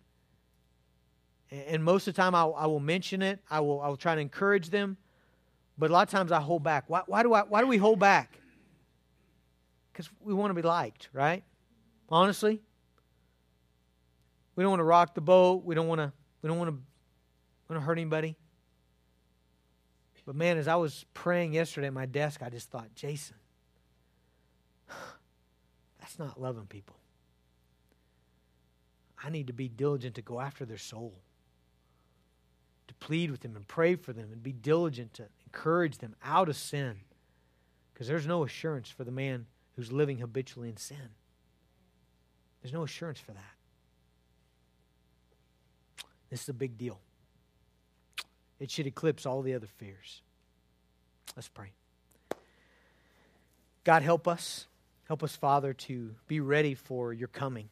And 1.51 1.83
most 1.83 2.07
of 2.07 2.15
the 2.15 2.19
time, 2.19 2.33
I, 2.33 2.45
I 2.45 2.65
will 2.65 2.79
mention 2.79 3.21
it. 3.21 3.39
I 3.51 3.59
will, 3.59 3.81
I 3.81 3.87
will 3.87 3.97
try 3.97 4.15
to 4.15 4.21
encourage 4.21 4.71
them. 4.71 4.97
But 5.77 5.91
a 5.91 5.93
lot 5.93 6.07
of 6.07 6.11
times, 6.11 6.31
I 6.31 6.39
hold 6.39 6.63
back. 6.63 6.85
Why, 6.87 7.03
why 7.05 7.21
do, 7.21 7.33
I, 7.33 7.43
why 7.43 7.61
do 7.61 7.67
we 7.67 7.77
hold 7.77 7.99
back? 7.99 8.39
Because 9.91 10.09
we 10.21 10.33
want 10.33 10.49
to 10.49 10.55
be 10.55 10.67
liked, 10.67 11.09
right? 11.13 11.43
Honestly, 12.09 12.59
we 14.55 14.63
don't 14.63 14.71
want 14.71 14.79
to 14.79 14.85
rock 14.85 15.13
the 15.13 15.21
boat. 15.21 15.63
We 15.65 15.75
don't 15.75 15.87
want 15.87 15.99
to. 15.99 16.11
We 16.41 16.47
don't 16.47 16.57
want 16.57 16.71
to. 16.71 16.73
We 16.73 17.75
Want 17.75 17.83
to 17.83 17.85
hurt 17.85 17.99
anybody. 17.99 18.35
But 20.25 20.35
man, 20.35 20.57
as 20.57 20.67
I 20.67 20.75
was 20.75 21.05
praying 21.13 21.53
yesterday 21.53 21.87
at 21.87 21.93
my 21.93 22.05
desk, 22.05 22.41
I 22.41 22.49
just 22.49 22.69
thought, 22.69 22.95
Jason, 22.95 23.35
that's 25.99 26.17
not 26.17 26.39
loving 26.39 26.65
people. 26.65 26.95
I 29.23 29.29
need 29.29 29.47
to 29.47 29.53
be 29.53 29.67
diligent 29.67 30.15
to 30.15 30.21
go 30.21 30.39
after 30.39 30.65
their 30.65 30.77
soul, 30.77 31.13
to 32.87 32.93
plead 32.95 33.31
with 33.31 33.41
them 33.41 33.55
and 33.55 33.67
pray 33.67 33.95
for 33.95 34.13
them, 34.13 34.29
and 34.31 34.43
be 34.43 34.51
diligent 34.51 35.13
to 35.15 35.25
encourage 35.45 35.97
them 35.97 36.15
out 36.23 36.49
of 36.49 36.55
sin. 36.55 36.97
Because 37.93 38.07
there's 38.07 38.27
no 38.27 38.43
assurance 38.43 38.89
for 38.89 39.03
the 39.03 39.11
man 39.11 39.45
who's 39.75 39.91
living 39.91 40.17
habitually 40.17 40.69
in 40.69 40.77
sin. 40.77 41.09
There's 42.61 42.73
no 42.73 42.83
assurance 42.83 43.19
for 43.19 43.33
that. 43.33 43.41
This 46.29 46.43
is 46.43 46.49
a 46.49 46.53
big 46.53 46.77
deal. 46.77 46.99
It 48.63 48.71
should 48.71 48.87
eclipse 48.87 49.25
all 49.25 49.41
the 49.41 49.55
other 49.55 49.67
fears. 49.67 50.21
Let's 51.35 51.49
pray. 51.49 51.73
God, 53.83 54.03
help 54.03 54.25
us. 54.25 54.67
Help 55.05 55.21
us, 55.21 55.35
Father, 55.35 55.73
to 55.73 56.15
be 56.29 56.39
ready 56.39 56.73
for 56.73 57.11
your 57.11 57.27
coming. 57.27 57.67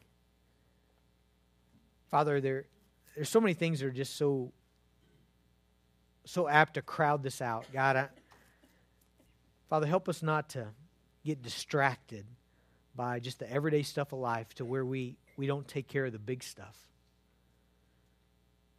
Father, 2.10 2.42
there, 2.42 2.66
there's 3.14 3.30
so 3.30 3.40
many 3.40 3.54
things 3.54 3.80
that 3.80 3.86
are 3.86 3.90
just 3.90 4.16
so 4.16 4.52
so 6.26 6.46
apt 6.46 6.74
to 6.74 6.82
crowd 6.82 7.22
this 7.22 7.40
out. 7.40 7.64
God, 7.72 7.96
I, 7.96 8.08
Father, 9.70 9.86
help 9.86 10.10
us 10.10 10.22
not 10.22 10.50
to 10.50 10.66
get 11.24 11.40
distracted 11.40 12.26
by 12.94 13.18
just 13.18 13.38
the 13.38 13.50
everyday 13.50 13.82
stuff 13.82 14.12
of 14.12 14.18
life 14.18 14.52
to 14.56 14.66
where 14.66 14.84
we, 14.84 15.16
we 15.38 15.46
don't 15.46 15.66
take 15.66 15.88
care 15.88 16.04
of 16.04 16.12
the 16.12 16.18
big 16.18 16.42
stuff. 16.42 16.76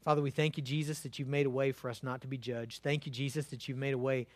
Father, 0.03 0.21
we 0.21 0.31
thank 0.31 0.57
you, 0.57 0.63
Jesus, 0.63 0.99
that 1.01 1.17
you've 1.17 1.29
made 1.29 1.45
a 1.45 1.49
way 1.49 1.71
for 1.71 1.89
us 1.89 2.03
not 2.03 2.21
to 2.21 2.27
be 2.27 2.37
judged. 2.37 2.83
Thank 2.83 3.05
you, 3.05 3.11
Jesus, 3.11 3.45
that 3.47 3.67
you've 3.67 3.77
made 3.77 3.93
a 3.93 3.97
way 3.97 4.27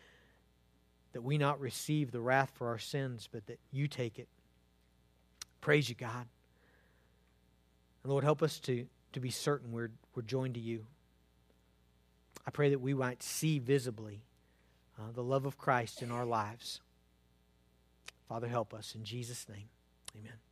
that 1.12 1.22
we 1.22 1.36
not 1.36 1.60
receive 1.60 2.10
the 2.10 2.20
wrath 2.20 2.50
for 2.54 2.68
our 2.68 2.78
sins, 2.78 3.28
but 3.30 3.46
that 3.46 3.58
you 3.70 3.86
take 3.86 4.18
it. 4.18 4.28
Praise 5.60 5.88
you, 5.88 5.94
God. 5.94 6.26
And 8.02 8.12
Lord, 8.12 8.24
help 8.24 8.42
us 8.42 8.58
to, 8.60 8.86
to 9.12 9.20
be 9.20 9.30
certain 9.30 9.72
we're, 9.72 9.90
we're 10.14 10.22
joined 10.22 10.54
to 10.54 10.60
you. 10.60 10.86
I 12.46 12.50
pray 12.50 12.70
that 12.70 12.80
we 12.80 12.94
might 12.94 13.22
see 13.22 13.58
visibly 13.58 14.22
uh, 14.98 15.12
the 15.12 15.22
love 15.22 15.44
of 15.44 15.58
Christ 15.58 16.00
in 16.02 16.10
our 16.10 16.24
lives. 16.24 16.80
Father, 18.28 18.48
help 18.48 18.72
us. 18.72 18.94
In 18.94 19.04
Jesus' 19.04 19.46
name, 19.48 19.68
amen. 20.16 20.47